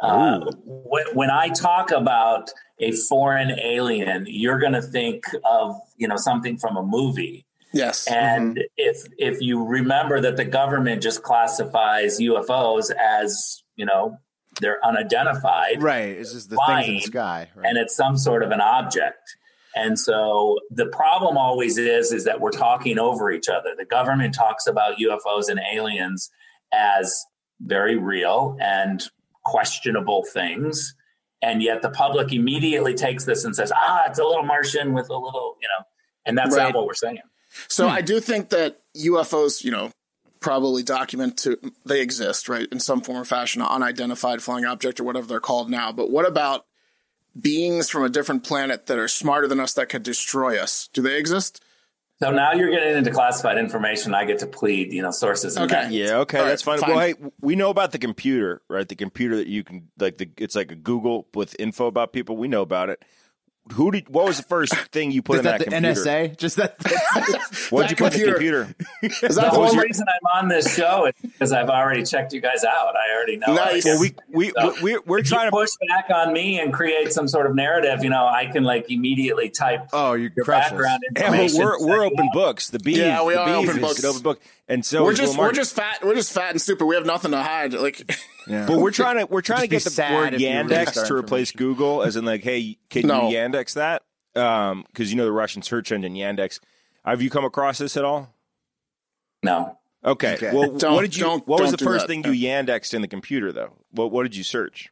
Uh, 0.00 0.40
when, 0.64 1.04
when 1.14 1.30
I 1.30 1.48
talk 1.48 1.90
about 1.90 2.50
a 2.78 2.92
foreign 2.92 3.58
alien, 3.58 4.26
you're 4.28 4.58
going 4.58 4.72
to 4.72 4.82
think 4.82 5.24
of 5.44 5.80
you 5.96 6.08
know 6.08 6.16
something 6.16 6.58
from 6.58 6.76
a 6.76 6.82
movie. 6.82 7.46
Yes, 7.74 8.06
And 8.06 8.62
if 8.76 9.06
if 9.16 9.40
you 9.40 9.64
remember 9.64 10.20
that 10.20 10.36
the 10.36 10.44
government 10.44 11.02
just 11.02 11.22
classifies 11.22 12.20
UFOs 12.20 12.90
as 12.94 13.62
you 13.76 13.86
know 13.86 14.18
they're 14.62 14.84
unidentified, 14.84 15.82
right? 15.82 16.08
It's 16.16 16.32
just 16.32 16.48
the 16.50 16.58
things 16.66 16.88
in 16.88 16.94
the 16.94 17.00
sky. 17.00 17.48
Right? 17.54 17.66
and 17.68 17.76
it's 17.78 17.94
some 17.94 18.16
sort 18.16 18.42
of 18.42 18.50
an 18.50 18.60
object. 18.60 19.36
And 19.74 19.98
so 19.98 20.58
the 20.70 20.86
problem 20.86 21.36
always 21.38 21.78
is 21.78 22.12
is 22.12 22.24
that 22.24 22.40
we're 22.40 22.50
talking 22.50 22.98
over 22.98 23.30
each 23.30 23.48
other. 23.48 23.70
The 23.76 23.84
government 23.86 24.34
talks 24.34 24.66
about 24.66 24.96
UFOs 24.98 25.48
and 25.48 25.60
aliens 25.74 26.30
as 26.72 27.24
very 27.60 27.96
real 27.96 28.56
and 28.60 29.02
questionable 29.44 30.24
things. 30.32 30.94
And 31.40 31.62
yet 31.62 31.82
the 31.82 31.90
public 31.90 32.32
immediately 32.32 32.94
takes 32.94 33.24
this 33.24 33.44
and 33.44 33.56
says, 33.56 33.72
ah, 33.74 34.02
it's 34.06 34.18
a 34.18 34.24
little 34.24 34.44
Martian 34.44 34.92
with 34.92 35.08
a 35.10 35.16
little, 35.16 35.56
you 35.60 35.68
know, 35.68 35.84
and 36.24 36.38
that's 36.38 36.56
Right. 36.56 36.64
not 36.64 36.74
what 36.74 36.86
we're 36.86 36.94
saying. 36.94 37.20
So 37.68 37.88
I 37.88 38.00
do 38.00 38.20
think 38.20 38.50
that 38.50 38.78
UFOs, 38.96 39.64
you 39.64 39.70
know, 39.70 39.90
probably 40.42 40.82
document 40.82 41.38
to 41.38 41.58
they 41.86 42.00
exist, 42.00 42.48
right, 42.48 42.68
in 42.70 42.80
some 42.80 43.00
form 43.00 43.18
or 43.18 43.24
fashion, 43.24 43.62
unidentified 43.62 44.42
flying 44.42 44.64
object 44.64 45.00
or 45.00 45.04
whatever 45.04 45.26
they're 45.26 45.40
called 45.40 45.70
now. 45.70 45.92
But 45.92 46.10
what 46.10 46.26
about 46.26 46.66
beings 47.40 47.88
from 47.88 48.04
a 48.04 48.08
different 48.08 48.44
planet 48.44 48.86
that 48.86 48.98
are 48.98 49.08
smarter 49.08 49.48
than 49.48 49.60
us 49.60 49.72
that 49.74 49.88
could 49.88 50.02
destroy 50.02 50.58
us? 50.58 50.88
Do 50.92 51.00
they 51.00 51.16
exist? 51.18 51.62
So 52.22 52.30
now 52.30 52.52
you're 52.52 52.70
getting 52.70 52.96
into 52.96 53.10
classified 53.10 53.58
information. 53.58 54.14
I 54.14 54.24
get 54.24 54.38
to 54.40 54.46
plead, 54.46 54.92
you 54.92 55.02
know, 55.02 55.10
sources. 55.10 55.58
Okay. 55.58 55.74
methods. 55.74 55.94
Yeah, 55.94 56.18
okay, 56.18 56.38
All 56.38 56.44
right, 56.44 56.50
that's 56.50 56.62
fine. 56.62 56.78
fine. 56.78 56.90
Well, 56.90 57.00
hey, 57.00 57.14
we 57.40 57.56
know 57.56 57.70
about 57.70 57.90
the 57.90 57.98
computer, 57.98 58.62
right? 58.68 58.88
The 58.88 58.94
computer 58.94 59.34
that 59.36 59.48
you 59.48 59.64
can 59.64 59.88
like 59.98 60.18
the 60.18 60.30
it's 60.36 60.54
like 60.54 60.70
a 60.70 60.76
Google 60.76 61.26
with 61.34 61.56
info 61.58 61.86
about 61.86 62.12
people. 62.12 62.36
We 62.36 62.46
know 62.46 62.62
about 62.62 62.90
it. 62.90 63.04
Who 63.74 63.90
did? 63.92 64.08
What 64.08 64.26
was 64.26 64.38
the 64.38 64.42
first 64.42 64.74
thing 64.92 65.12
you 65.12 65.22
put 65.22 65.34
is 65.34 65.38
in 65.40 65.44
that, 65.44 65.58
that, 65.60 65.64
the 65.66 65.70
computer? 65.70 66.00
NSA? 66.02 66.36
Just 66.36 66.56
that. 66.56 66.76
What 67.70 67.88
did 67.88 67.98
you 67.98 68.04
That 68.04 68.12
put 68.12 68.20
in 68.20 68.26
the 68.26 68.32
computer? 68.32 68.74
Is 69.02 69.36
The 69.36 69.42
whole 69.48 69.68
the 69.70 69.76
one? 69.76 69.78
reason 69.78 70.04
I'm 70.08 70.42
on 70.42 70.48
this 70.48 70.74
show 70.76 71.06
is 71.06 71.14
because 71.22 71.52
I've 71.52 71.70
already 71.70 72.02
checked 72.02 72.32
you 72.34 72.40
guys 72.40 72.64
out. 72.64 72.94
I 72.96 73.14
already 73.16 73.36
know. 73.38 73.54
Nice. 73.54 73.84
Well, 73.84 74.00
we 74.00 74.14
we 74.28 74.52
So, 74.58 74.74
we 74.82 74.98
we're 75.06 75.20
if 75.20 75.26
trying 75.28 75.46
to. 75.46 75.50
push 75.52 75.70
back 75.88 76.10
on 76.14 76.32
me 76.34 76.60
and 76.60 76.72
create 76.72 77.12
some 77.12 77.28
sort 77.28 77.46
of 77.46 77.54
narrative, 77.54 78.02
you 78.04 78.10
know, 78.10 78.26
I 78.26 78.46
can 78.46 78.64
like 78.64 78.90
immediately 78.90 79.48
type 79.48 79.88
oh, 79.92 80.14
you 80.14 80.30
your 80.34 80.44
precious. 80.44 80.72
background 80.72 81.00
Yeah, 81.16 81.30
well, 81.30 81.40
information. 81.42 81.60
we're 81.64 81.86
we're 81.86 82.04
open 82.04 82.24
you 82.24 82.30
up. 82.30 82.34
books. 82.34 82.68
The 82.70 82.78
Beave, 82.80 82.96
Yeah, 82.98 83.24
we 83.24 83.34
the 83.34 83.40
are 83.40 83.54
open 83.54 83.70
is 83.76 83.78
books. 83.78 84.04
open 84.04 84.22
book, 84.22 84.40
and 84.68 84.84
so 84.84 85.04
We're 85.04 85.14
just 85.14 85.38
we're 85.38 85.52
just 85.52 85.74
fat. 85.76 86.00
We're 86.04 86.14
just 86.16 86.32
fat 86.32 86.50
and 86.50 86.60
stupid. 86.60 86.84
We 86.84 86.96
have 86.96 87.06
nothing 87.06 87.30
to 87.30 87.42
hide. 87.42 87.72
Like, 87.74 88.02
Yeah. 88.46 88.66
But 88.66 88.78
we're 88.78 88.90
trying 88.90 89.18
to 89.18 89.26
we're 89.26 89.40
trying 89.42 89.60
to 89.62 89.66
get 89.68 89.84
the 89.84 90.08
word 90.12 90.34
if 90.34 90.40
you 90.40 90.48
released 90.48 90.70
Yandex 90.94 91.06
to 91.06 91.14
replace. 91.14 91.52
Google, 91.52 92.02
as 92.02 92.16
in 92.16 92.24
like, 92.24 92.42
hey, 92.42 92.78
can 92.90 93.06
No. 93.06 93.28
you 93.28 93.36
Yandex 93.36 93.74
that? 93.74 94.02
Um, 94.34 94.84
because 94.88 95.10
you 95.10 95.16
know 95.16 95.24
the 95.24 95.32
Russian 95.32 95.62
search 95.62 95.92
engine 95.92 96.14
Yandex. 96.14 96.58
Have 97.04 97.20
you 97.22 97.30
come 97.30 97.44
across 97.44 97.78
this 97.78 97.96
at 97.96 98.04
all? 98.04 98.34
No. 99.42 99.78
Okay. 100.04 100.34
Okay. 100.34 100.50
Well, 100.52 100.72
Don't- 100.78 100.94
what 100.94 101.02
did 101.02 101.16
you? 101.16 101.22
don't- 101.24 101.46
what 101.46 101.60
was 101.60 101.70
don't 101.70 101.72
the 101.72 101.76
do 101.78 101.84
first 101.84 102.06
that. 102.06 102.08
thing 102.08 102.24
you 102.24 102.48
Yandexed 102.48 102.94
in 102.94 103.02
the 103.02 103.08
computer 103.08 103.52
though? 103.52 103.74
What 103.90 104.10
What 104.10 104.22
did 104.24 104.34
you 104.36 104.44
search? 104.44 104.90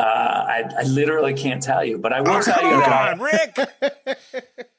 Uh, 0.00 0.04
I, 0.04 0.64
I 0.78 0.82
literally 0.82 1.34
can't 1.34 1.62
tell 1.62 1.84
you, 1.84 1.98
but 1.98 2.12
I 2.12 2.22
will 2.22 2.42
tell 2.42 2.62
you 2.64 2.70
Come 2.70 2.80
that 2.80 3.12
on, 3.12 3.20
Rick. 3.20 4.66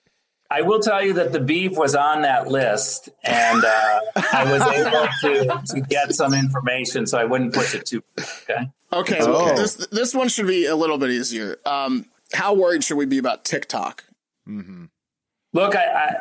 I 0.54 0.62
will 0.62 0.80
tell 0.80 1.04
you 1.04 1.14
that 1.14 1.32
the 1.32 1.40
Beave 1.40 1.76
was 1.78 1.96
on 1.96 2.22
that 2.22 2.48
list, 2.48 3.10
and 3.24 3.64
uh, 3.66 4.00
I 4.16 4.44
was 4.52 4.62
able 4.62 5.08
to, 5.22 5.62
to 5.74 5.82
get 5.82 6.14
some 6.14 6.34
information, 6.34 7.08
so 7.08 7.18
I 7.18 7.26
wouldn't 7.26 7.54
push 7.54 7.74
it 7.74 7.86
too. 7.86 8.04
Okay. 8.20 8.70
okay, 8.92 9.18
Oh. 9.22 9.56
this 9.56 9.76
this 9.88 10.14
one 10.14 10.28
should 10.30 10.48
be 10.48 10.66
a 10.68 10.76
little 10.76 10.98
bit 11.00 11.10
easier. 11.10 11.58
Um, 11.66 12.06
how 12.34 12.54
worried 12.54 12.84
should 12.84 12.98
we 12.98 13.06
be 13.06 13.18
about 13.18 13.44
TikTok? 13.46 14.04
Look, 15.54 15.76
I, 15.76 15.86
I 15.86 16.16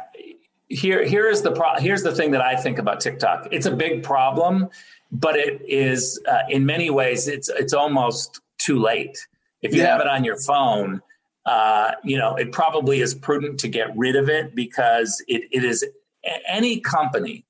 here 0.69 1.05
here 1.05 1.29
is 1.29 1.43
the 1.43 1.53
pro- 1.53 1.79
here's 1.79 2.03
the 2.03 2.15
thing 2.15 2.31
that 2.33 2.41
I 2.43 2.57
think 2.57 2.79
about 2.79 3.01
TikTok. 3.01 3.49
It's 3.51 3.67
a 3.67 3.75
big 3.75 4.03
problem, 4.03 4.69
but 5.11 5.37
it 5.37 5.63
is 5.67 6.21
uh, 6.27 6.41
in 6.49 6.65
many 6.67 6.91
ways 6.91 7.29
it's 7.29 7.49
it's 7.49 7.73
almost 7.75 8.41
too 8.59 8.79
late. 8.79 9.27
If 9.63 9.75
you 9.75 9.83
Yeah. 9.83 9.89
have 9.93 10.01
it 10.01 10.07
on 10.09 10.25
your 10.25 10.39
phone, 10.41 11.03
uh, 11.47 11.93
you 12.05 12.17
know 12.17 12.35
it 12.37 12.53
probably 12.53 13.01
is 13.01 13.15
prudent 13.15 13.61
to 13.61 13.69
get 13.69 13.97
rid 13.97 14.17
of 14.17 14.29
it 14.29 14.55
because 14.55 15.23
it, 15.27 15.43
it 15.51 15.65
is 15.65 15.85
any 16.49 16.81
company, 16.81 17.45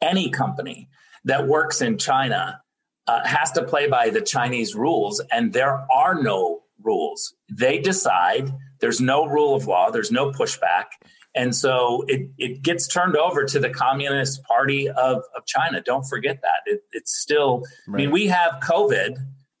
any 0.00 0.30
company 0.30 0.88
that 1.24 1.46
works 1.46 1.80
in 1.80 1.98
China 1.98 2.60
uh, 3.06 3.24
has 3.24 3.52
to 3.52 3.62
play 3.62 3.88
by 3.88 4.10
the 4.10 4.20
Chinese 4.20 4.74
rules, 4.74 5.22
and 5.30 5.52
there 5.52 5.86
are 5.92 6.20
no 6.20 6.62
rules. 6.82 7.34
They 7.50 7.78
decide. 7.78 8.52
There's 8.80 9.00
no 9.00 9.26
rule 9.26 9.54
of 9.54 9.66
law. 9.66 9.90
There's 9.90 10.10
no 10.10 10.32
pushback, 10.32 10.86
and 11.34 11.54
so 11.54 12.04
it 12.08 12.28
it 12.38 12.62
gets 12.62 12.86
turned 12.86 13.16
over 13.16 13.44
to 13.44 13.58
the 13.58 13.70
Communist 13.70 14.42
Party 14.44 14.88
of 14.88 15.22
of 15.36 15.46
China. 15.46 15.80
Don't 15.80 16.04
forget 16.04 16.40
that 16.42 16.60
it, 16.66 16.82
it's 16.92 17.16
still. 17.16 17.62
I 17.88 17.92
mean, 17.92 18.10
we 18.10 18.26
have 18.26 18.60
COVID. 18.62 19.16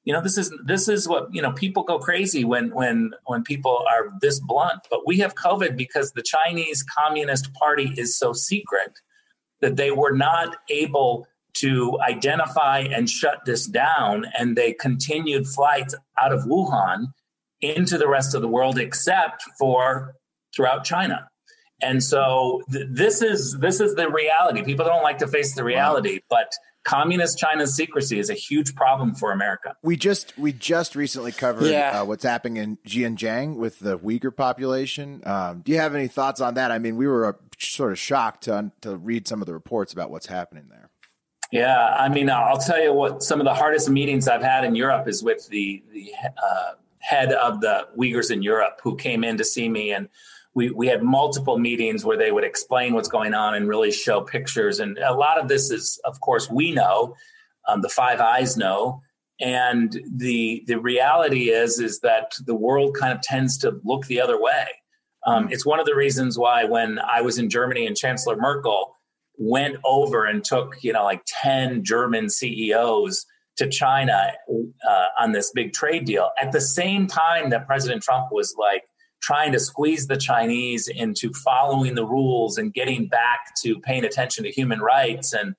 You 0.06 0.12
know, 0.12 0.22
this 0.22 0.38
is 0.38 0.54
this 0.64 0.88
is 0.88 1.08
what 1.08 1.34
you 1.34 1.42
know. 1.42 1.50
People 1.52 1.82
go 1.82 1.98
crazy 1.98 2.44
when 2.44 2.70
when 2.70 3.12
when 3.26 3.42
people 3.42 3.84
are 3.90 4.12
this 4.20 4.38
blunt, 4.38 4.80
but 4.88 5.00
we 5.04 5.18
have 5.18 5.34
COVID 5.34 5.76
because 5.76 6.12
the 6.12 6.22
Chinese 6.22 6.84
Communist 6.84 7.52
Party 7.54 7.92
is 7.96 8.16
so 8.16 8.32
secret 8.32 8.92
that 9.60 9.74
they 9.74 9.90
were 9.90 10.12
not 10.12 10.56
able 10.70 11.26
to 11.54 11.98
identify 12.08 12.80
and 12.80 13.10
shut 13.10 13.44
this 13.46 13.66
down, 13.66 14.26
and 14.38 14.54
they 14.54 14.72
continued 14.72 15.48
flights 15.48 15.94
out 16.22 16.32
of 16.32 16.44
Wuhan 16.44 17.06
into 17.60 17.98
the 17.98 18.08
rest 18.08 18.32
of 18.34 18.42
the 18.42 18.48
world, 18.48 18.78
except 18.78 19.42
for 19.58 20.14
throughout 20.54 20.84
China. 20.84 21.28
And 21.82 22.02
so 22.02 22.62
th- 22.72 22.86
this 22.90 23.22
is 23.22 23.58
this 23.58 23.80
is 23.80 23.96
the 23.96 24.08
reality. 24.08 24.62
People 24.62 24.84
don't 24.84 25.02
like 25.02 25.18
to 25.18 25.26
face 25.26 25.56
the 25.56 25.64
reality, 25.64 26.20
but 26.30 26.52
communist 26.86 27.36
China's 27.36 27.74
secrecy 27.74 28.18
is 28.18 28.30
a 28.30 28.34
huge 28.34 28.74
problem 28.74 29.14
for 29.14 29.32
America. 29.32 29.74
we 29.82 29.96
just 29.96 30.36
we 30.38 30.52
just 30.52 30.94
recently 30.94 31.32
covered 31.32 31.66
Yeah. 31.66 32.00
uh, 32.00 32.04
what's 32.04 32.24
happening 32.24 32.56
in 32.58 32.78
Xinjiang 32.86 33.56
with 33.56 33.80
the 33.80 33.98
Uyghur 33.98 34.34
population. 34.34 35.22
Um, 35.26 35.62
do 35.64 35.72
you 35.72 35.78
have 35.78 35.94
any 35.94 36.06
thoughts 36.08 36.40
on 36.40 36.54
that? 36.54 36.70
I 36.70 36.78
mean, 36.78 36.96
we 36.96 37.06
were 37.06 37.26
uh, 37.26 37.32
sort 37.58 37.90
of 37.92 37.98
shocked 37.98 38.44
to 38.44 38.70
to 38.82 38.96
read 38.96 39.26
some 39.26 39.42
of 39.42 39.46
the 39.46 39.52
reports 39.54 39.92
about 39.92 40.10
what's 40.10 40.26
happening 40.26 40.66
there. 40.70 40.90
Yeah, 41.52 41.94
I 41.98 42.08
mean, 42.08 42.28
I'll 42.30 42.58
tell 42.58 42.82
you 42.82 42.92
what. 42.92 43.22
Some 43.22 43.40
of 43.40 43.44
the 43.46 43.54
hardest 43.54 43.88
meetings 43.88 44.26
I've 44.28 44.42
had 44.42 44.64
in 44.64 44.74
Europe 44.74 45.06
is 45.08 45.22
with 45.22 45.48
the 45.48 45.82
the 45.92 46.12
uh, 46.42 46.72
head 46.98 47.32
of 47.32 47.60
the 47.60 47.86
Uyghurs 47.96 48.30
in 48.30 48.42
Europe, 48.42 48.80
who 48.82 48.96
came 48.96 49.22
in 49.24 49.36
to 49.38 49.44
see 49.44 49.68
me, 49.68 49.92
and 49.92 50.08
we 50.56 50.70
we 50.70 50.86
had 50.88 51.02
multiple 51.02 51.58
meetings 51.58 52.04
where 52.04 52.16
they 52.16 52.32
would 52.32 52.42
explain 52.42 52.94
what's 52.94 53.08
going 53.08 53.34
on 53.34 53.54
and 53.54 53.68
really 53.68 53.92
show 53.92 54.22
pictures. 54.22 54.80
And 54.80 54.98
a 54.98 55.12
lot 55.12 55.38
of 55.38 55.48
this 55.48 55.70
is, 55.70 56.00
of 56.04 56.18
course, 56.20 56.50
we 56.50 56.72
know, 56.72 57.14
um, 57.68 57.82
the 57.82 57.90
Five 57.90 58.20
Eyes 58.20 58.56
know, 58.56 59.02
and 59.38 60.00
the 60.10 60.64
the 60.66 60.80
reality 60.80 61.50
is 61.50 61.78
is 61.78 62.00
that 62.00 62.32
the 62.46 62.54
world 62.54 62.96
kind 62.98 63.12
of 63.12 63.20
tends 63.20 63.58
to 63.58 63.78
look 63.84 64.06
the 64.06 64.20
other 64.20 64.40
way. 64.40 64.64
Um, 65.26 65.48
it's 65.50 65.66
one 65.66 65.78
of 65.78 65.84
the 65.84 65.94
reasons 65.94 66.38
why 66.38 66.64
when 66.64 66.98
I 67.00 67.20
was 67.20 67.36
in 67.38 67.50
Germany 67.50 67.86
and 67.86 67.96
Chancellor 67.96 68.36
Merkel 68.36 68.96
went 69.36 69.76
over 69.84 70.24
and 70.24 70.42
took 70.42 70.82
you 70.82 70.94
know 70.94 71.04
like 71.04 71.20
10 71.26 71.84
german 71.84 72.30
ceos 72.30 73.26
to 73.58 73.68
China 73.68 74.32
uh, 74.88 75.06
on 75.20 75.32
this 75.32 75.50
big 75.50 75.74
trade 75.74 76.06
deal 76.06 76.30
at 76.40 76.52
the 76.52 76.60
same 76.62 77.06
time 77.06 77.50
that 77.50 77.66
President 77.66 78.02
Trump 78.02 78.28
was 78.32 78.54
like 78.58 78.84
trying 79.26 79.50
to 79.50 79.58
squeeze 79.58 80.06
the 80.06 80.16
Chinese 80.16 80.86
into 80.86 81.32
following 81.32 81.96
the 81.96 82.06
rules 82.06 82.58
and 82.58 82.72
getting 82.72 83.08
back 83.08 83.40
to 83.60 83.80
paying 83.80 84.04
attention 84.04 84.44
to 84.44 84.50
human 84.52 84.80
rights. 84.80 85.32
And 85.32 85.56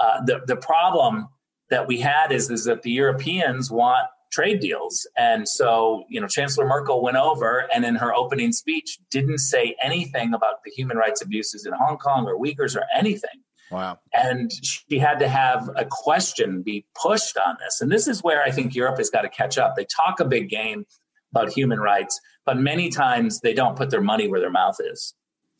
uh, 0.00 0.24
the 0.24 0.40
the 0.46 0.56
problem 0.56 1.28
that 1.68 1.86
we 1.86 2.00
had 2.00 2.32
is 2.32 2.50
is 2.50 2.64
that 2.64 2.82
the 2.82 2.90
Europeans 2.90 3.70
want 3.70 4.06
trade 4.32 4.60
deals, 4.60 5.06
and 5.18 5.46
so 5.46 6.04
you 6.08 6.20
know 6.22 6.26
Chancellor 6.26 6.66
Merkel 6.66 7.02
went 7.02 7.18
over 7.18 7.68
and 7.74 7.84
in 7.84 7.96
her 7.96 8.14
opening 8.14 8.50
speech 8.50 8.98
didn't 9.10 9.38
say 9.38 9.76
anything 9.82 10.32
about 10.32 10.64
the 10.64 10.70
human 10.70 10.96
rights 10.96 11.20
abuses 11.20 11.66
in 11.66 11.74
Hong 11.74 11.98
Kong 11.98 12.26
or 12.26 12.38
Uyghurs 12.38 12.74
or 12.74 12.84
anything. 12.96 13.42
Wow. 13.70 13.98
And 14.12 14.50
she 14.62 14.98
had 14.98 15.18
to 15.20 15.28
have 15.28 15.70
a 15.76 15.86
question 15.90 16.62
be 16.62 16.84
pushed 16.94 17.38
on 17.38 17.56
this. 17.60 17.80
And 17.80 17.90
this 17.90 18.06
is 18.06 18.22
where 18.22 18.42
I 18.42 18.50
think 18.50 18.74
Europe 18.74 18.98
has 18.98 19.08
got 19.08 19.22
to 19.22 19.30
catch 19.30 19.56
up. 19.56 19.76
They 19.76 19.86
talk 19.86 20.20
a 20.20 20.26
big 20.26 20.50
game 20.50 20.84
about 21.30 21.50
human 21.50 21.80
rights, 21.80 22.20
but 22.44 22.58
many 22.58 22.88
times 22.88 23.40
they 23.40 23.54
don't 23.54 23.76
put 23.76 23.90
their 23.90 24.00
money 24.00 24.28
where 24.28 24.40
their 24.40 24.50
mouth 24.50 24.78
is. 24.80 25.14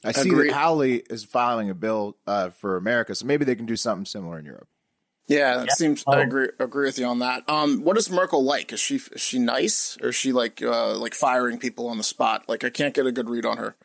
I 0.04 0.12
see 0.12 0.30
Agreed. 0.30 0.50
that 0.50 0.56
Hawley 0.56 0.96
is 1.10 1.24
filing 1.24 1.70
a 1.70 1.74
bill 1.74 2.16
uh, 2.26 2.50
for 2.50 2.76
America, 2.76 3.14
so 3.14 3.24
maybe 3.26 3.44
they 3.44 3.54
can 3.54 3.66
do 3.66 3.76
something 3.76 4.04
similar 4.04 4.38
in 4.38 4.44
Europe. 4.44 4.66
Yeah, 5.28 5.58
that 5.58 5.66
Yeah. 5.68 5.74
seems. 5.74 6.02
Oh. 6.06 6.12
I 6.12 6.22
agree. 6.22 6.48
Agree 6.58 6.86
with 6.86 6.98
you 6.98 7.06
on 7.06 7.20
that. 7.20 7.48
Um, 7.48 7.84
what 7.84 7.96
is 7.96 8.10
Merkel 8.10 8.42
like? 8.42 8.72
Is 8.72 8.80
she 8.80 8.96
is 8.96 9.20
she 9.20 9.38
nice, 9.38 9.96
or 10.02 10.08
is 10.08 10.16
she 10.16 10.32
like 10.32 10.60
uh, 10.60 10.96
like 10.96 11.14
firing 11.14 11.58
people 11.58 11.86
on 11.88 11.96
the 11.98 12.02
spot? 12.04 12.44
Like 12.48 12.64
I 12.64 12.70
can't 12.70 12.92
get 12.92 13.06
a 13.06 13.12
good 13.12 13.30
read 13.30 13.46
on 13.46 13.58
her. 13.58 13.76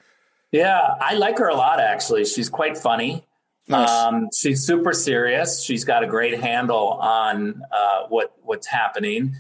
Yeah, 0.52 0.96
I 1.00 1.14
like 1.16 1.38
her 1.38 1.48
a 1.50 1.56
lot, 1.56 1.80
actually. 1.80 2.26
She's 2.26 2.50
quite 2.50 2.78
funny. 2.78 3.24
Nice. 3.68 3.90
Um, 3.90 4.30
she's 4.36 4.66
super 4.66 4.94
serious. 4.94 5.62
She's 5.62 5.84
got 5.84 6.02
a 6.04 6.08
great 6.08 6.40
handle 6.40 6.94
on 6.94 7.62
uh, 7.72 8.08
what 8.10 8.34
what's 8.42 8.66
happening. 8.66 9.36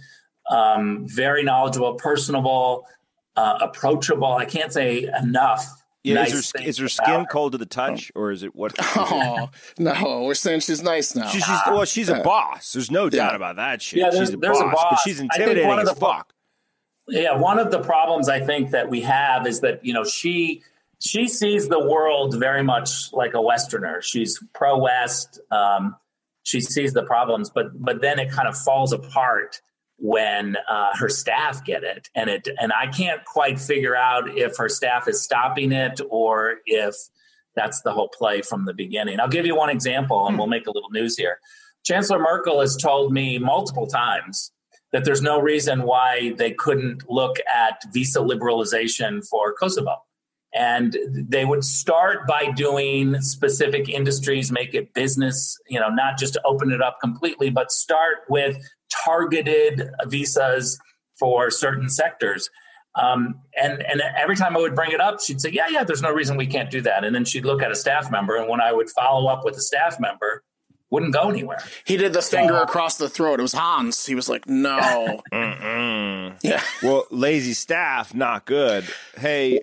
Um, 0.51 1.08
very 1.08 1.43
knowledgeable, 1.43 1.95
personable, 1.95 2.86
uh, 3.38 3.60
approachable. 3.62 4.34
I 4.34 4.44
can't 4.46 4.74
say 4.74 5.08
enough. 5.22 5.66
Yeah, 6.04 6.16
nice 6.16 6.34
is 6.34 6.52
her, 6.56 6.64
is 6.64 6.78
her 6.78 6.88
skin 6.90 7.22
her. 7.22 7.26
cold 7.26 7.52
to 7.54 7.58
the 7.58 7.66
touch, 7.66 8.12
or 8.16 8.32
is 8.32 8.44
it 8.44 8.56
what? 8.56 8.74
Oh 8.96 9.50
no, 9.78 10.24
we're 10.24 10.36
saying 10.36 10.62
she's 10.62 10.82
nice 10.82 11.16
now. 11.16 11.28
She, 11.28 11.40
she's 11.40 11.60
well, 11.68 11.86
she's 11.86 12.10
a 12.10 12.22
boss. 12.22 12.74
There's 12.74 12.90
no 12.92 13.10
doubt 13.10 13.32
Yeah. 13.32 13.36
about 13.36 13.56
that 13.58 13.82
shit. 13.82 14.00
Yeah, 14.00 14.10
there's- 14.10 14.28
she's 14.30 14.34
a 14.36 14.38
there's 14.38 14.60
a 14.60 14.64
boss, 14.66 14.86
but 14.92 15.00
she's 15.04 15.20
I 15.20 15.24
intimidating 15.24 15.68
one 15.68 15.80
of 15.80 15.88
as 15.88 15.94
the 15.94 16.00
pro- 16.00 16.14
fuck. 16.14 16.34
Yeah, 17.10 17.36
one 17.38 17.58
of 17.60 17.72
the 17.72 17.80
problems 17.80 18.28
I 18.30 18.40
think 18.42 18.72
that 18.72 18.90
we 18.90 19.02
have 19.02 19.48
is 19.48 19.62
that 19.62 19.84
you 19.86 19.94
know 19.94 20.04
she 20.06 20.64
she 21.00 21.28
sees 21.28 21.68
the 21.68 21.80
world 21.80 22.40
very 22.40 22.64
much 22.64 23.12
like 23.14 23.34
a 23.34 23.42
Westerner. 23.42 24.02
She's 24.02 24.42
pro 24.54 24.78
West. 24.78 25.40
Um, 25.52 25.96
she 26.44 26.62
sees 26.62 26.94
the 26.94 27.04
problems, 27.04 27.50
but 27.50 27.68
but 27.84 28.02
then 28.02 28.18
it 28.20 28.32
kind 28.32 28.48
of 28.48 28.58
falls 28.58 28.94
apart 28.94 29.62
when 29.98 30.58
uh, 30.70 30.95
her 30.95 31.10
staff 31.10 31.64
get 31.64 31.84
it, 31.84 32.10
and 32.16 32.30
it 32.30 32.48
and 32.60 32.72
I 32.72 32.88
can't 32.88 33.24
quite 33.26 33.60
figure 33.60 33.95
out 33.95 34.38
if 34.38 34.58
her 34.58 34.70
staff 34.70 35.08
is 35.08 35.22
stopping 35.22 35.72
it 35.72 36.00
or 36.10 36.58
if 36.66 36.95
that's 37.56 37.82
the 37.82 37.91
whole 37.91 38.10
play 38.10 38.41
from 38.41 38.66
the 38.66 38.74
beginning. 38.74 39.20
I'll 39.20 39.28
give 39.28 39.45
you 39.45 39.56
one 39.56 39.70
example, 39.70 40.28
and 40.28 40.38
we'll 40.38 40.48
make 40.48 40.68
a 40.68 40.72
little 40.72 40.91
news 40.91 41.18
here. 41.18 41.39
Chancellor 41.84 42.20
Merkel 42.20 42.62
has 42.62 42.76
told 42.76 43.12
me 43.12 43.39
multiple 43.39 43.88
times 43.88 44.52
that 44.91 45.04
there's 45.04 45.22
no 45.22 45.39
reason 45.39 45.84
why 45.84 46.34
they 46.38 46.52
couldn't 46.52 47.10
look 47.10 47.38
at 47.54 47.82
visa 47.91 48.20
liberalization 48.20 49.28
for 49.28 49.54
Kosovo. 49.54 50.04
And 50.54 50.98
they 51.14 51.45
would 51.45 51.64
start 51.64 52.26
by 52.26 52.52
doing 52.52 53.22
specific 53.22 53.89
industries, 53.89 54.52
make 54.52 54.74
it 54.74 54.93
business, 54.93 55.58
you 55.68 55.80
know, 55.80 55.89
not 55.89 56.18
just 56.18 56.34
to 56.34 56.41
open 56.45 56.72
it 56.72 56.82
up 56.82 56.98
completely, 57.02 57.50
but 57.50 57.72
start 57.72 58.20
with 58.30 58.58
targeted 59.06 59.90
visas 60.06 60.80
for 61.20 61.50
certain 61.50 61.90
sectors. 61.90 62.50
Um, 62.96 63.42
and 63.56 63.84
and 63.84 64.02
every 64.18 64.36
time 64.36 64.58
I 64.58 64.60
would 64.60 64.76
bring 64.76 64.92
it 64.92 65.00
up, 65.00 65.22
she'd 65.22 65.40
say, 65.40 65.52
"Yeah, 65.52 65.68
yeah, 65.70 65.84
there's 65.84 66.02
no 66.02 66.12
reason 66.12 66.36
we 66.36 66.48
can't 66.48 66.72
do 66.72 66.82
that." 66.82 67.04
And 67.04 67.16
then 67.16 67.26
she'd 67.26 67.46
look 67.46 67.62
at 67.62 67.72
a 67.72 67.76
staff 67.76 68.10
member, 68.10 68.36
and 68.36 68.50
when 68.50 68.60
I 68.60 68.72
would 68.72 68.90
follow 68.90 69.28
up 69.30 69.46
with 69.46 69.56
a 69.56 69.62
staff 69.62 70.00
member, 70.00 70.44
wouldn't 70.90 71.14
go 71.14 71.30
anywhere. 71.30 71.60
he 71.86 71.98
did 71.98 72.14
the 72.14 72.22
finger 72.22 72.56
across 72.58 72.98
the 72.98 73.10
throat. 73.10 73.40
It 73.40 73.44
was 73.44 73.54
Hans. 73.54 74.06
He 74.06 74.16
was 74.16 74.30
like, 74.30 74.48
no. 74.48 75.22
Mm-mm. 75.34 76.38
yeah. 76.42 76.62
Well, 76.82 77.06
lazy 77.12 77.54
staff, 77.54 78.14
not 78.14 78.46
good. 78.46 78.86
Hey, 79.18 79.62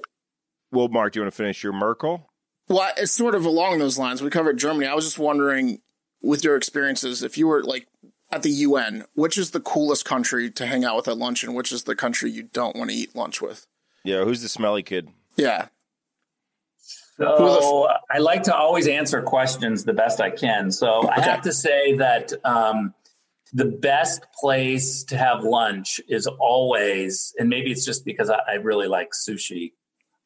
well, 0.70 0.88
Mark, 0.88 1.12
do 1.12 1.20
you 1.20 1.24
want 1.24 1.32
to 1.32 1.36
finish 1.36 1.62
your 1.62 1.72
Merkel? 1.72 2.28
Well, 2.68 2.92
it's 2.96 3.12
sort 3.12 3.34
of 3.34 3.44
along 3.46 3.78
those 3.78 3.98
lines. 3.98 4.22
We 4.22 4.30
covered 4.30 4.58
Germany. 4.58 4.86
I 4.86 4.94
was 4.94 5.04
just 5.04 5.18
wondering, 5.18 5.80
with 6.22 6.44
your 6.44 6.56
experiences, 6.56 7.22
if 7.22 7.38
you 7.38 7.46
were 7.46 7.62
like 7.62 7.86
at 8.34 8.42
the 8.42 8.50
UN, 8.50 9.04
which 9.14 9.38
is 9.38 9.50
the 9.52 9.60
coolest 9.60 10.04
country 10.04 10.50
to 10.50 10.66
hang 10.66 10.84
out 10.84 10.96
with 10.96 11.08
at 11.08 11.16
lunch, 11.16 11.44
and 11.44 11.54
which 11.54 11.72
is 11.72 11.84
the 11.84 11.94
country 11.94 12.30
you 12.30 12.42
don't 12.42 12.76
want 12.76 12.90
to 12.90 12.96
eat 12.96 13.14
lunch 13.14 13.40
with? 13.40 13.66
Yeah, 14.04 14.24
who's 14.24 14.42
the 14.42 14.48
smelly 14.48 14.82
kid? 14.82 15.08
Yeah. 15.36 15.68
So 17.16 17.88
I 18.10 18.18
like 18.18 18.42
to 18.44 18.54
always 18.54 18.88
answer 18.88 19.22
questions 19.22 19.84
the 19.84 19.92
best 19.92 20.20
I 20.20 20.30
can. 20.30 20.70
So 20.72 21.06
I 21.08 21.18
Okay. 21.20 21.30
have 21.30 21.42
to 21.42 21.52
say 21.52 21.94
that 21.94 22.32
um, 22.44 22.92
the 23.52 23.66
best 23.66 24.26
place 24.40 25.04
to 25.04 25.16
have 25.16 25.44
lunch 25.44 26.00
is 26.08 26.26
always, 26.26 27.32
and 27.38 27.48
maybe 27.48 27.70
it's 27.70 27.84
just 27.84 28.04
because 28.04 28.30
I, 28.30 28.40
I 28.48 28.54
really 28.54 28.88
like 28.88 29.10
sushi. 29.12 29.72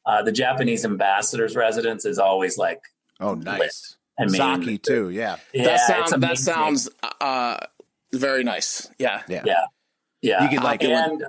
Uh, 0.05 0.23
the 0.23 0.31
Japanese 0.31 0.83
ambassador's 0.83 1.55
residence 1.55 2.05
is 2.05 2.17
always 2.17 2.57
like, 2.57 2.81
Oh, 3.21 3.35
nice. 3.35 3.97
I 4.17 4.23
mean, 4.25 4.63
Sake 4.65 4.81
too. 4.81 5.09
Yeah. 5.09 5.37
yeah, 5.53 5.63
that 5.65 5.73
it's 5.75 5.87
sounds 5.87 6.11
that 6.21 6.37
sounds 6.37 6.89
uh 7.21 7.57
very 8.13 8.43
nice. 8.43 8.89
Yeah. 8.97 9.21
Yeah. 9.27 9.43
Yeah. 9.45 9.65
Yeah. 10.21 10.43
You 10.43 10.49
could 10.49 10.63
like 10.63 10.83
it 10.83 10.91
and 10.91 11.25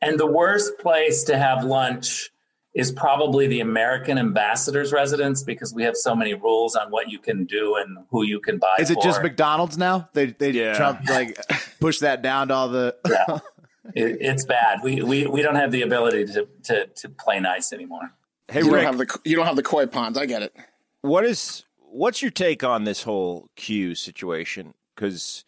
and 0.00 0.18
the 0.18 0.26
worst 0.26 0.78
place 0.78 1.24
to 1.24 1.36
have 1.36 1.64
lunch 1.64 2.30
is 2.74 2.92
probably 2.92 3.48
the 3.48 3.60
American 3.60 4.18
ambassador's 4.18 4.92
residence 4.92 5.42
because 5.42 5.74
we 5.74 5.82
have 5.82 5.96
so 5.96 6.14
many 6.14 6.34
rules 6.34 6.76
on 6.76 6.90
what 6.90 7.10
you 7.10 7.18
can 7.18 7.44
do 7.44 7.74
and 7.76 7.98
who 8.10 8.22
you 8.24 8.38
can 8.38 8.58
buy. 8.58 8.76
Is 8.78 8.90
it 8.90 9.00
just. 9.02 9.22
McDonald's 9.22 9.76
now? 9.76 10.08
They 10.12 10.26
they 10.26 10.50
Yeah. 10.50 10.74
Trump 10.74 11.00
like 11.08 11.36
push 11.80 11.98
that 12.00 12.22
down 12.22 12.48
to 12.48 12.54
all 12.54 12.68
the. 12.68 12.96
Yeah. 13.08 13.38
It, 13.94 14.18
it's 14.20 14.44
bad. 14.44 14.80
We, 14.82 15.00
we 15.02 15.26
we 15.26 15.40
don't 15.40 15.54
have 15.54 15.72
the 15.72 15.80
ability 15.80 16.26
to 16.34 16.46
to, 16.64 16.86
to 16.88 17.08
play 17.08 17.40
nice 17.40 17.72
anymore. 17.72 18.12
Hey, 18.48 18.58
You 18.58 18.66
don't 18.66 18.74
Rick, 18.74 18.84
have 18.84 18.98
the 18.98 19.18
you 19.24 19.34
don't 19.34 19.46
have 19.46 19.56
the 19.56 19.62
koi 19.62 19.86
ponds. 19.86 20.18
I 20.18 20.26
get 20.26 20.42
it. 20.42 20.54
what 21.00 21.24
is 21.24 21.64
what's 21.78 22.20
your 22.20 22.30
take 22.30 22.62
on 22.62 22.84
this 22.84 23.04
whole 23.04 23.48
Q 23.56 23.94
situation? 23.94 24.74
Because 24.94 25.46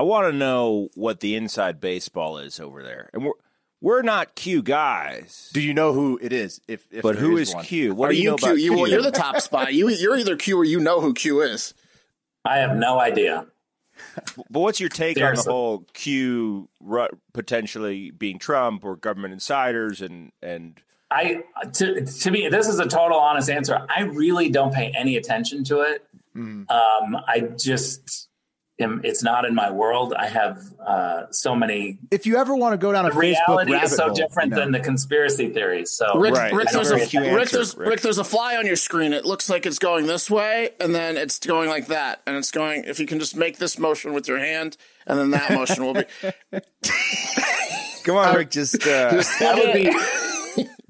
I 0.00 0.02
want 0.02 0.32
to 0.32 0.32
know 0.32 0.88
what 0.94 1.20
the 1.20 1.36
inside 1.36 1.78
baseball 1.78 2.38
is 2.38 2.58
over 2.58 2.82
there, 2.82 3.10
and 3.12 3.22
we're 3.22 3.32
we're 3.82 4.00
not 4.00 4.34
Q 4.34 4.62
guys, 4.62 5.50
Do 5.52 5.60
you 5.60 5.74
know 5.74 5.92
who 5.92 6.18
it 6.22 6.32
is? 6.32 6.58
If, 6.66 6.86
if 6.90 7.02
but 7.02 7.16
who 7.16 7.36
is 7.36 7.54
one? 7.54 7.64
Q? 7.66 7.94
What 7.94 8.08
Are 8.08 8.12
do 8.12 8.16
you, 8.16 8.22
you 8.24 8.30
know 8.30 8.36
Q? 8.36 8.46
about 8.48 8.58
You, 8.60 8.70
Q? 8.70 8.78
well, 8.80 8.90
you're 8.90 9.02
the 9.02 9.10
top 9.10 9.42
spy. 9.42 9.68
You 9.68 9.90
you're 9.90 10.16
either 10.16 10.36
Q 10.36 10.56
or 10.56 10.64
you 10.64 10.80
know 10.80 11.02
who 11.02 11.12
Q 11.12 11.42
is. 11.42 11.74
I 12.46 12.56
have 12.60 12.74
no 12.76 12.98
idea. 12.98 13.44
But 14.48 14.60
what's 14.60 14.80
your 14.80 14.88
take 14.88 15.18
on 15.18 15.20
the 15.20 15.26
Seriously. 15.36 15.52
whole 15.52 15.86
Q 15.92 16.70
ru- 16.80 17.08
potentially 17.34 18.10
being 18.10 18.38
Trump 18.38 18.86
or 18.86 18.96
government 18.96 19.34
insiders 19.34 20.00
and 20.00 20.32
and 20.42 20.80
I 21.10 21.42
to 21.74 22.06
to 22.06 22.30
me 22.30 22.48
this 22.48 22.68
is 22.68 22.78
a 22.78 22.86
total 22.86 23.18
honest 23.18 23.50
answer. 23.50 23.84
I 23.94 24.04
really 24.04 24.48
don't 24.48 24.72
pay 24.72 24.94
any 24.96 25.16
attention 25.16 25.62
to 25.64 25.80
it. 25.80 26.06
Um, 26.34 26.66
I 26.70 27.50
just 27.58 28.29
am. 28.80 29.00
It's 29.04 29.22
not 29.22 29.44
in 29.44 29.54
my 29.54 29.70
world. 29.70 30.14
I 30.14 30.28
have 30.28 30.62
uh, 30.84 31.30
so 31.30 31.54
many. 31.54 31.98
If 32.10 32.26
you 32.26 32.36
ever 32.36 32.54
want 32.54 32.72
to 32.72 32.78
go 32.78 32.92
down 32.92 33.06
a 33.06 33.10
The 33.10 33.14
Facebook 33.14 33.48
reality 33.48 33.72
rabbit 33.72 33.84
is 33.84 33.96
so 33.96 34.06
hole, 34.06 34.14
different 34.14 34.50
you 34.50 34.56
know. 34.56 34.62
than 34.62 34.72
the 34.72 34.80
conspiracy 34.80 35.50
theories. 35.50 35.90
So 35.90 36.18
Rick, 36.18 36.34
Right. 36.34 36.52
Rick, 36.52 36.68
there's 36.72 36.90
a 36.90 36.94
a, 36.94 36.96
very 36.98 37.08
Q 37.08 37.20
Rick, 37.20 37.32
answer, 37.32 37.56
there's, 37.56 37.76
Rick. 37.76 37.88
Rick, 37.88 38.00
there's 38.02 38.18
a 38.18 38.24
fly 38.24 38.56
on 38.56 38.66
your 38.66 38.76
screen. 38.76 39.12
It 39.12 39.24
looks 39.24 39.48
like 39.48 39.66
it's 39.66 39.78
going 39.78 40.06
this 40.06 40.30
way, 40.30 40.70
and 40.80 40.94
then 40.94 41.16
it's 41.16 41.38
going 41.38 41.68
like 41.68 41.86
that, 41.88 42.22
and 42.26 42.36
it's 42.36 42.50
going. 42.50 42.84
If 42.84 43.00
you 43.00 43.06
can 43.06 43.18
just 43.18 43.36
make 43.36 43.58
this 43.58 43.78
motion 43.78 44.12
with 44.12 44.28
your 44.28 44.38
hand, 44.38 44.76
and 45.06 45.18
then 45.18 45.30
that 45.30 45.52
motion 45.52 45.84
will 45.84 45.94
be. 45.94 46.04
come 48.04 48.16
on, 48.16 48.34
Rick, 48.34 48.50
just, 48.50 48.86
uh, 48.86 49.10
that 49.40 49.56
would 49.56 49.72
be 49.72 49.90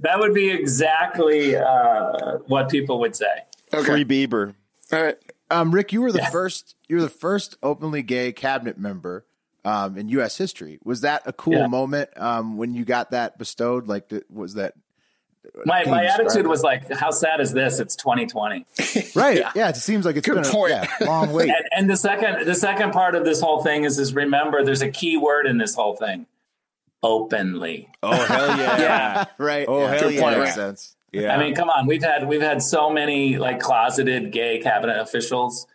that 0.00 0.18
would 0.18 0.34
be 0.34 0.50
exactly 0.50 1.56
uh, 1.56 2.38
what 2.46 2.68
people 2.70 3.00
would 3.00 3.14
say. 3.14 3.44
Okay. 3.72 3.84
free 3.84 4.04
Bieber. 4.04 4.54
All 4.92 5.02
right. 5.02 5.16
Um, 5.50 5.72
Rick, 5.72 5.92
you 5.92 6.02
were 6.02 6.12
the 6.12 6.26
first. 6.32 6.76
You 6.88 6.96
were 6.96 7.02
the 7.02 7.08
first 7.08 7.56
openly 7.62 8.02
gay 8.02 8.32
cabinet 8.32 8.78
member 8.78 9.24
um, 9.64 9.98
in 9.98 10.08
U.S. 10.10 10.36
history. 10.36 10.78
Was 10.84 11.02
that 11.02 11.22
a 11.26 11.32
cool 11.32 11.54
Yeah. 11.54 11.66
moment 11.66 12.10
um, 12.16 12.56
when 12.56 12.74
you 12.74 12.84
got 12.84 13.10
that 13.10 13.38
bestowed? 13.38 13.88
Like, 13.88 14.12
was 14.30 14.54
that 14.54 14.74
My 15.64 15.84
my 15.86 16.04
attitude 16.04 16.44
it? 16.44 16.48
was 16.48 16.62
like, 16.62 16.90
how 16.92 17.10
sad 17.10 17.40
is 17.40 17.52
this? 17.52 17.80
It's 17.80 17.96
2020. 17.96 18.64
right? 19.14 19.42
yeah. 19.54 19.68
it 19.68 19.76
seems 19.76 20.04
like 20.04 20.16
it's 20.16 20.26
Good 20.26 20.42
been 20.42 20.44
a 20.44 20.68
yeah, 20.68 20.86
long 21.02 21.32
wait. 21.34 21.48
And, 21.48 21.64
and 21.76 21.90
the 21.90 21.96
second 21.96 22.46
the 22.46 22.54
second 22.54 22.92
part 22.92 23.14
of 23.14 23.24
this 23.24 23.40
whole 23.40 23.62
thing 23.62 23.84
is 23.84 23.98
is 23.98 24.14
remember 24.14 24.62
there's 24.64 24.82
a 24.82 24.90
key 24.90 25.16
word 25.16 25.46
in 25.46 25.58
this 25.58 25.74
whole 25.74 25.96
thing. 25.96 26.26
Openly. 27.02 27.88
Oh 28.02 28.12
hell 28.12 28.58
yeah! 28.58 28.78
yeah. 28.78 29.24
right? 29.38 29.64
Oh, 29.66 29.80
yeah, 29.80 29.90
hell 29.94 30.00
that 30.10 30.12
yeah. 30.14 30.38
Makes 30.38 30.54
sense. 30.54 30.96
Yeah. 31.12 31.34
I 31.34 31.38
mean, 31.38 31.54
come 31.54 31.68
on, 31.70 31.86
we've 31.86 32.02
had 32.02 32.26
we've 32.28 32.42
had 32.42 32.62
so 32.62 32.90
many 32.90 33.38
like 33.38 33.60
closeted 33.60 34.32
gay 34.32 34.58
cabinet 34.60 35.00
officials. 35.00 35.66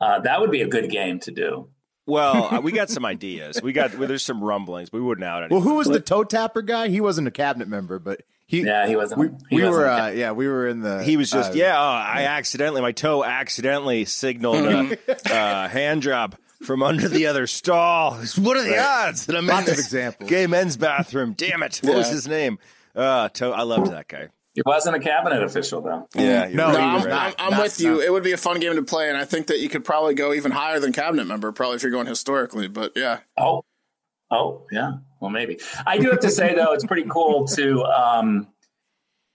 Uh, 0.00 0.20
that 0.20 0.40
would 0.40 0.50
be 0.50 0.62
a 0.62 0.68
good 0.68 0.90
game 0.90 1.18
to 1.20 1.30
do. 1.30 1.68
Well, 2.06 2.54
uh, 2.54 2.60
we 2.62 2.72
got 2.72 2.88
some 2.90 3.04
ideas. 3.04 3.60
We 3.62 3.72
got 3.72 3.96
well, 3.98 4.08
there's 4.08 4.24
some 4.24 4.42
rumblings. 4.42 4.92
We 4.92 5.00
wouldn't 5.00 5.24
out 5.24 5.50
Well, 5.50 5.60
who 5.60 5.74
was 5.74 5.88
the 5.88 6.00
toe 6.00 6.24
tapper 6.24 6.62
guy? 6.62 6.88
He 6.88 7.00
wasn't 7.00 7.28
a 7.28 7.30
cabinet 7.30 7.68
member, 7.68 7.98
but 7.98 8.22
he. 8.46 8.62
Yeah, 8.62 8.86
he 8.86 8.96
wasn't- 8.96 9.20
We, 9.20 9.28
he 9.50 9.56
we 9.56 9.64
were. 9.64 9.84
wasn't. 9.86 10.00
Uh, 10.00 10.18
yeah, 10.18 10.32
we 10.32 10.48
were 10.48 10.68
in 10.68 10.80
the. 10.80 11.02
He 11.02 11.16
was 11.18 11.30
just 11.30 11.52
uh, 11.52 11.54
yeah. 11.54 11.76
Oh, 11.76 11.82
I 11.82 12.24
accidentally 12.24 12.80
my 12.80 12.92
toe 12.92 13.22
accidentally 13.24 14.04
signaled 14.06 14.64
a 14.64 14.98
uh, 15.34 15.68
hand 15.68 16.00
drop 16.02 16.36
from 16.62 16.82
under 16.82 17.08
the 17.08 17.26
other 17.26 17.46
stall. 17.46 18.14
What 18.38 18.56
are 18.56 18.62
the 18.64 18.78
odds 18.78 19.26
that 19.26 19.36
I'm 19.36 19.44
in 19.44 19.54
Lots 19.54 19.68
of 19.70 19.78
examples. 19.78 20.30
gay 20.30 20.46
men's 20.46 20.76
bathroom? 20.78 21.34
Damn 21.36 21.62
it! 21.62 21.80
What 21.84 21.96
was 21.96 22.08
his 22.08 22.26
name? 22.26 22.58
Uh, 22.96 23.28
toe. 23.28 23.52
I 23.52 23.62
loved 23.62 23.92
that 23.92 24.08
guy. 24.08 24.28
He 24.58 24.62
wasn't 24.66 24.96
a 24.96 24.98
cabinet 24.98 25.40
official 25.44 25.80
though. 25.80 26.08
Yeah, 26.16 26.48
No, 26.52 26.72
No, 26.72 26.78
I'm, 26.80 27.04
right. 27.06 27.32
I'm, 27.38 27.54
I'm 27.54 27.60
with 27.62 27.78
you. 27.80 27.92
not- 27.94 28.02
It 28.02 28.12
would 28.12 28.24
be 28.24 28.32
a 28.32 28.36
fun 28.36 28.58
game 28.58 28.74
to 28.74 28.82
play, 28.82 29.08
and 29.08 29.16
I 29.16 29.24
think 29.24 29.46
that 29.46 29.60
you 29.60 29.68
could 29.68 29.84
probably 29.84 30.14
go 30.14 30.32
even 30.34 30.50
higher 30.50 30.80
than 30.80 30.92
cabinet 30.92 31.26
member, 31.28 31.52
probably 31.52 31.76
if 31.76 31.84
you're 31.84 31.92
going 31.92 32.08
historically. 32.08 32.66
But 32.66 32.90
yeah, 32.96 33.20
Oh, 33.36 33.64
oh, 34.32 34.66
yeah. 34.72 34.94
Well, 35.20 35.30
maybe. 35.30 35.60
I 35.86 35.98
do 35.98 36.10
have 36.10 36.18
to 36.20 36.30
say 36.30 36.56
though, 36.56 36.72
it's 36.72 36.84
pretty 36.84 37.08
cool 37.08 37.46
to, 37.48 37.84
um, 37.84 38.48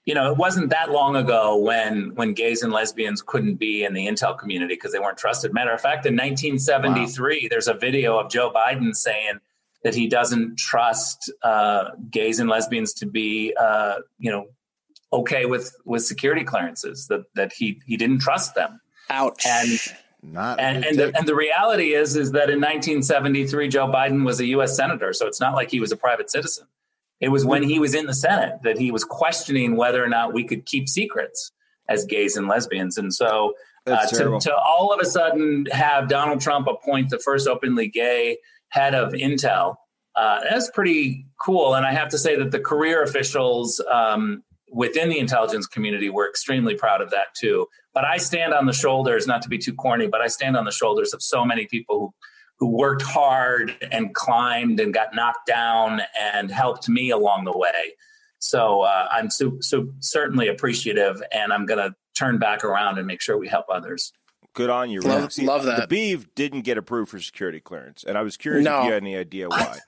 you 0.03 0.13
know, 0.13 0.30
it 0.30 0.38
wasn't 0.38 0.71
that 0.71 0.91
long 0.91 1.15
ago 1.15 1.55
when 1.55 2.11
when 2.15 2.34
gays 2.34 2.61
and 2.61 2.74
lesbians 2.74 3.21
couldn't 3.21 3.55
be 3.55 3.86
in 3.86 3.93
the 3.93 4.05
intel 4.05 4.38
community 4.38 4.74
because 4.76 4.91
they 4.91 4.99
weren't 4.99 5.17
trusted. 5.17 5.53
Matter 5.53 5.71
of 5.71 5.80
fact, 5.80 6.05
in 6.05 6.15
1973, 6.15 7.47
there's 7.47 7.69
a 7.69 7.74
video 7.74 8.17
of 8.19 8.30
Joe 8.30 8.51
Biden 8.53 8.93
saying 8.93 9.39
that 9.86 9.95
he 9.95 10.07
doesn't 10.07 10.57
trust 10.57 11.32
uh, 11.43 11.91
gays 12.11 12.39
and 12.41 12.49
lesbians 12.49 12.91
to 12.95 13.05
be, 13.05 13.53
uh, 13.57 13.95
you 14.19 14.30
know, 14.30 14.47
okay 15.14 15.45
with 15.45 15.76
with 15.86 16.03
security 16.03 16.43
clearances. 16.43 17.07
That 17.07 17.24
that 17.36 17.53
he 17.53 17.82
he 17.86 17.97
didn't 17.97 18.20
trust 18.20 18.55
them. 18.55 18.80
ouch. 19.09 19.45
And 19.45 19.80
Not. 20.22 20.59
and 20.59 20.86
and 20.86 20.97
the, 20.97 21.18
and 21.18 21.28
the 21.28 21.36
reality 21.36 21.93
is 21.93 22.16
is 22.16 22.32
that 22.32 22.49
in 22.49 22.59
1973 22.59 23.68
Joe 23.70 23.88
Biden 23.88 24.26
was 24.26 24.39
a 24.39 24.45
U.S. 24.47 24.76
senator, 24.76 25.14
so 25.14 25.28
it's 25.28 25.39
not 25.39 25.53
like 25.53 25.70
he 25.72 25.80
was 25.80 25.91
a 25.91 25.97
private 25.97 26.30
citizen. 26.30 26.68
It 27.20 27.30
was 27.30 27.45
when 27.45 27.64
he 27.64 27.80
was 27.80 27.93
in 27.93 28.05
the 28.05 28.14
Senate 28.14 28.59
that 28.64 28.78
he 28.78 28.91
was 28.91 29.05
questioning 29.05 29.78
whether 29.78 30.03
or 30.03 30.09
not 30.09 30.34
we 30.34 30.43
could 30.43 30.66
keep 30.66 30.89
secrets 30.89 31.51
as 31.88 32.05
gays 32.05 32.36
and 32.36 32.47
lesbians, 32.47 32.97
and 32.97 33.14
so 33.14 33.53
uh, 33.86 34.05
to, 34.07 34.39
to 34.39 34.55
all 34.55 34.93
of 34.93 34.99
a 34.99 35.05
sudden 35.05 35.66
have 35.72 36.07
Donald 36.07 36.41
Trump 36.41 36.68
appoint 36.68 37.09
the 37.09 37.20
first 37.20 37.47
openly 37.47 37.88
gay 37.88 38.38
head 38.70 38.95
of 38.95 39.14
Intel, 39.14 39.76
uh, 40.16 40.39
that's 40.49 40.70
pretty 40.72 41.26
cool. 41.39 41.76
And 41.76 41.86
I 41.86 41.93
have 41.93 42.09
to 42.09 42.18
say 42.18 42.36
that 42.36 42.51
the 42.51 42.59
career 42.59 43.03
officials 43.03 43.82
um, 43.91 44.43
within 44.74 45.09
the 45.09 45.19
intelligence 45.19 45.67
community 45.67 46.09
we're 46.09 46.28
extremely 46.30 46.76
proud 46.76 47.01
of 47.01 47.11
that 47.11 47.28
too. 47.36 47.67
But 47.93 48.05
I 48.05 48.17
stand 48.17 48.53
on 48.53 48.65
the 48.65 48.74
shoulders, 48.74 49.28
not 49.28 49.41
to 49.43 49.49
be 49.49 49.57
too 49.57 49.74
corny, 49.74 50.07
but 50.07 50.21
I 50.21 50.28
stand 50.28 50.57
on 50.57 50.65
the 50.65 50.71
shoulders 50.71 51.13
of 51.13 51.21
so 51.21 51.45
many 51.45 51.65
people 51.67 51.99
who 51.99 52.13
who 52.59 52.67
worked 52.69 53.01
hard 53.01 53.76
and 53.91 54.13
climbed 54.13 54.80
and 54.80 54.93
got 54.93 55.13
knocked 55.13 55.47
down 55.47 56.01
and 56.21 56.49
helped 56.51 56.88
me 56.88 57.09
along 57.09 57.43
the 57.45 57.51
way. 57.57 57.95
So 58.39 58.82
uh, 58.84 59.07
I'm 59.11 59.30
so, 59.32 59.57
so 59.59 59.89
certainly 59.99 60.47
appreciative, 60.47 61.21
and 61.32 61.51
I'm 61.51 61.65
going 61.65 61.80
to 61.80 61.95
turn 62.17 62.38
back 62.38 62.63
around 62.63 62.99
and 62.99 63.07
make 63.07 63.21
sure 63.21 63.38
we 63.38 63.47
help 63.49 63.65
others. 63.69 64.13
Good 64.53 64.69
on 64.69 64.91
you. 64.91 65.01
Love- 65.01 65.32
Rick. 65.36 65.47
love 65.47 65.63
that. 65.65 65.82
The 65.82 65.88
Beave 65.88 66.34
didn't 66.36 66.61
get 66.61 66.78
approved 66.78 67.09
for 67.09 67.19
security 67.19 67.59
clearance, 67.59 68.03
and 68.07 68.17
I 68.17 68.21
was 68.21 68.38
curious 68.38 68.63
No. 68.63 68.82
if 68.82 68.86
you 68.86 68.91
had 68.93 69.01
any 69.01 69.17
idea 69.17 69.49
why. 69.49 69.80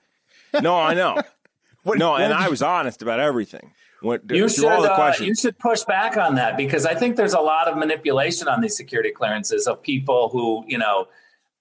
no, 0.60 0.76
I 0.78 0.92
know. 0.94 1.22
What- 1.82 1.98
no, 1.98 2.10
what 2.10 2.22
and 2.22 2.32
did 2.32 2.36
I 2.36 2.48
was 2.48 2.62
honest 2.62 3.00
about 3.00 3.20
everything. 3.20 3.72
What, 4.00 4.22
You 4.30 4.48
through 4.48 4.48
should, 4.48 4.64
all 4.64 4.82
the 4.82 4.92
uh, 4.92 5.14
you 5.20 5.34
should 5.34 5.58
push 5.58 5.82
back 5.84 6.16
on 6.16 6.34
that 6.34 6.56
because 6.56 6.84
I 6.84 6.94
think 6.94 7.16
there's 7.16 7.32
a 7.32 7.40
lot 7.40 7.66
of 7.66 7.76
manipulation 7.78 8.46
on 8.46 8.60
these 8.60 8.76
security 8.76 9.10
clearances 9.10 9.66
of 9.66 9.82
people 9.82 10.28
who, 10.28 10.64
you 10.66 10.78
know, 10.78 11.08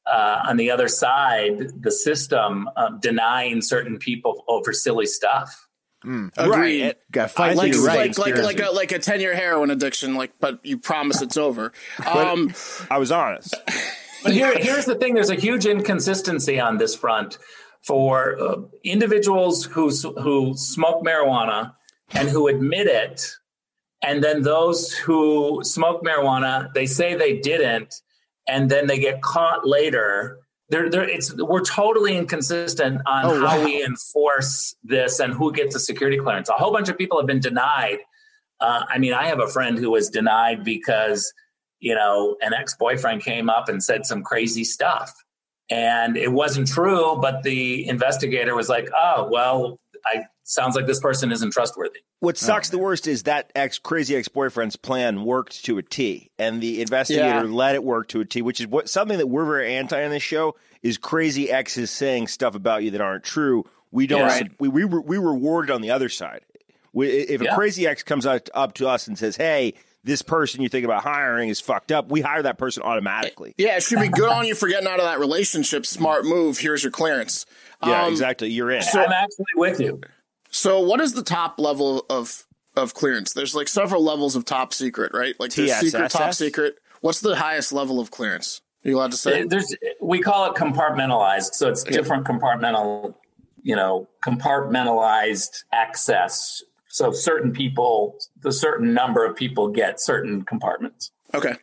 uh, 0.06 0.42
on 0.46 0.58
the 0.58 0.70
other 0.70 0.88
side, 0.88 1.82
the 1.82 1.92
system 1.92 2.70
um, 2.76 3.00
denying 3.00 3.62
certain 3.62 3.98
people 3.98 4.44
over 4.48 4.74
silly 4.74 5.06
stuff. 5.06 5.68
Agreed. 6.04 6.84
Right. 6.84 6.98
Got 7.12 7.32
fight 7.32 7.56
like 7.56 7.74
right. 7.74 8.16
like 8.16 8.18
like 8.18 8.38
like 8.38 8.60
a 8.60 8.70
like 8.72 8.92
a 8.92 9.00
ten 9.00 9.20
year 9.20 9.34
heroin 9.34 9.72
addiction, 9.72 10.14
like 10.14 10.34
but 10.40 10.64
you 10.64 10.78
promise 10.78 11.22
it's 11.24 11.38
over. 11.38 11.72
Um, 12.06 12.54
I 12.92 12.98
was 12.98 13.12
honest. 13.12 13.56
But 14.24 14.34
here, 14.34 14.58
here's 14.58 14.86
the 14.86 14.96
thing: 14.96 15.14
there's 15.14 15.30
a 15.30 15.36
huge 15.36 15.68
inconsistency 15.68 16.60
on 16.60 16.80
this 16.80 16.96
front 16.96 17.38
for 17.84 18.36
uh, 18.42 18.56
individuals 18.84 19.66
who 19.66 19.92
who 19.92 20.56
smoke 20.58 21.06
marijuana 21.06 21.76
and 22.12 22.30
who 22.30 22.48
admit 22.48 22.88
it, 22.88 23.30
and 24.02 24.24
then 24.24 24.42
those 24.44 24.94
who 24.94 25.62
smoke 25.64 26.04
marijuana, 26.04 26.72
they 26.74 26.86
say 26.86 27.16
they 27.16 27.40
didn't, 27.40 27.94
and 28.48 28.70
then 28.70 28.88
they 28.88 29.00
get 29.00 29.22
caught 29.22 29.68
later. 29.68 30.40
They're, 30.70 30.90
they're, 30.90 31.08
it's, 31.08 31.34
we're 31.36 31.64
totally 31.64 32.18
inconsistent 32.18 33.02
on 33.06 33.26
Oh, 33.26 33.46
how 33.46 33.60
wow. 33.60 33.66
we 33.66 33.84
enforce 33.84 34.76
this 34.84 35.20
and 35.20 35.34
who 35.34 35.52
gets 35.52 35.76
a 35.76 35.80
security 35.80 36.18
clearance. 36.18 36.50
A 36.50 36.54
whole 36.54 36.72
bunch 36.72 36.90
of 36.90 36.98
people 36.98 37.20
have 37.20 37.28
been 37.28 37.40
denied. 37.40 38.00
Uh, 38.60 38.84
I 38.90 38.98
mean, 38.98 39.14
I 39.14 39.28
have 39.28 39.40
a 39.40 39.48
friend 39.48 39.78
who 39.78 39.92
was 39.92 40.10
denied 40.10 40.64
because 40.64 41.32
you 41.80 41.94
know, 41.94 42.36
an 42.42 42.54
ex 42.54 42.76
boyfriend 42.76 43.22
came 43.22 43.50
up 43.50 43.70
and 43.70 43.84
said 43.84 44.06
some 44.06 44.24
crazy 44.24 44.64
stuff. 44.64 45.14
And 45.70 46.18
it 46.18 46.32
wasn't 46.32 46.68
true, 46.68 47.18
but 47.22 47.44
the 47.44 47.88
investigator 47.88 48.56
was 48.56 48.70
like, 48.70 48.90
oh, 48.98 49.28
well, 49.32 49.80
I 50.06 50.26
sounds 50.44 50.76
like 50.76 50.86
this 50.86 51.00
person 51.00 51.32
isn't 51.32 51.52
trustworthy. 51.52 52.00
What 52.20 52.38
sucks 52.38 52.70
the 52.70 52.78
worst 52.78 53.08
is 53.08 53.24
that 53.24 53.52
ex 53.56 53.80
crazy 53.80 54.16
ex 54.16 54.28
boyfriend's 54.28 54.76
plan 54.76 55.24
worked 55.24 55.66
to 55.66 55.78
a 55.78 55.82
T, 55.84 56.30
and 56.38 56.62
the 56.62 56.82
investigator 56.82 57.26
Yeah. 57.26 57.42
let 57.44 57.76
it 57.76 57.84
work 57.84 58.08
to 58.10 58.22
a 58.22 58.26
T, 58.26 58.42
which 58.42 58.60
is 58.62 58.68
what 58.68 58.90
something 58.90 59.18
that 59.18 59.28
we're 59.28 59.46
very 59.46 59.74
anti 59.76 60.04
on 60.04 60.12
this 60.12 60.24
show 60.24 60.56
is 60.84 60.98
crazy 60.98 61.50
exes 61.52 61.90
saying 61.90 62.28
stuff 62.28 62.54
about 62.56 62.84
you 62.84 62.92
that 62.92 63.02
aren't 63.02 63.24
true. 63.24 63.66
We 63.92 64.06
don't. 64.08 64.22
Yeah. 64.28 64.44
We 64.60 64.68
we 64.70 64.86
we 64.86 65.18
rewarded 65.18 65.72
on 65.72 65.82
the 65.82 65.92
other 65.92 66.10
side. 66.10 66.42
We, 66.94 67.08
if 67.10 67.42
a 67.42 67.46
Yeah. 67.46 67.56
crazy 67.56 67.88
ex 67.88 68.04
comes 68.04 68.26
up, 68.26 68.48
up 68.54 68.74
to 68.76 68.88
us 68.88 69.08
and 69.08 69.18
says, 69.18 69.36
"Hey, 69.36 69.74
this 70.06 70.22
person 70.22 70.62
you 70.62 70.70
think 70.70 70.86
about 70.86 71.04
hiring 71.04 71.50
is 71.50 71.60
fucked 71.60 71.92
up," 71.92 72.10
we 72.10 72.22
hire 72.22 72.42
that 72.44 72.58
person 72.58 72.84
automatically. 72.84 73.54
yeah, 73.58 73.76
it 73.78 73.84
should 73.84 74.00
be 74.00 74.08
good 74.08 74.30
on 74.30 74.46
you 74.46 74.56
for 74.56 74.70
getting 74.70 74.88
out 74.88 75.00
of 75.00 75.06
that 75.06 75.20
relationship. 75.20 75.86
Smart 75.86 76.24
move. 76.26 76.58
Here's 76.60 76.84
your 76.84 76.92
clearance. 76.92 77.46
Yeah, 77.86 78.06
Um, 78.06 78.12
exactly. 78.12 78.50
You're 78.50 78.72
in. 78.72 78.82
So, 78.84 79.02
I'm 79.04 79.12
actually 79.12 79.46
with 79.56 79.80
you. 79.80 80.00
So, 80.50 80.80
what 80.80 81.02
is 81.02 81.14
the 81.14 81.24
top 81.24 81.60
level 81.60 82.06
of 82.10 82.46
of 82.78 82.94
clearance? 82.94 83.34
There's 83.34 83.54
like 83.56 83.68
several 83.68 84.04
levels 84.04 84.36
of 84.36 84.46
top 84.46 84.74
secret, 84.74 85.12
right? 85.14 85.36
Like 85.40 85.54
there's 85.54 85.74
secret, 85.76 86.12
top 86.12 86.34
secret. 86.34 86.76
What's 87.02 87.20
the 87.20 87.36
highest 87.36 87.74
level 87.74 88.00
of 88.00 88.12
clearance? 88.12 88.62
Are 88.86 88.90
you 88.90 88.98
allowed 88.98 89.12
to 89.12 89.18
say? 89.18 89.44
There's 89.44 89.76
we 90.00 90.22
call 90.22 90.46
it 90.52 90.56
compartmentalized, 90.56 91.54
so 91.56 91.68
it's 91.70 91.84
different 91.84 92.26
compartmental, 92.26 93.16
you 93.64 93.76
know, 93.76 94.08
compartmentalized 94.24 95.64
access. 95.72 96.64
So 96.96 97.12
certain 97.12 97.52
people, 97.52 98.18
the 98.40 98.54
certain 98.54 98.94
number 98.94 99.26
of 99.26 99.36
people 99.36 99.68
get 99.68 100.00
certain 100.00 100.44
compartments. 100.44 101.12
Okay. 101.34 101.56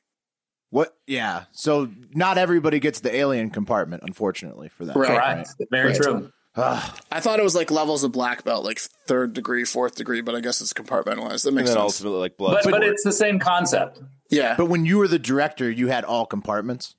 What? 0.68 0.94
Yeah. 1.06 1.44
So 1.52 1.88
not 2.12 2.36
everybody 2.36 2.80
gets 2.80 3.00
the 3.00 3.14
alien 3.16 3.48
compartment, 3.48 4.02
unfortunately, 4.04 4.68
for 4.68 4.84
that. 4.84 4.94
Right. 4.94 5.08
Correct. 5.08 5.54
Very 5.70 5.92
Right. 5.92 6.02
true. 6.02 6.32
I 6.54 7.20
thought 7.20 7.40
it 7.40 7.42
was 7.42 7.54
like 7.54 7.70
levels 7.70 8.04
of 8.04 8.12
black 8.12 8.44
belt, 8.44 8.62
like 8.62 8.78
third 9.06 9.32
degree, 9.32 9.64
fourth 9.64 9.94
degree, 9.94 10.20
but 10.20 10.34
I 10.34 10.40
guess 10.40 10.60
it's 10.60 10.74
compartmentalized. 10.74 11.44
That 11.44 11.48
and 11.48 11.56
makes 11.56 11.70
then 11.70 11.78
sense. 11.78 11.94
ultimately, 12.02 12.18
like 12.20 12.36
blood. 12.36 12.58
But, 12.62 12.70
but 12.70 12.84
it's 12.84 13.02
the 13.02 13.10
same 13.12 13.38
concept. 13.38 14.00
yeah. 14.28 14.54
But 14.58 14.66
when 14.66 14.84
you 14.84 14.98
were 14.98 15.08
the 15.08 15.18
director, 15.18 15.70
you 15.70 15.88
had 15.88 16.04
all 16.04 16.26
compartments. 16.26 16.94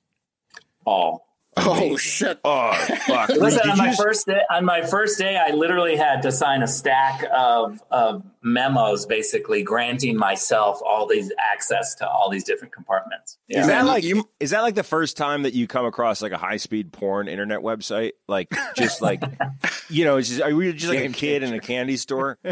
All. 0.84 1.24
Oh 1.56 1.96
shit. 1.96 2.38
oh 2.44 2.72
fuck! 3.06 3.28
Listen, 3.30 3.70
on 3.70 3.78
my 3.78 3.86
just- 3.86 4.02
first 4.02 4.26
day, 4.26 4.40
on 4.50 4.64
my 4.64 4.82
first 4.82 5.18
day, 5.18 5.36
I 5.36 5.50
literally 5.50 5.96
had 5.96 6.22
to 6.22 6.32
sign 6.32 6.62
a 6.62 6.68
stack 6.68 7.24
of, 7.34 7.82
of 7.90 8.22
memos, 8.42 9.06
basically 9.06 9.62
granting 9.62 10.16
myself 10.16 10.80
all 10.84 11.06
these 11.06 11.32
access 11.52 11.94
to 11.96 12.08
all 12.08 12.30
these 12.30 12.44
different 12.44 12.72
compartments. 12.72 13.38
Yeah. 13.48 13.60
Is 13.60 13.66
that 13.68 13.84
Man, 13.84 13.86
like 13.86 14.04
you- 14.04 14.28
is 14.40 14.50
that 14.50 14.62
like 14.62 14.74
the 14.74 14.82
first 14.82 15.16
time 15.16 15.42
that 15.42 15.54
you 15.54 15.66
come 15.66 15.86
across 15.86 16.22
like 16.22 16.32
a 16.32 16.38
high 16.38 16.58
speed 16.58 16.92
porn 16.92 17.28
internet 17.28 17.60
website? 17.60 18.12
Like 18.28 18.48
just 18.76 19.02
like 19.02 19.22
you 19.88 20.04
know, 20.04 20.20
just, 20.20 20.40
are 20.40 20.54
we 20.54 20.72
just 20.72 20.92
like 20.92 21.04
a 21.04 21.12
kid 21.12 21.42
in 21.42 21.52
a 21.54 21.60
candy 21.60 21.96
store? 21.96 22.38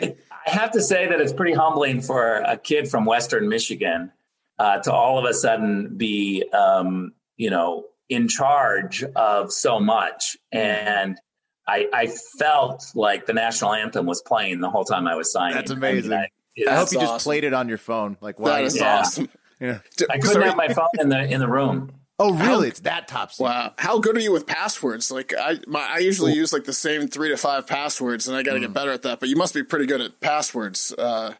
I 0.00 0.50
have 0.50 0.72
to 0.72 0.82
say 0.82 1.08
that 1.08 1.20
it's 1.20 1.32
pretty 1.32 1.54
humbling 1.54 2.00
for 2.02 2.36
a 2.36 2.56
kid 2.56 2.88
from 2.88 3.04
Western 3.04 3.48
Michigan 3.48 4.12
uh, 4.58 4.78
to 4.80 4.92
all 4.92 5.18
of 5.18 5.24
a 5.24 5.32
sudden 5.32 5.96
be, 5.96 6.44
um, 6.52 7.12
you 7.36 7.50
know, 7.50 7.84
in 8.08 8.28
charge 8.28 9.02
of 9.16 9.52
so 9.52 9.80
much. 9.80 10.36
And 10.52 11.18
I, 11.66 11.88
I 11.92 12.06
felt 12.38 12.84
like 12.94 13.26
the 13.26 13.32
national 13.32 13.72
anthem 13.72 14.06
was 14.06 14.22
playing 14.26 14.60
the 14.60 14.70
whole 14.70 14.84
time 14.84 15.06
I 15.08 15.14
was 15.14 15.32
signing. 15.32 15.54
That's 15.56 15.70
I 15.70 15.74
mean, 15.74 15.84
amazing. 15.92 16.12
I, 16.12 16.16
I 16.16 16.20
hope 16.26 16.28
That's 16.66 16.92
you 16.92 17.00
just 17.00 17.24
played 17.24 17.44
it 17.44 17.54
on 17.54 17.68
your 17.68 17.78
phone. 17.78 18.16
Like, 18.20 18.38
wow. 18.38 18.50
That 18.52 18.64
is 18.64 18.76
Yeah. 18.76 18.98
awesome. 18.98 19.28
Yeah. 19.60 19.78
D- 19.96 20.06
I 20.10 20.18
couldn't 20.18 20.32
sorry. 20.34 20.44
have 20.46 20.56
my 20.56 20.68
phone 20.68 20.88
in 20.98 21.08
the 21.08 21.20
in 21.24 21.40
the 21.40 21.48
room. 21.48 21.92
Oh, 22.16 22.32
really? 22.32 22.68
it's 22.68 22.78
that 22.80 23.08
top 23.08 23.32
secret. 23.32 23.50
Wow, 23.50 23.72
how 23.76 23.98
good 23.98 24.16
are 24.16 24.20
you 24.20 24.30
with 24.30 24.46
passwords? 24.46 25.10
Like 25.10 25.34
I, 25.36 25.58
my, 25.66 25.80
I 25.94 25.98
usually 25.98 26.32
use 26.32 26.52
like 26.52 26.62
the 26.62 26.72
same 26.72 27.08
three 27.08 27.30
to 27.30 27.36
five 27.36 27.66
passwords, 27.66 28.28
and 28.28 28.36
I 28.36 28.44
got 28.44 28.52
to 28.52 28.58
Mm. 28.60 28.62
get 28.62 28.72
better 28.72 28.92
at 28.92 29.02
that. 29.02 29.18
But 29.18 29.30
you 29.30 29.34
must 29.34 29.52
be 29.52 29.64
pretty 29.64 29.86
good 29.86 30.00
at 30.00 30.20
passwords. 30.20 30.92
Uh, 30.96 31.34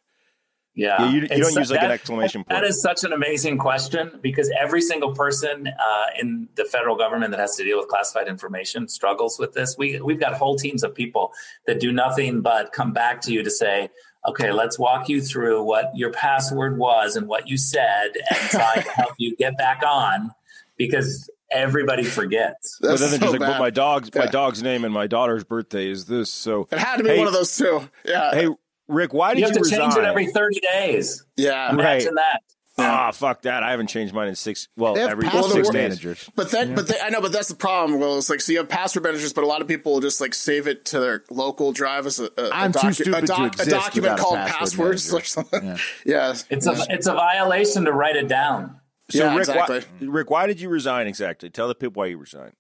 Yeah, 0.77 1.03
Yeah, 1.05 1.09
you- 1.11 1.21
you 1.21 1.29
don't 1.29 1.55
use, 1.55 1.71
like, 1.71 1.83
an 1.83 1.91
exclamation 1.93 2.43
point. 2.43 2.49
That 2.49 2.65
is 2.65 2.83
such 2.83 3.05
an 3.05 3.13
amazing 3.13 3.59
question 3.59 4.19
because 4.21 4.51
every 4.61 4.81
single 4.81 5.13
person 5.15 5.69
uh, 5.69 6.05
in 6.21 6.49
the 6.57 6.65
federal 6.65 6.97
government 6.97 7.31
that 7.31 7.39
has 7.39 7.55
to 7.57 7.65
deal 7.65 7.79
with 7.79 7.87
classified 7.89 8.27
information 8.27 8.89
struggles 8.89 9.39
with 9.39 9.53
this. 9.53 9.77
We 9.79 10.01
we've 10.01 10.19
got 10.19 10.35
whole 10.35 10.57
teams 10.57 10.83
of 10.83 10.93
people 10.95 11.33
that 11.69 11.79
do 11.79 11.93
nothing 11.93 12.41
but 12.41 12.73
come 12.73 12.93
back 12.93 13.21
to 13.23 13.33
you 13.33 13.45
to 13.45 13.51
say, 13.51 13.89
"Okay, 14.29 14.51
let's 14.51 14.77
walk 14.77 15.09
you 15.09 15.21
through 15.23 15.63
what 15.63 15.93
your 15.95 16.11
password 16.11 16.77
was 16.77 17.15
and 17.15 17.29
what 17.29 17.49
you 17.49 17.57
said, 17.57 18.09
and 18.31 18.39
try 18.51 18.75
to 18.75 18.91
help 18.91 19.13
you 19.17 19.37
get 19.37 19.57
back 19.57 19.83
on," 19.87 20.33
because 20.77 21.31
everybody 21.53 22.03
forgets. 22.03 22.79
But 22.81 22.99
then 22.99 23.11
they're 23.11 23.19
so 23.21 23.27
just 23.27 23.33
like, 23.33 23.41
bad. 23.41 23.49
well, 23.51 23.59
my 23.61 23.71
dog's 23.71 24.13
my 24.13 24.27
dog's 24.27 24.61
name 24.61 24.85
and 24.85 24.93
my 24.93 25.07
daughter's 25.07 25.45
birthday 25.45 25.89
is 25.89 26.07
this. 26.07 26.33
So 26.33 26.67
It 26.73 26.79
had 26.81 26.97
to 26.97 27.05
be 27.05 27.11
Hey- 27.11 27.19
one 27.19 27.29
of 27.29 27.33
those 27.33 27.57
two. 27.57 27.89
Yeah. 28.05 28.33
Hey, 28.35 28.49
Rick, 28.89 29.15
why 29.15 29.35
did 29.35 29.41
You 29.41 29.47
you, 29.47 29.47
have 29.49 29.55
to 29.57 29.61
resign? 29.61 29.81
change 29.81 29.97
it 29.97 30.05
every 30.05 30.27
thirty 30.27 30.61
days. 30.61 31.25
yeah. 31.37 31.71
Imagine 31.71 32.15
that. 32.17 32.41
Ah, 32.77 33.13
fuck 33.13 33.43
that! 33.43 33.63
I 33.63 33.71
haven't 33.71 33.87
changed 33.87 34.13
mine 34.13 34.27
in 34.27 34.35
six. 34.35 34.67
Well, 34.77 34.99
every 34.99 35.29
six 35.31 35.53
days. 35.55 35.73
managers. 35.73 36.29
But 36.35 36.51
then, 36.51 36.75
but 36.75 36.89
they, 36.89 36.99
I 37.01 37.09
know, 37.09 37.21
but 37.21 37.31
that's 37.31 37.47
the 37.47 37.55
problem. 37.55 38.01
Well, 38.01 38.19
it's 38.19 38.29
like 38.29 38.41
so 38.41 38.51
you 38.51 38.59
have 38.59 38.69
password 38.69 39.05
managers, 39.05 39.33
but 39.33 39.45
a 39.45 39.47
lot 39.47 39.63
of 39.63 39.69
people 39.69 40.01
just 40.01 40.21
like 40.21 40.35
save 40.35 40.67
it 40.67 40.85
to 40.87 40.99
their 40.99 41.23
local 41.31 41.71
drive 41.71 42.05
as 42.05 42.19
a, 42.19 42.25
a, 42.37 42.51
I'm 42.53 42.71
a, 42.71 42.73
too 42.73 42.89
a, 42.89 42.93
stupid 42.93 43.21
to 43.21 43.27
doc- 43.29 43.61
a 43.61 43.65
document 43.71 43.95
without 44.15 44.19
a 44.19 44.23
called 44.23 44.37
password 44.39 44.59
passwords 44.99 45.13
manager. 45.13 45.17
or 45.17 45.25
something. 45.25 45.79
Yeah, 46.05 46.35
It's 46.51 46.67
a 46.67 46.75
it's 46.91 47.07
a 47.07 47.13
violation 47.15 47.85
to 47.85 47.93
write 47.93 48.17
it 48.17 48.27
down. 48.27 48.81
So, 49.09 49.19
Yeah, 49.19 49.31
Rick, 49.37 49.49
exactly. 49.49 49.81
why, 50.09 50.13
Rick, 50.13 50.31
why 50.31 50.47
did 50.49 50.61
you 50.61 50.69
resign 50.69 51.07
exactly? 51.07 51.51
Tell 51.51 51.69
the 51.69 51.77
people 51.77 52.01
why 52.01 52.07
you 52.07 52.19
resigned. 52.19 52.55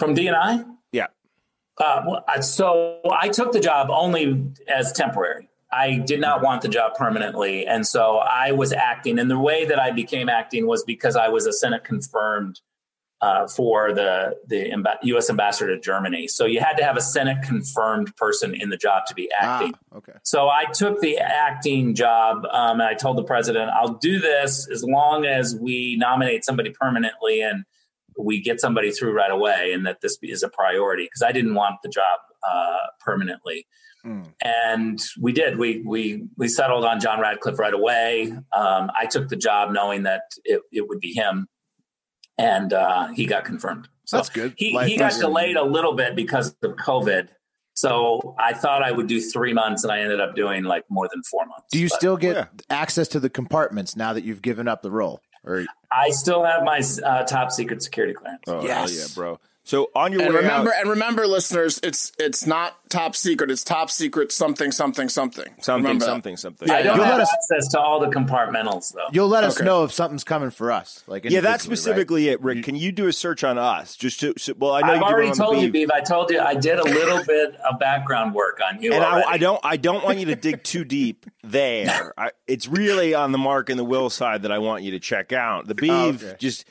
From 0.00 0.16
DNI? 0.16 0.64
Uh, 1.78 2.40
so 2.40 3.00
I 3.10 3.28
took 3.28 3.52
the 3.52 3.60
job 3.60 3.88
only 3.90 4.44
as 4.68 4.92
temporary. 4.92 5.48
I 5.72 5.96
did 5.96 6.20
not 6.20 6.40
want 6.42 6.62
the 6.62 6.68
job 6.68 6.94
permanently, 6.94 7.66
and 7.66 7.84
so 7.84 8.18
I 8.18 8.52
was 8.52 8.72
acting. 8.72 9.18
And 9.18 9.28
the 9.28 9.38
way 9.38 9.64
that 9.64 9.80
I 9.80 9.90
became 9.90 10.28
acting 10.28 10.66
was 10.68 10.84
because 10.84 11.16
I 11.16 11.28
was 11.28 11.46
a 11.46 11.52
Senate 11.52 11.82
confirmed 11.82 12.60
uh, 13.20 13.48
for 13.48 13.92
the 13.92 14.36
the 14.46 14.70
amb- 14.70 14.98
U.S. 15.02 15.28
ambassador 15.30 15.74
to 15.74 15.80
Germany. 15.80 16.28
So 16.28 16.44
you 16.44 16.60
had 16.60 16.74
to 16.76 16.84
have 16.84 16.96
a 16.96 17.00
Senate 17.00 17.38
confirmed 17.42 18.14
person 18.16 18.54
in 18.54 18.70
the 18.70 18.76
job 18.76 19.06
to 19.06 19.14
be 19.14 19.28
Ah, 19.40 19.56
acting. 19.56 19.74
okay. 19.96 20.12
So 20.22 20.48
I 20.48 20.66
took 20.72 21.00
the 21.00 21.18
acting 21.18 21.94
job, 21.96 22.44
um, 22.52 22.80
and 22.80 22.82
I 22.88 22.94
told 22.94 23.16
the 23.18 23.24
president, 23.24 23.70
"I'll 23.70 23.94
do 23.94 24.20
this 24.20 24.68
as 24.70 24.84
long 24.84 25.26
as 25.26 25.56
we 25.56 25.96
nominate 25.96 26.44
somebody 26.44 26.70
permanently 26.70 27.40
and 27.40 27.64
we 28.18 28.40
get 28.40 28.60
somebody 28.60 28.90
through 28.90 29.12
right 29.12 29.30
away, 29.30 29.72
and 29.72 29.86
that 29.86 30.00
this 30.00 30.18
is 30.22 30.42
a 30.42 30.48
priority." 30.48 31.04
Because 31.04 31.22
I 31.22 31.32
didn't 31.32 31.54
want 31.54 31.76
the 31.82 31.88
job 31.88 32.20
uh, 32.48 32.76
permanently, 33.00 33.66
and 34.42 35.02
we 35.20 35.32
did. 35.32 35.58
We 35.58 35.82
we 35.84 36.24
we 36.36 36.48
settled 36.48 36.84
on 36.84 37.00
John 37.00 37.20
Ratcliffe 37.20 37.58
right 37.58 37.74
away. 37.74 38.32
Um, 38.52 38.90
I 38.98 39.06
took 39.06 39.28
the 39.28 39.36
job 39.36 39.72
knowing 39.72 40.02
that 40.04 40.22
it, 40.44 40.60
it 40.72 40.88
would 40.88 41.00
be 41.00 41.12
him, 41.12 41.48
and 42.38 42.72
uh, 42.72 43.08
he 43.08 43.26
got 43.26 43.44
confirmed. 43.44 43.88
So 44.04 44.18
That's 44.18 44.28
good. 44.28 44.54
He 44.56 44.74
Life 44.74 44.88
he 44.88 44.96
got 44.98 45.12
delayed 45.18 45.56
a 45.56 45.64
little 45.64 45.94
bit 45.94 46.14
because 46.14 46.54
of 46.62 46.72
COVID. 46.72 47.28
So 47.76 48.36
I 48.38 48.52
thought 48.52 48.84
I 48.84 48.92
would 48.92 49.08
do 49.08 49.20
three 49.20 49.52
months, 49.52 49.82
and 49.82 49.92
I 49.92 50.00
ended 50.00 50.20
up 50.20 50.36
doing 50.36 50.64
like 50.64 50.84
more 50.88 51.08
than 51.12 51.22
four 51.24 51.44
months. 51.46 51.66
Do 51.72 51.78
you 51.78 51.88
But 51.88 51.96
still 51.96 52.16
get 52.16 52.36
yeah. 52.36 52.46
access 52.70 53.08
to 53.08 53.20
the 53.20 53.30
compartments 53.30 53.96
now 53.96 54.12
that 54.12 54.24
you've 54.24 54.42
given 54.42 54.68
up 54.68 54.82
the 54.82 54.90
role? 54.90 55.20
Or 55.44 55.64
I 55.92 56.10
still 56.10 56.44
have 56.44 56.64
my 56.64 56.82
uh, 57.04 57.24
top 57.24 57.52
secret 57.52 57.82
security 57.82 58.14
clearance. 58.14 58.42
Oh, 58.46 58.54
hell 58.60 58.64
Yes. 58.64 58.96
yeah, 59.10 59.14
bro. 59.14 59.40
So 59.66 59.90
on 59.94 60.12
your 60.12 60.20
and 60.20 60.34
way 60.34 60.42
remember, 60.42 60.74
out, 60.74 60.80
and 60.82 60.90
remember, 60.90 61.26
listeners, 61.26 61.80
it's 61.82 62.12
it's 62.18 62.46
not 62.46 62.76
top 62.90 63.16
secret. 63.16 63.50
It's 63.50 63.64
top 63.64 63.90
secret 63.90 64.30
something 64.30 64.70
something 64.70 65.08
something 65.08 65.48
something, 65.58 65.82
Remember 65.84 66.04
that. 66.04 66.10
something, 66.10 66.36
something. 66.36 66.70
I 66.70 66.82
don't 66.82 66.96
You'll 66.96 67.04
have 67.06 67.14
let 67.14 67.22
us- 67.22 67.32
access 67.32 67.68
to 67.72 67.80
all 67.80 67.98
the 67.98 68.08
compartmentals 68.08 68.92
though. 68.92 69.06
you'll 69.10 69.28
let 69.28 69.42
us 69.42 69.56
Okay. 69.56 69.64
know 69.64 69.84
if 69.84 69.90
something's 69.92 70.22
coming 70.22 70.50
for 70.50 70.70
us. 70.70 71.02
Like 71.06 71.24
Yeah, 71.24 71.40
that's 71.40 71.64
individually, 71.64 71.70
right? 71.70 71.78
specifically 71.78 72.28
it, 72.28 72.42
Rick. 72.42 72.64
Can 72.64 72.76
you 72.76 72.92
do 72.92 73.06
a 73.06 73.12
search 73.12 73.42
on 73.42 73.56
us? 73.56 73.96
Just 73.96 74.20
to, 74.20 74.34
so, 74.36 74.52
well, 74.58 74.72
I 74.74 74.80
know 74.82 74.86
I've 74.88 74.94
you 74.96 75.00
did 75.00 75.12
already 75.12 75.28
one 75.28 75.32
on 75.32 75.38
the 75.38 75.44
told 75.44 75.56
you, 75.56 75.72
Beave, 75.72 75.72
Beave. 75.72 75.90
I 75.92 76.00
told 76.00 76.30
you 76.30 76.40
I 76.40 76.54
did 76.54 76.78
a 76.78 76.84
little 76.84 77.24
bit 77.26 77.54
of 77.56 77.78
background 77.78 78.34
work 78.34 78.60
on 78.70 78.82
you. 78.82 78.92
and 78.92 79.02
I. 79.02 79.22
I 79.22 79.38
don't, 79.38 79.60
I 79.64 79.78
don't 79.78 80.04
want 80.04 80.18
you 80.18 80.26
to 80.26 80.36
dig 80.36 80.62
too 80.62 80.84
deep 80.84 81.24
there. 81.42 82.12
I, 82.18 82.32
it's 82.46 82.68
really 82.68 83.14
on 83.14 83.32
the 83.32 83.38
Mark 83.38 83.70
and 83.70 83.78
the 83.78 83.84
Will 83.84 84.10
side 84.10 84.42
that 84.42 84.52
I 84.52 84.58
want 84.58 84.82
you 84.84 84.90
to 84.90 85.00
check 85.00 85.32
out. 85.32 85.66
The 85.66 85.72
oh, 85.74 86.12
Beave, 86.12 86.22
okay. 86.22 86.36
just 86.38 86.66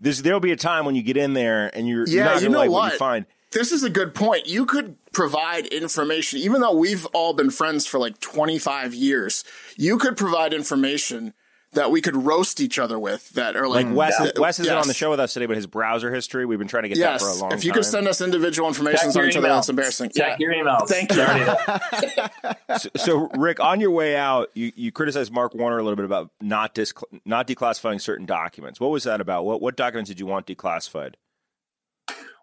there's 0.00 0.22
there'll 0.22 0.40
be 0.40 0.52
a 0.52 0.56
time 0.56 0.84
when 0.84 0.94
you 0.94 1.02
get 1.02 1.16
in 1.16 1.32
there 1.32 1.70
and 1.76 1.88
you're, 1.88 2.06
you're 2.06 2.24
Yeah, 2.24 2.32
not 2.34 2.42
you 2.42 2.48
know 2.48 2.58
like 2.58 2.70
what? 2.70 2.92
you 2.92 2.98
find. 2.98 3.26
This 3.50 3.72
is 3.72 3.82
a 3.82 3.88
good 3.90 4.14
point. 4.14 4.46
You 4.46 4.66
could 4.66 4.96
provide 5.12 5.66
information, 5.68 6.38
even 6.40 6.60
though 6.60 6.74
we've 6.76 7.06
all 7.06 7.32
been 7.32 7.50
friends 7.50 7.86
for 7.86 7.98
like 7.98 8.20
25 8.20 8.92
years. 8.94 9.42
You 9.76 9.96
could 9.96 10.16
provide 10.18 10.52
information 10.52 11.32
that 11.72 11.90
we 11.90 12.00
could 12.00 12.16
roast 12.16 12.60
each 12.60 12.78
other 12.78 12.98
with 12.98 13.28
that 13.30 13.54
are 13.54 13.68
like, 13.68 13.86
Like 13.86 13.94
Wes, 13.94 14.18
that- 14.18 14.38
Wes 14.38 14.58
isn't 14.58 14.72
yes. 14.72 14.82
on 14.82 14.88
the 14.88 14.94
show 14.94 15.10
with 15.10 15.20
us 15.20 15.34
today, 15.34 15.44
but 15.46 15.56
his 15.56 15.66
browser 15.66 16.12
history, 16.12 16.46
we've 16.46 16.58
been 16.58 16.66
trying 16.68 16.84
to 16.84 16.88
get 16.88 16.96
Yes, 16.98 17.20
that 17.22 17.26
for 17.26 17.38
a 17.38 17.40
long 17.40 17.52
if 17.52 17.62
you 17.64 17.72
time. 17.72 17.82
could 17.82 17.84
send 17.84 18.08
us 18.08 18.20
individual 18.22 18.68
information 18.68 18.98
Check 19.10 19.16
on 19.16 19.22
your 19.22 19.28
each 19.28 19.36
other, 19.36 19.48
that's 19.48 19.68
embarrassing. 19.68 20.10
Check 20.16 20.38
Yeah. 20.40 20.48
your 20.50 20.64
emails. 20.64 20.88
Thank 20.88 21.12
you. 21.12 22.78
so, 22.78 22.88
so, 22.96 23.28
Rick, 23.38 23.60
on 23.60 23.80
your 23.80 23.90
way 23.90 24.16
out, 24.16 24.48
you, 24.54 24.72
you 24.76 24.92
criticized 24.92 25.30
Mark 25.30 25.54
Warner 25.54 25.78
a 25.78 25.82
little 25.82 25.96
bit 25.96 26.06
about 26.06 26.30
not 26.40 26.74
dis- 26.74 26.94
not 27.24 27.46
declassifying 27.46 28.00
certain 28.00 28.24
documents. 28.26 28.80
What 28.80 28.90
was 28.90 29.04
that 29.04 29.20
about? 29.20 29.44
What 29.44 29.60
what 29.60 29.76
documents 29.76 30.08
did 30.08 30.18
you 30.20 30.26
want 30.26 30.46
declassified? 30.46 31.14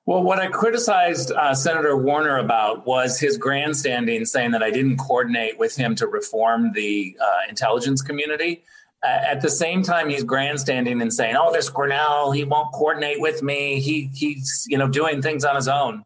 Well, 0.08 0.22
what 0.22 0.38
I 0.38 0.50
criticized 0.50 1.32
uh, 1.32 1.56
Senator 1.56 1.98
Warner 1.98 2.38
about 2.38 2.86
was 2.86 3.20
his 3.20 3.38
grandstanding, 3.38 4.24
saying 4.26 4.52
that 4.52 4.62
I 4.62 4.70
didn't 4.70 4.98
coordinate 4.98 5.58
with 5.58 5.76
him 5.76 5.96
to 5.96 6.06
reform 6.06 6.74
the 6.74 7.18
uh, 7.20 7.50
intelligence 7.50 8.04
community. 8.04 8.64
At 9.06 9.42
the 9.42 9.50
same 9.50 9.84
time, 9.84 10.10
he's 10.10 10.24
grandstanding 10.24 11.02
and 11.02 11.14
saying, 11.14 11.36
"Oh, 11.38 11.52
this 11.52 11.70
Grenell, 11.70 12.36
he 12.36 12.44
won't 12.44 12.74
coordinate 12.74 13.22
with 13.22 13.44
me. 13.44 13.80
He 13.80 14.10
he's 14.14 14.66
you 14.68 14.78
know 14.78 14.88
doing 14.88 15.22
things 15.22 15.46
on 15.46 15.56
his 15.56 15.68
own." 15.68 16.04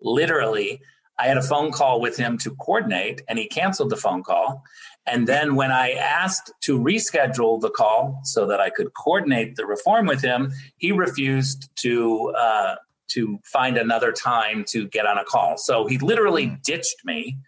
Literally, 0.00 0.80
I 1.18 1.26
had 1.26 1.36
a 1.36 1.42
phone 1.42 1.72
call 1.72 2.00
with 2.00 2.16
him 2.16 2.38
to 2.38 2.50
coordinate, 2.52 3.22
and 3.28 3.38
he 3.38 3.46
canceled 3.48 3.90
the 3.90 3.96
phone 3.96 4.22
call. 4.22 4.62
And 5.06 5.26
then 5.26 5.56
when 5.56 5.72
I 5.72 5.92
asked 5.92 6.52
to 6.62 6.78
reschedule 6.78 7.60
the 7.60 7.70
call 7.70 8.20
so 8.24 8.46
that 8.46 8.60
I 8.60 8.70
could 8.70 8.92
coordinate 8.94 9.56
the 9.56 9.66
reform 9.66 10.06
with 10.06 10.20
him, 10.20 10.52
he 10.76 10.92
refused 10.92 11.70
to 11.76 12.30
uh, 12.38 12.76
to 13.08 13.38
find 13.44 13.76
another 13.76 14.12
time 14.12 14.64
to 14.68 14.86
get 14.88 15.06
on 15.06 15.18
a 15.18 15.24
call. 15.24 15.56
So 15.56 15.86
he 15.86 15.98
literally 15.98 16.58
ditched 16.62 17.04
me, 17.04 17.38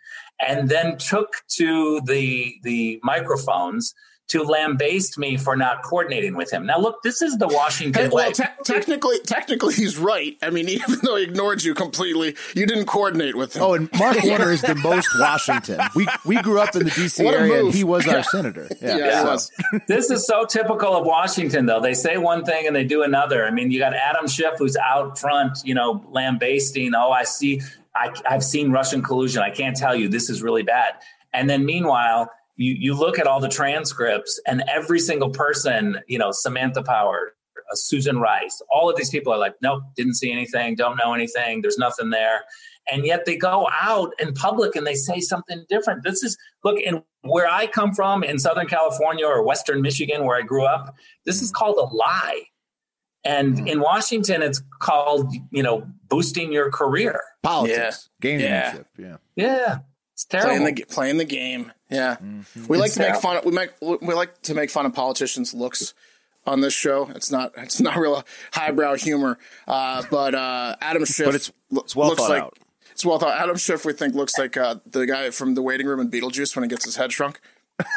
and 0.40 0.68
then 0.68 0.98
took 0.98 1.42
to 1.56 2.00
the 2.02 2.54
the 2.62 2.98
microphones 3.02 3.94
to 4.30 4.42
lambaste 4.42 5.18
me 5.18 5.36
for 5.36 5.56
not 5.56 5.82
coordinating 5.82 6.34
with 6.36 6.50
him. 6.52 6.66
Now, 6.66 6.78
look, 6.78 7.02
this 7.02 7.20
is 7.22 7.36
the 7.38 7.48
Washington 7.48 8.02
Hey, 8.04 8.08
way. 8.08 8.24
well, 8.24 8.32
te- 8.32 8.44
technically, 8.64 9.18
technically, 9.26 9.74
he's 9.74 9.98
right. 9.98 10.36
I 10.42 10.50
mean, 10.50 10.68
even 10.68 10.98
though 11.02 11.16
he 11.16 11.24
ignored 11.24 11.62
you 11.62 11.74
completely, 11.74 12.36
you 12.54 12.66
didn't 12.66 12.86
coordinate 12.86 13.36
with 13.36 13.56
him. 13.56 13.62
Oh, 13.62 13.74
and 13.74 13.88
Mark 13.98 14.22
Warner 14.24 14.50
is 14.50 14.62
the 14.62 14.74
most 14.76 15.08
Washington. 15.18 15.80
We 15.94 16.06
we 16.24 16.40
grew 16.42 16.60
up 16.60 16.74
in 16.74 16.84
the 16.84 16.90
DC 16.90 17.24
area, 17.24 17.60
and 17.64 17.74
he 17.74 17.84
was 17.84 18.06
our 18.08 18.22
senator. 18.22 18.68
Yeah. 18.80 18.96
yeah, 18.96 19.06
Yeah. 19.06 19.20
he 19.22 19.26
was. 19.26 19.52
this 19.88 20.10
is 20.10 20.26
so 20.26 20.44
typical 20.46 20.94
of 20.96 21.04
Washington, 21.04 21.66
though. 21.66 21.80
They 21.80 21.94
say 21.94 22.16
one 22.16 22.44
thing 22.44 22.66
and 22.66 22.74
they 22.74 22.84
do 22.84 23.02
another. 23.02 23.44
I 23.46 23.50
mean, 23.50 23.70
you 23.70 23.78
got 23.78 23.94
Adam 23.94 24.26
Schiff 24.26 24.54
who's 24.58 24.76
out 24.76 25.18
front, 25.18 25.58
you 25.64 25.74
know, 25.74 26.02
lambasting. 26.10 26.94
Oh, 26.94 27.10
I 27.10 27.24
see. 27.24 27.60
I, 27.94 28.10
I've 28.28 28.44
seen 28.44 28.70
Russian 28.70 29.02
collusion. 29.02 29.42
I 29.42 29.50
can't 29.50 29.76
tell 29.76 29.94
you. 29.94 30.08
This 30.08 30.30
is 30.30 30.42
really 30.42 30.62
bad. 30.62 30.94
And 31.32 31.50
then 31.50 31.64
meanwhile, 31.66 32.30
you, 32.60 32.76
you 32.78 32.94
look 32.94 33.18
at 33.18 33.26
all 33.26 33.40
the 33.40 33.48
transcripts 33.48 34.38
and 34.46 34.62
every 34.68 34.98
single 34.98 35.30
person, 35.30 35.98
you 36.06 36.18
know, 36.18 36.30
Samantha 36.30 36.82
Power, 36.82 37.32
uh, 37.56 37.74
Susan 37.74 38.18
Rice, 38.18 38.60
all 38.70 38.90
of 38.90 38.96
these 38.96 39.08
people 39.08 39.32
are 39.32 39.38
like, 39.38 39.54
nope, 39.62 39.82
didn't 39.96 40.14
see 40.14 40.30
anything, 40.30 40.74
don't 40.74 40.96
know 40.96 41.14
anything, 41.14 41.62
there's 41.62 41.78
nothing 41.78 42.10
there. 42.10 42.42
And 42.92 43.06
yet 43.06 43.24
they 43.24 43.36
go 43.36 43.66
out 43.80 44.12
in 44.18 44.34
public 44.34 44.76
and 44.76 44.86
they 44.86 44.94
say 44.94 45.20
something 45.20 45.64
different. 45.70 46.02
This 46.04 46.22
is, 46.22 46.36
look, 46.62 46.78
in 46.78 47.02
where 47.22 47.48
I 47.48 47.66
come 47.66 47.94
from 47.94 48.22
in 48.22 48.38
Southern 48.38 48.66
California 48.66 49.26
or 49.26 49.42
Western 49.42 49.80
Michigan, 49.80 50.24
where 50.24 50.36
I 50.36 50.42
grew 50.42 50.66
up, 50.66 50.94
this 51.24 51.40
is 51.40 51.50
called 51.50 51.76
a 51.76 51.94
lie. 51.94 52.42
And 53.24 53.68
in 53.68 53.80
Washington, 53.80 54.42
it's 54.42 54.62
called, 54.80 55.32
you 55.50 55.62
know, 55.62 55.86
boosting 56.08 56.52
your 56.52 56.70
career. 56.70 57.22
Politics, 57.42 58.10
gamesmanship. 58.22 58.86
Yeah. 58.98 59.16
Yeah. 59.36 59.78
It's 60.20 60.24
terrible. 60.26 60.50
playing 60.58 60.74
the 60.74 60.84
playing 60.84 61.16
the 61.16 61.24
game. 61.24 61.72
Yeah, 61.90 62.16
we 62.68 62.76
like 62.76 62.88
It's 62.88 62.96
to 62.96 63.00
make 63.00 63.16
fun. 63.16 63.36
Of, 63.38 63.44
we 63.46 63.52
make 63.52 63.70
we 63.80 64.12
like 64.14 64.42
to 64.42 64.54
make 64.54 64.68
fun 64.70 64.84
of 64.84 64.92
politicians' 64.92 65.54
looks 65.54 65.94
on 66.46 66.60
this 66.60 66.74
show. 66.74 67.08
It's 67.14 67.30
not 67.30 67.52
it's 67.56 67.80
not 67.80 67.96
real 67.96 68.22
highbrow 68.52 68.96
humor. 68.96 69.38
Uh, 69.66 70.02
but 70.10 70.34
uh, 70.34 70.76
Adam 70.82 71.06
Schiff, 71.06 71.26
But 71.26 71.34
it's- 71.36 71.52
it's 71.72 71.96
well 71.96 72.08
looks 72.10 72.20
thought 72.20 72.30
like 72.30 72.42
out. 72.42 72.58
it's 72.92 73.04
well 73.04 73.18
thought. 73.18 73.38
Adam 73.40 73.56
Schiff, 73.56 73.86
we 73.86 73.94
think 73.94 74.14
looks 74.14 74.36
like 74.38 74.56
uh, 74.58 74.76
the 74.84 75.06
guy 75.06 75.30
from 75.30 75.54
the 75.54 75.62
waiting 75.62 75.86
room 75.86 76.00
in 76.00 76.10
Beetlejuice 76.10 76.54
when 76.54 76.64
he 76.64 76.68
gets 76.68 76.84
his 76.84 76.96
head 76.96 77.12
shrunk. 77.12 77.40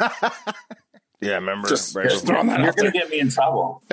Yeah, 1.24 1.34
remember? 1.34 1.68
Just- 1.68 1.94
right? 1.96 2.08
just 2.08 2.26
throwing 2.26 2.46
that 2.48 2.54
out. 2.54 2.58
You're 2.60 2.68
out 2.68 2.76
going 2.76 2.92
there. 2.92 2.92
to 2.92 2.98
get 2.98 3.10
me 3.10 3.20
in 3.20 3.30
trouble. 3.30 3.82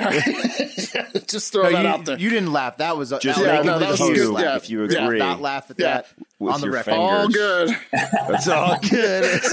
Just 1.28 1.54
throw 1.54 1.64
No, 1.64 1.72
that 1.72 1.82
you, 1.84 1.88
out 1.88 2.06
there. 2.06 2.20
you 2.20 2.30
didn't 2.30 2.52
laugh. 2.52 2.78
That 2.78 2.98
was 2.98 3.12
Just 3.22 3.24
that 3.24 3.38
Yeah, 3.40 3.62
no, 3.62 3.78
a 3.78 3.80
that 3.80 3.92
was 3.92 4.00
huge 4.00 4.18
good. 4.18 4.30
laugh. 4.32 4.44
Yeah. 4.44 4.56
if 4.58 4.70
you 4.70 4.86
Yeah. 4.90 5.08
Not 5.10 5.40
laugh 5.42 5.72
at 5.72 5.80
Yeah. 5.80 5.94
that. 6.02 6.08
with 6.40 6.54
On 6.54 6.60
the 6.62 6.68
your 6.68 6.74
record. 6.76 6.92
fingers. 6.92 7.10
All 7.10 7.28
good. 7.30 7.70
That's 7.92 8.48
all 8.48 8.78
good. 8.90 9.42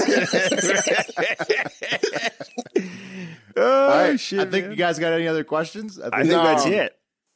oh, 3.57 3.81
All 3.83 3.89
right, 3.89 4.19
shit, 4.19 4.39
I 4.39 4.45
think 4.45 4.63
man. 4.65 4.71
you 4.71 4.77
guys 4.77 4.99
got 4.99 5.13
any 5.13 5.27
other 5.27 5.43
questions? 5.43 5.99
I 5.99 6.21
think 6.21 6.31
that's 6.33 6.65
No. 6.65 6.71
it. 6.71 6.95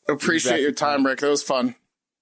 Appreciate 0.10 0.62
your 0.62 0.72
time, 0.72 1.06
Rick. 1.06 1.20
That 1.20 1.30
was 1.30 1.44
fun. 1.44 1.76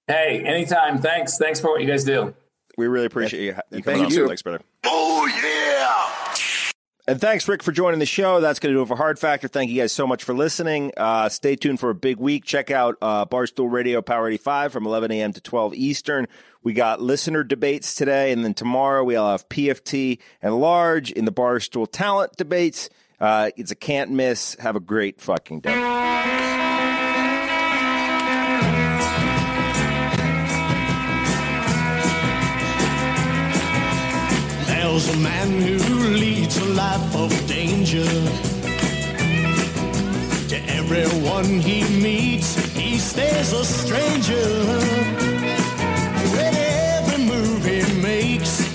Hey, 0.07 0.43
anytime. 0.45 1.01
Thanks. 1.01 1.37
Thanks 1.37 1.59
for 1.59 1.69
what 1.71 1.81
you 1.81 1.87
guys 1.87 2.03
do. 2.03 2.33
We 2.77 2.87
really 2.87 3.05
appreciate 3.05 3.41
you, 3.43 3.55
you 3.71 3.83
coming 3.83 3.99
thank 4.01 4.05
on. 4.07 4.13
you. 4.13 4.27
Thanks, 4.27 4.41
brother. 4.41 4.61
Oh, 4.85 5.27
yeah! 5.43 6.20
And 7.11 7.19
thanks, 7.19 7.45
Rick, 7.45 7.61
for 7.61 7.73
joining 7.73 7.99
the 7.99 8.05
show. 8.05 8.39
That's 8.39 8.57
going 8.57 8.73
to 8.73 8.79
do 8.79 8.83
it 8.83 8.87
for 8.87 8.95
Hard 8.95 9.19
Factor. 9.19 9.49
Thank 9.49 9.69
you 9.69 9.81
guys 9.81 9.91
so 9.91 10.07
much 10.07 10.23
for 10.23 10.33
listening. 10.33 10.93
Uh, 10.95 11.27
stay 11.27 11.57
tuned 11.57 11.81
for 11.81 11.89
a 11.89 11.93
big 11.93 12.19
week. 12.19 12.45
Check 12.45 12.71
out 12.71 12.95
uh, 13.01 13.25
Barstool 13.25 13.69
Radio 13.69 14.01
Power 14.01 14.29
85 14.29 14.71
from 14.71 14.85
11 14.85 15.11
a.m. 15.11 15.33
to 15.33 15.41
12 15.41 15.73
Eastern. 15.73 16.25
We 16.63 16.71
got 16.71 17.01
listener 17.01 17.43
debates 17.43 17.95
today, 17.95 18.31
and 18.31 18.45
then 18.45 18.53
tomorrow 18.53 19.03
we'll 19.03 19.29
have 19.29 19.49
PFT 19.49 20.19
and 20.41 20.57
Large 20.57 21.11
in 21.11 21.25
the 21.25 21.33
Barstool 21.33 21.85
Talent 21.91 22.37
debates. 22.37 22.89
Uh, 23.19 23.51
it's 23.57 23.71
a 23.71 23.75
can't 23.75 24.11
miss. 24.11 24.55
Have 24.61 24.77
a 24.77 24.79
great 24.79 25.19
fucking 25.19 25.59
day. 25.59 26.70
There's 35.03 35.17
a 35.17 35.19
man 35.19 35.49
who 35.61 36.09
leads 36.09 36.57
a 36.57 36.65
life 36.75 37.15
of 37.15 37.31
danger. 37.47 38.05
To 40.49 40.57
everyone 40.67 41.59
he 41.59 41.81
meets, 41.99 42.53
he 42.75 42.99
stays 42.99 43.51
a 43.51 43.65
stranger. 43.65 44.45
With 46.33 46.55
every 46.55 47.25
move 47.25 47.65
he 47.65 47.81
makes, 47.99 48.69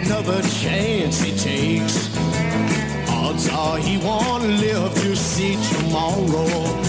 another 0.00 0.40
chance 0.40 1.20
he 1.20 1.36
takes. 1.36 2.16
Odds 3.10 3.50
are 3.50 3.76
he 3.76 3.98
won't 3.98 4.44
live 4.44 4.94
to 4.94 5.14
see 5.14 5.58
tomorrow. 5.70 6.85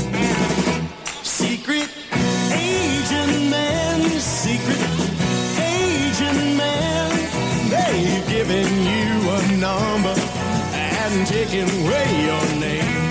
Taken 11.50 11.70
away 11.82 12.26
your 12.26 12.46
name. 12.60 13.04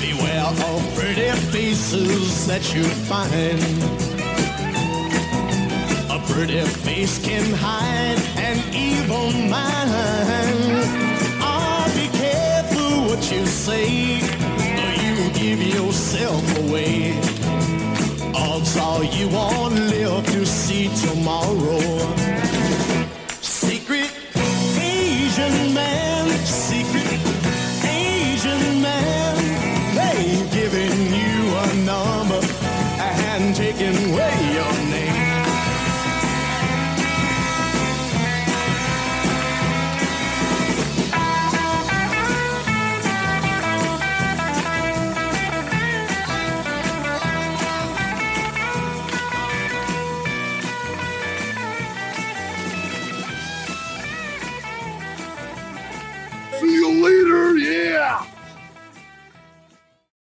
Beware 0.00 0.46
of 0.46 0.94
pretty 0.96 1.30
faces 1.52 2.46
that 2.46 2.74
you 2.74 2.84
find. 3.08 3.60
A 6.10 6.18
pretty 6.32 6.60
face 6.60 7.24
can 7.24 7.52
hide 7.54 8.18
an 8.36 8.58
evil 8.74 9.32
mind. 9.48 10.82
Ah, 11.40 11.90
be 11.94 12.08
careful 12.18 13.08
what 13.08 13.22
you 13.30 13.46
say, 13.46 14.18
or 14.82 14.92
you 15.04 15.30
give 15.34 15.62
yourself 15.62 16.58
away. 16.58 17.14
Odds 18.34 18.76
are 18.76 19.04
you 19.04 19.28
won't 19.28 19.74
live 19.74 20.26
to 20.26 20.44
see 20.44 20.88
tomorrow. 21.06 22.51